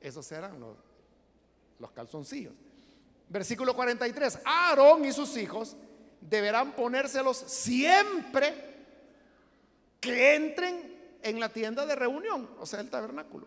Esos 0.01 0.31
eran 0.33 0.59
los, 0.61 0.77
los 1.79 1.91
calzoncillos. 1.93 2.55
Versículo 3.29 3.75
43, 3.75 4.41
Aarón 4.45 5.05
y 5.05 5.13
sus 5.13 5.37
hijos 5.37 5.77
deberán 6.21 6.73
ponérselos 6.73 7.37
siempre 7.37 8.69
que 10.01 10.35
entren 10.35 11.19
en 11.23 11.41
la 11.41 11.49
tienda 11.49 11.85
de 11.85 11.95
reunión, 11.95 12.49
o 12.59 12.67
sea, 12.67 12.81
el 12.81 12.91
tabernáculo. 12.91 13.47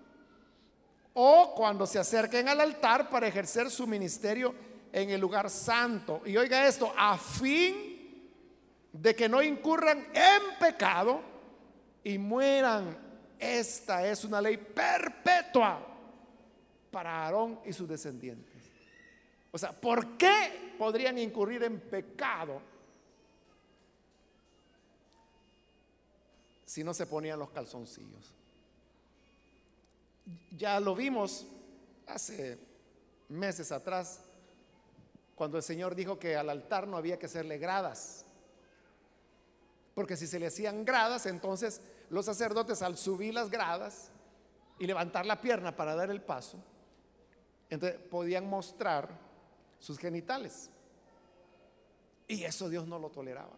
O 1.13 1.53
cuando 1.55 1.86
se 1.86 1.99
acerquen 1.99 2.47
al 2.47 2.61
altar 2.61 3.09
para 3.09 3.27
ejercer 3.27 3.69
su 3.69 3.88
ministerio 3.88 4.53
en 4.93 5.09
el 5.09 5.19
lugar 5.19 5.49
santo. 5.49 6.21
Y 6.25 6.38
oiga 6.38 6.67
esto, 6.67 6.93
a 6.97 7.17
fin 7.17 7.90
de 8.91 9.15
que 9.15 9.29
no 9.29 9.41
incurran 9.41 10.07
en 10.13 10.59
pecado 10.59 11.21
y 12.03 12.17
mueran. 12.17 12.97
Esta 13.39 14.05
es 14.05 14.23
una 14.23 14.41
ley 14.41 14.57
perpetua 14.57 15.87
para 16.91 17.23
Aarón 17.23 17.59
y 17.65 17.73
sus 17.73 17.87
descendientes. 17.87 18.51
O 19.51 19.57
sea, 19.57 19.71
¿por 19.71 20.17
qué 20.17 20.75
podrían 20.77 21.17
incurrir 21.17 21.63
en 21.63 21.79
pecado 21.79 22.61
si 26.65 26.83
no 26.83 26.93
se 26.93 27.05
ponían 27.05 27.39
los 27.39 27.49
calzoncillos? 27.49 28.33
Ya 30.57 30.79
lo 30.79 30.95
vimos 30.95 31.45
hace 32.07 32.57
meses 33.29 33.71
atrás, 33.71 34.21
cuando 35.35 35.57
el 35.57 35.63
Señor 35.63 35.95
dijo 35.95 36.19
que 36.19 36.35
al 36.35 36.49
altar 36.49 36.87
no 36.87 36.97
había 36.97 37.17
que 37.17 37.25
hacerle 37.25 37.57
gradas. 37.57 38.20
Porque 39.93 40.15
si 40.15 40.27
se 40.27 40.39
le 40.39 40.47
hacían 40.47 40.85
gradas, 40.85 41.25
entonces 41.25 41.81
los 42.09 42.25
sacerdotes 42.25 42.81
al 42.81 42.97
subir 42.97 43.33
las 43.33 43.49
gradas 43.49 44.09
y 44.79 44.87
levantar 44.87 45.25
la 45.25 45.41
pierna 45.41 45.75
para 45.75 45.95
dar 45.95 46.09
el 46.09 46.21
paso, 46.21 46.57
entonces 47.69 47.99
podían 47.99 48.49
mostrar 48.49 49.09
sus 49.79 49.97
genitales. 49.97 50.69
Y 52.27 52.43
eso 52.43 52.69
Dios 52.69 52.87
no 52.87 52.97
lo 52.99 53.09
toleraba. 53.09 53.57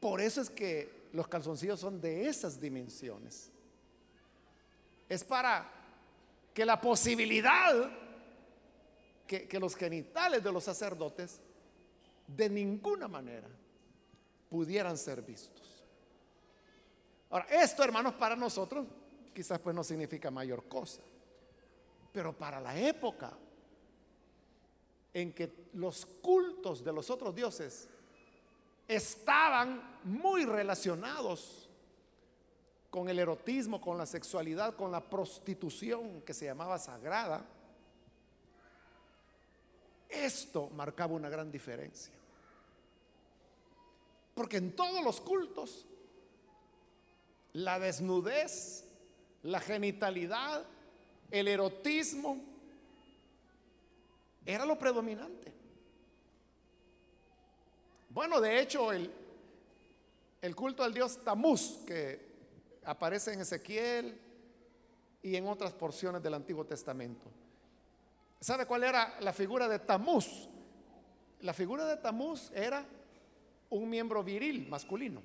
Por 0.00 0.20
eso 0.20 0.40
es 0.40 0.50
que 0.50 1.08
los 1.12 1.28
calzoncillos 1.28 1.80
son 1.80 2.00
de 2.00 2.28
esas 2.28 2.60
dimensiones. 2.60 3.50
Es 5.08 5.24
para 5.24 5.70
que 6.52 6.64
la 6.64 6.80
posibilidad 6.80 7.90
que, 9.26 9.46
que 9.46 9.60
los 9.60 9.76
genitales 9.76 10.42
de 10.42 10.52
los 10.52 10.64
sacerdotes 10.64 11.40
de 12.26 12.48
ninguna 12.48 13.08
manera 13.08 13.48
pudieran 14.48 14.96
ser 14.96 15.22
vistos. 15.22 15.84
Ahora, 17.30 17.46
esto, 17.50 17.82
hermanos, 17.84 18.14
para 18.14 18.36
nosotros 18.36 18.86
quizás 19.34 19.60
pues 19.60 19.74
no 19.76 19.84
significa 19.84 20.30
mayor 20.30 20.64
cosa. 20.64 21.00
Pero 22.12 22.36
para 22.36 22.60
la 22.60 22.76
época 22.76 23.32
en 25.14 25.32
que 25.32 25.68
los 25.74 26.04
cultos 26.04 26.82
de 26.82 26.92
los 26.92 27.08
otros 27.10 27.34
dioses 27.34 27.88
estaban 28.86 30.00
muy 30.04 30.44
relacionados 30.44 31.68
con 32.90 33.08
el 33.08 33.18
erotismo, 33.18 33.80
con 33.80 33.98
la 33.98 34.06
sexualidad, 34.06 34.74
con 34.74 34.90
la 34.90 35.08
prostitución 35.08 36.22
que 36.22 36.34
se 36.34 36.46
llamaba 36.46 36.78
sagrada, 36.78 37.44
esto 40.08 40.70
marcaba 40.70 41.14
una 41.14 41.28
gran 41.28 41.52
diferencia. 41.52 42.17
Porque 44.38 44.58
en 44.58 44.70
todos 44.70 45.02
los 45.02 45.20
cultos, 45.20 45.84
la 47.54 47.80
desnudez, 47.80 48.84
la 49.42 49.58
genitalidad, 49.58 50.64
el 51.32 51.48
erotismo, 51.48 52.40
era 54.46 54.64
lo 54.64 54.78
predominante. 54.78 55.52
Bueno, 58.10 58.40
de 58.40 58.60
hecho, 58.60 58.92
el, 58.92 59.12
el 60.40 60.54
culto 60.54 60.84
al 60.84 60.94
dios 60.94 61.18
Tamuz, 61.24 61.78
que 61.84 62.24
aparece 62.84 63.32
en 63.32 63.40
Ezequiel 63.40 64.20
y 65.20 65.34
en 65.34 65.48
otras 65.48 65.72
porciones 65.72 66.22
del 66.22 66.34
Antiguo 66.34 66.64
Testamento. 66.64 67.28
¿Sabe 68.40 68.66
cuál 68.66 68.84
era 68.84 69.18
la 69.18 69.32
figura 69.32 69.66
de 69.66 69.80
Tamuz? 69.80 70.48
La 71.40 71.52
figura 71.52 71.86
de 71.86 71.96
Tamuz 71.96 72.52
era 72.52 72.86
un 73.70 73.88
miembro 73.88 74.22
viril 74.22 74.68
masculino. 74.68 75.22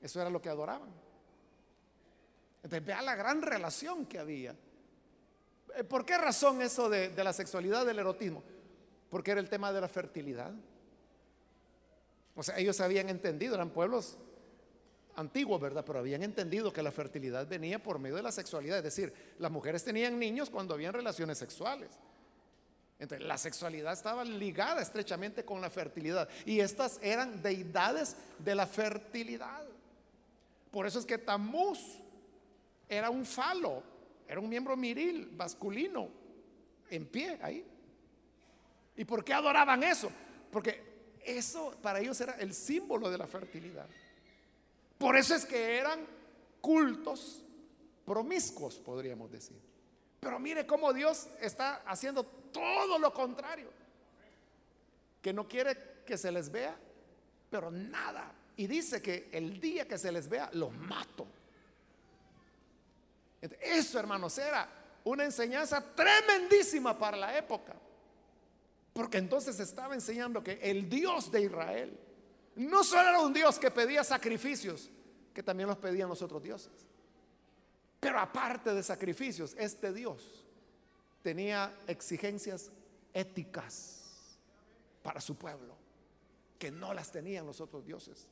Eso 0.00 0.20
era 0.20 0.30
lo 0.30 0.40
que 0.42 0.48
adoraban. 0.48 0.90
Entonces 2.62 2.84
vea 2.84 3.02
la 3.02 3.14
gran 3.14 3.42
relación 3.42 4.06
que 4.06 4.18
había 4.18 4.54
eh, 5.76 5.84
¿Por 5.84 6.04
qué 6.04 6.18
razón 6.18 6.60
eso 6.62 6.88
de, 6.88 7.12
la 7.22 7.32
sexualidad, 7.32 7.86
del 7.86 7.98
erotismo? 7.98 8.42
Porque 9.10 9.30
era 9.30 9.40
el 9.40 9.48
tema 9.48 9.72
de 9.72 9.80
la 9.80 9.88
fertilidad. 9.88 10.52
O 12.34 12.42
sea, 12.42 12.58
ellos 12.58 12.80
habían 12.80 13.08
entendido, 13.08 13.54
eran 13.54 13.70
pueblos 13.70 14.18
antiguos, 15.16 15.60
¿verdad? 15.60 15.84
Pero 15.86 15.98
habían 15.98 16.22
entendido 16.22 16.72
que 16.72 16.82
la 16.82 16.90
fertilidad 16.90 17.46
venía 17.46 17.82
por 17.82 17.98
medio 17.98 18.16
de 18.16 18.22
la 18.22 18.32
sexualidad. 18.32 18.78
Es 18.78 18.84
decir, 18.84 19.12
las 19.38 19.50
mujeres 19.50 19.84
tenían 19.84 20.18
niños 20.18 20.50
cuando 20.50 20.74
habían 20.74 20.94
relaciones 20.94 21.38
sexuales. 21.38 21.90
Entonces, 23.02 23.26
la 23.26 23.36
sexualidad 23.36 23.92
estaba 23.92 24.24
ligada 24.24 24.80
estrechamente 24.80 25.44
con 25.44 25.60
la 25.60 25.68
fertilidad. 25.68 26.28
Y 26.46 26.60
estas 26.60 27.00
eran 27.02 27.42
deidades 27.42 28.14
de 28.38 28.54
la 28.54 28.64
fertilidad. 28.64 29.64
Por 30.70 30.86
eso 30.86 31.00
es 31.00 31.04
que 31.04 31.18
Tamuz 31.18 31.80
era 32.88 33.10
un 33.10 33.26
falo, 33.26 33.82
era 34.28 34.38
un 34.38 34.48
miembro 34.48 34.76
miril, 34.76 35.32
masculino, 35.32 36.10
en 36.90 37.04
pie 37.06 37.40
ahí. 37.42 37.66
¿Y 38.96 39.04
por 39.04 39.24
qué 39.24 39.32
adoraban 39.32 39.82
eso? 39.82 40.08
Porque 40.52 41.18
eso 41.24 41.74
para 41.82 41.98
ellos 41.98 42.20
era 42.20 42.34
el 42.34 42.54
símbolo 42.54 43.10
de 43.10 43.18
la 43.18 43.26
fertilidad. 43.26 43.88
Por 44.96 45.16
eso 45.16 45.34
es 45.34 45.44
que 45.44 45.76
eran 45.76 46.06
cultos 46.60 47.42
promiscuos, 48.04 48.76
podríamos 48.76 49.28
decir. 49.28 49.71
Pero 50.22 50.38
mire 50.38 50.64
cómo 50.64 50.92
Dios 50.92 51.26
está 51.40 51.82
haciendo 51.84 52.22
todo 52.22 52.96
lo 52.96 53.12
contrario. 53.12 53.68
Que 55.20 55.32
no 55.32 55.48
quiere 55.48 56.04
que 56.06 56.16
se 56.16 56.30
les 56.30 56.48
vea, 56.48 56.76
pero 57.50 57.72
nada. 57.72 58.32
Y 58.56 58.68
dice 58.68 59.02
que 59.02 59.30
el 59.32 59.60
día 59.60 59.88
que 59.88 59.98
se 59.98 60.12
les 60.12 60.28
vea, 60.28 60.48
los 60.52 60.72
mato. 60.72 61.26
Eso, 63.40 63.98
hermanos, 63.98 64.38
era 64.38 64.68
una 65.02 65.24
enseñanza 65.24 65.84
tremendísima 65.92 66.96
para 66.96 67.16
la 67.16 67.36
época. 67.36 67.74
Porque 68.92 69.18
entonces 69.18 69.58
estaba 69.58 69.94
enseñando 69.94 70.40
que 70.40 70.60
el 70.62 70.88
Dios 70.88 71.32
de 71.32 71.42
Israel 71.42 71.98
no 72.54 72.84
solo 72.84 73.08
era 73.08 73.20
un 73.22 73.32
Dios 73.32 73.58
que 73.58 73.72
pedía 73.72 74.04
sacrificios, 74.04 74.88
que 75.34 75.42
también 75.42 75.68
los 75.68 75.78
pedían 75.78 76.08
los 76.08 76.22
otros 76.22 76.40
dioses. 76.44 76.91
Pero 78.02 78.18
aparte 78.18 78.74
de 78.74 78.82
sacrificios, 78.82 79.54
este 79.56 79.92
Dios 79.92 80.44
tenía 81.22 81.72
exigencias 81.86 82.68
éticas 83.14 84.34
para 85.04 85.20
su 85.20 85.36
pueblo, 85.36 85.76
que 86.58 86.72
no 86.72 86.92
las 86.92 87.12
tenían 87.12 87.46
los 87.46 87.60
otros 87.60 87.86
dioses. 87.86 88.26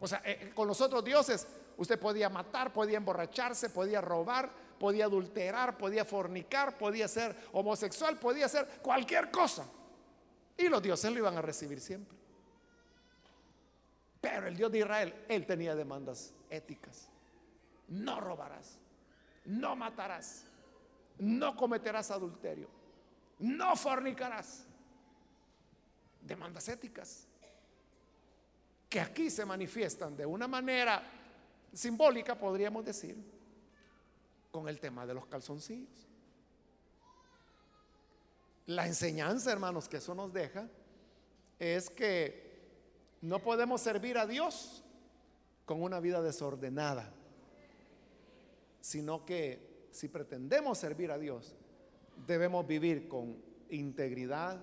O 0.00 0.08
sea, 0.08 0.22
eh, 0.24 0.52
con 0.54 0.66
los 0.66 0.80
otros 0.80 1.04
dioses 1.04 1.46
usted 1.76 2.00
podía 2.00 2.30
matar, 2.30 2.72
podía 2.72 2.96
emborracharse, 2.96 3.68
podía 3.68 4.00
robar, 4.00 4.50
podía 4.78 5.04
adulterar, 5.04 5.76
podía 5.76 6.06
fornicar, 6.06 6.78
podía 6.78 7.06
ser 7.08 7.36
homosexual, 7.52 8.18
podía 8.18 8.46
hacer 8.46 8.66
cualquier 8.80 9.30
cosa. 9.30 9.66
Y 10.56 10.68
los 10.68 10.82
dioses 10.82 11.12
lo 11.12 11.18
iban 11.18 11.36
a 11.36 11.42
recibir 11.42 11.78
siempre. 11.78 12.16
Pero 14.22 14.46
el 14.46 14.56
Dios 14.56 14.72
de 14.72 14.78
Israel, 14.78 15.14
él 15.28 15.44
tenía 15.44 15.74
demandas 15.74 16.32
éticas. 16.48 17.10
No 17.88 18.20
robarás, 18.20 18.78
no 19.44 19.76
matarás, 19.76 20.44
no 21.18 21.56
cometerás 21.56 22.10
adulterio, 22.10 22.68
no 23.38 23.76
fornicarás. 23.76 24.66
Demandas 26.22 26.68
éticas 26.68 27.26
que 28.88 29.00
aquí 29.00 29.28
se 29.28 29.44
manifiestan 29.44 30.16
de 30.16 30.24
una 30.24 30.46
manera 30.46 31.02
simbólica, 31.72 32.38
podríamos 32.38 32.84
decir, 32.84 33.16
con 34.52 34.68
el 34.68 34.78
tema 34.78 35.04
de 35.04 35.14
los 35.14 35.26
calzoncillos. 35.26 36.06
La 38.66 38.86
enseñanza, 38.86 39.50
hermanos, 39.50 39.88
que 39.88 39.96
eso 39.96 40.14
nos 40.14 40.32
deja 40.32 40.68
es 41.58 41.90
que 41.90 42.44
no 43.20 43.40
podemos 43.40 43.80
servir 43.80 44.16
a 44.16 44.26
Dios 44.26 44.84
con 45.66 45.82
una 45.82 45.98
vida 45.98 46.22
desordenada, 46.22 47.12
sino 48.84 49.24
que 49.24 49.88
si 49.92 50.08
pretendemos 50.08 50.76
servir 50.76 51.10
a 51.10 51.16
Dios, 51.16 51.56
debemos 52.26 52.66
vivir 52.66 53.08
con 53.08 53.42
integridad 53.70 54.62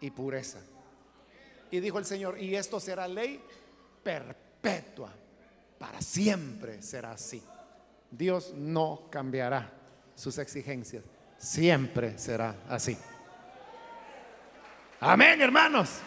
y 0.00 0.12
pureza. 0.12 0.60
Y 1.72 1.80
dijo 1.80 1.98
el 1.98 2.04
Señor, 2.04 2.40
y 2.40 2.54
esto 2.54 2.78
será 2.78 3.08
ley 3.08 3.42
perpetua, 4.04 5.12
para 5.80 6.00
siempre 6.00 6.80
será 6.80 7.10
así. 7.10 7.42
Dios 8.08 8.54
no 8.54 9.08
cambiará 9.10 9.72
sus 10.14 10.38
exigencias, 10.38 11.02
siempre 11.36 12.18
será 12.18 12.54
así. 12.68 12.96
Amén, 15.00 15.40
hermanos. 15.40 15.98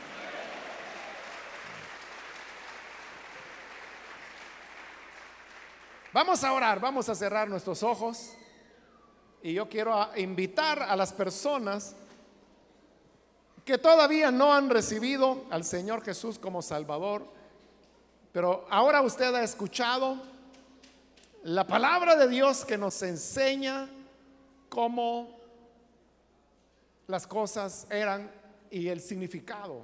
Vamos 6.14 6.44
a 6.44 6.54
orar, 6.54 6.80
vamos 6.80 7.10
a 7.10 7.16
cerrar 7.16 7.50
nuestros 7.50 7.82
ojos. 7.82 8.34
Y 9.42 9.54
yo 9.54 9.68
quiero 9.68 10.16
invitar 10.16 10.84
a 10.84 10.96
las 10.96 11.12
personas 11.12 11.96
que 13.66 13.80
todavía 13.80 14.30
no 14.30 14.54
han 14.54 14.70
recibido 14.70 15.46
al 15.50 15.64
Señor 15.64 16.04
Jesús 16.04 16.38
como 16.38 16.62
Salvador, 16.62 17.26
pero 18.32 18.68
ahora 18.70 19.02
usted 19.02 19.34
ha 19.34 19.44
escuchado 19.44 20.22
la 21.42 21.66
palabra 21.66 22.16
de 22.16 22.28
Dios 22.28 22.64
que 22.64 22.78
nos 22.78 23.02
enseña 23.02 23.90
cómo 24.70 25.36
las 27.08 27.26
cosas 27.26 27.88
eran 27.90 28.32
y 28.70 28.88
el 28.88 29.02
significado 29.02 29.82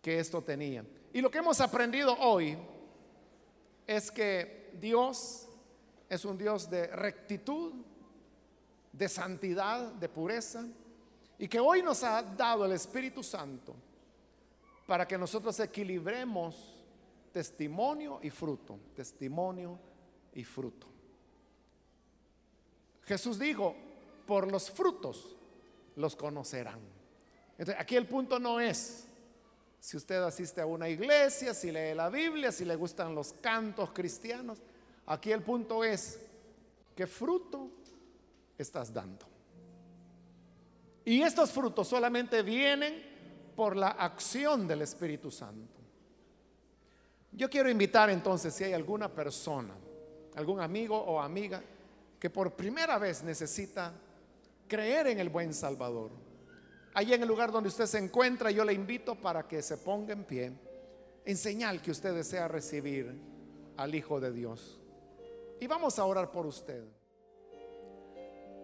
que 0.00 0.20
esto 0.20 0.40
tenía. 0.40 0.84
Y 1.12 1.20
lo 1.20 1.32
que 1.32 1.38
hemos 1.38 1.60
aprendido 1.60 2.16
hoy 2.20 2.56
es 3.88 4.12
que 4.12 4.63
Dios 4.80 5.48
es 6.08 6.24
un 6.24 6.38
Dios 6.38 6.68
de 6.70 6.86
rectitud, 6.88 7.72
de 8.92 9.08
santidad, 9.08 9.92
de 9.92 10.08
pureza, 10.08 10.64
y 11.38 11.48
que 11.48 11.58
hoy 11.58 11.82
nos 11.82 12.02
ha 12.04 12.22
dado 12.22 12.64
el 12.64 12.72
Espíritu 12.72 13.22
Santo 13.22 13.74
para 14.86 15.06
que 15.06 15.18
nosotros 15.18 15.58
equilibremos 15.60 16.74
testimonio 17.32 18.20
y 18.22 18.30
fruto, 18.30 18.78
testimonio 18.94 19.78
y 20.34 20.44
fruto. 20.44 20.86
Jesús 23.04 23.38
dijo, 23.38 23.74
por 24.26 24.50
los 24.50 24.70
frutos 24.70 25.36
los 25.96 26.16
conocerán. 26.16 26.80
Entonces, 27.58 27.76
aquí 27.78 27.96
el 27.96 28.06
punto 28.06 28.38
no 28.38 28.60
es 28.60 29.08
si 29.84 29.98
usted 29.98 30.22
asiste 30.22 30.62
a 30.62 30.66
una 30.66 30.88
iglesia, 30.88 31.52
si 31.52 31.70
lee 31.70 31.92
la 31.94 32.08
Biblia, 32.08 32.50
si 32.50 32.64
le 32.64 32.74
gustan 32.74 33.14
los 33.14 33.34
cantos 33.34 33.90
cristianos. 33.90 34.58
Aquí 35.04 35.30
el 35.30 35.42
punto 35.42 35.84
es, 35.84 36.18
¿qué 36.96 37.06
fruto 37.06 37.68
estás 38.56 38.94
dando? 38.94 39.26
Y 41.04 41.20
estos 41.20 41.52
frutos 41.52 41.86
solamente 41.86 42.40
vienen 42.40 43.52
por 43.54 43.76
la 43.76 43.88
acción 43.88 44.66
del 44.66 44.80
Espíritu 44.80 45.30
Santo. 45.30 45.78
Yo 47.32 47.50
quiero 47.50 47.68
invitar 47.68 48.08
entonces 48.08 48.54
si 48.54 48.64
hay 48.64 48.72
alguna 48.72 49.12
persona, 49.12 49.74
algún 50.34 50.60
amigo 50.60 50.96
o 50.96 51.20
amiga 51.20 51.62
que 52.18 52.30
por 52.30 52.54
primera 52.54 52.96
vez 52.96 53.22
necesita 53.22 53.92
creer 54.66 55.08
en 55.08 55.20
el 55.20 55.28
buen 55.28 55.52
Salvador. 55.52 56.23
Allí 56.94 57.12
en 57.12 57.22
el 57.22 57.28
lugar 57.28 57.50
donde 57.50 57.68
usted 57.68 57.86
se 57.86 57.98
encuentra, 57.98 58.52
yo 58.52 58.64
le 58.64 58.72
invito 58.72 59.16
para 59.16 59.48
que 59.48 59.60
se 59.62 59.76
ponga 59.76 60.12
en 60.12 60.24
pie 60.24 60.52
en 61.24 61.36
señal 61.36 61.82
que 61.82 61.90
usted 61.90 62.14
desea 62.14 62.46
recibir 62.46 63.12
al 63.76 63.94
Hijo 63.94 64.20
de 64.20 64.30
Dios. 64.30 64.80
Y 65.60 65.66
vamos 65.66 65.98
a 65.98 66.04
orar 66.04 66.30
por 66.30 66.46
usted. 66.46 66.84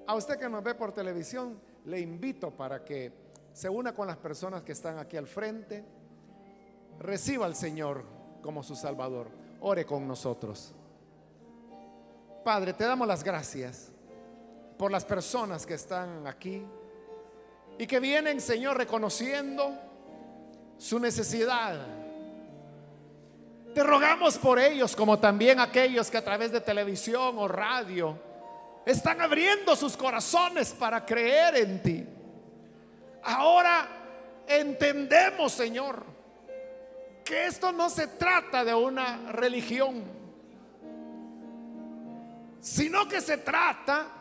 A 0.06 0.14
usted 0.14 0.38
que 0.38 0.48
nos 0.48 0.62
ve 0.62 0.74
por 0.74 0.92
televisión, 0.92 1.60
le 1.86 1.98
invito 1.98 2.50
para 2.50 2.84
que 2.84 3.12
se 3.52 3.68
una 3.68 3.94
con 3.94 4.06
las 4.06 4.18
personas 4.18 4.62
que 4.62 4.72
están 4.72 4.98
aquí 4.98 5.16
al 5.16 5.26
frente, 5.26 5.84
reciba 7.00 7.46
al 7.46 7.56
Señor 7.56 8.04
como 8.42 8.62
su 8.62 8.76
Salvador. 8.76 9.28
Ore 9.60 9.84
con 9.84 10.06
nosotros. 10.06 10.72
Padre, 12.44 12.74
te 12.74 12.84
damos 12.84 13.08
las 13.08 13.24
gracias 13.24 13.90
por 14.78 14.90
las 14.90 15.04
personas 15.04 15.66
que 15.66 15.74
están 15.74 16.26
aquí 16.26 16.64
y 17.80 17.86
que 17.86 17.98
vienen, 17.98 18.42
Señor, 18.42 18.76
reconociendo 18.76 19.74
su 20.76 20.98
necesidad. 21.00 21.78
Te 23.74 23.82
rogamos 23.82 24.36
por 24.36 24.58
ellos, 24.58 24.94
como 24.94 25.18
también 25.18 25.60
aquellos 25.60 26.10
que 26.10 26.18
a 26.18 26.22
través 26.22 26.52
de 26.52 26.60
televisión 26.60 27.38
o 27.38 27.48
radio 27.48 28.18
están 28.84 29.22
abriendo 29.22 29.74
sus 29.76 29.96
corazones 29.96 30.74
para 30.74 31.06
creer 31.06 31.56
en 31.56 31.82
ti. 31.82 32.06
Ahora 33.22 33.88
entendemos, 34.46 35.50
Señor, 35.50 36.04
que 37.24 37.46
esto 37.46 37.72
no 37.72 37.88
se 37.88 38.08
trata 38.08 38.62
de 38.62 38.74
una 38.74 39.32
religión, 39.32 40.04
sino 42.60 43.08
que 43.08 43.22
se 43.22 43.38
trata 43.38 44.19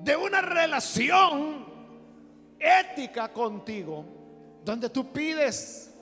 de 0.00 0.16
una 0.16 0.40
relación 0.40 1.66
ética 2.58 3.32
contigo, 3.32 4.04
donde 4.64 4.90
tú 4.90 5.12
pides 5.12 5.94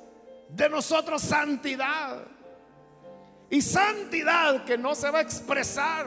de 0.49 0.69
nosotros 0.69 1.23
santidad 1.23 2.23
y 3.51 3.61
santidad 3.63 4.65
que 4.65 4.77
no 4.77 4.95
se 4.95 5.11
va 5.11 5.19
a 5.19 5.23
expresar 5.23 6.07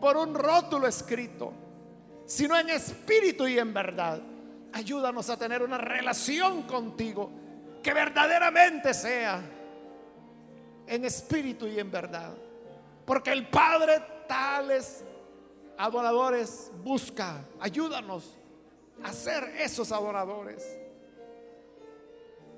por 0.00 0.16
un 0.16 0.34
rótulo 0.34 0.86
escrito, 0.86 1.52
sino 2.26 2.58
en 2.58 2.70
espíritu 2.70 3.46
y 3.46 3.58
en 3.58 3.72
verdad. 3.72 4.20
Ayúdanos 4.72 5.30
a 5.30 5.36
tener 5.36 5.62
una 5.62 5.78
relación 5.78 6.62
contigo 6.64 7.30
que 7.82 7.94
verdaderamente 7.94 8.92
sea 8.92 9.40
en 10.86 11.04
espíritu 11.04 11.66
y 11.66 11.78
en 11.78 11.90
verdad. 11.90 12.34
Porque 13.04 13.32
el 13.32 13.48
Padre 13.48 14.02
tales 14.28 15.04
adoradores 15.76 16.70
busca. 16.82 17.44
Ayúdanos 17.60 18.36
a 19.02 19.12
ser 19.12 19.44
esos 19.58 19.92
adoradores. 19.92 20.64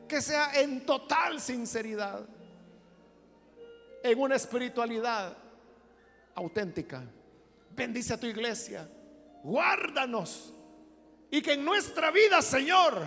Que 0.07 0.23
sea 0.23 0.61
en 0.61 0.85
total 0.87 1.41
sinceridad 1.41 2.27
en 4.03 4.19
una 4.19 4.37
espiritualidad 4.37 5.37
auténtica. 6.35 7.05
Bendice 7.71 8.15
a 8.15 8.21
tu 8.21 8.27
iglesia, 8.27 8.89
guárdanos 9.43 10.55
y 11.31 11.43
que 11.43 11.53
en 11.53 11.65
nuestra 11.65 12.11
vida, 12.11 12.41
Señor, 12.41 13.07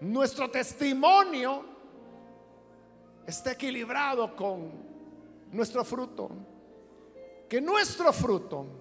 nuestro 0.00 0.50
testimonio 0.50 1.64
esté 3.26 3.52
equilibrado 3.52 4.34
con 4.36 4.70
nuestro 5.52 5.84
fruto. 5.84 6.30
Que 7.48 7.60
nuestro 7.60 8.12
fruto 8.12 8.79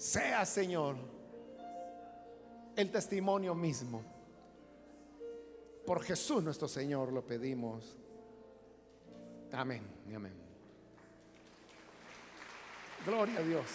sea, 0.00 0.46
Señor, 0.46 0.96
el 2.74 2.90
testimonio 2.90 3.54
mismo 3.54 4.02
por 5.86 6.02
Jesús 6.02 6.42
nuestro 6.42 6.68
Señor 6.68 7.12
lo 7.12 7.22
pedimos. 7.26 7.98
Amén 9.52 9.82
amén. 10.14 10.32
Gloria 13.04 13.40
a 13.40 13.42
Dios. 13.42 13.66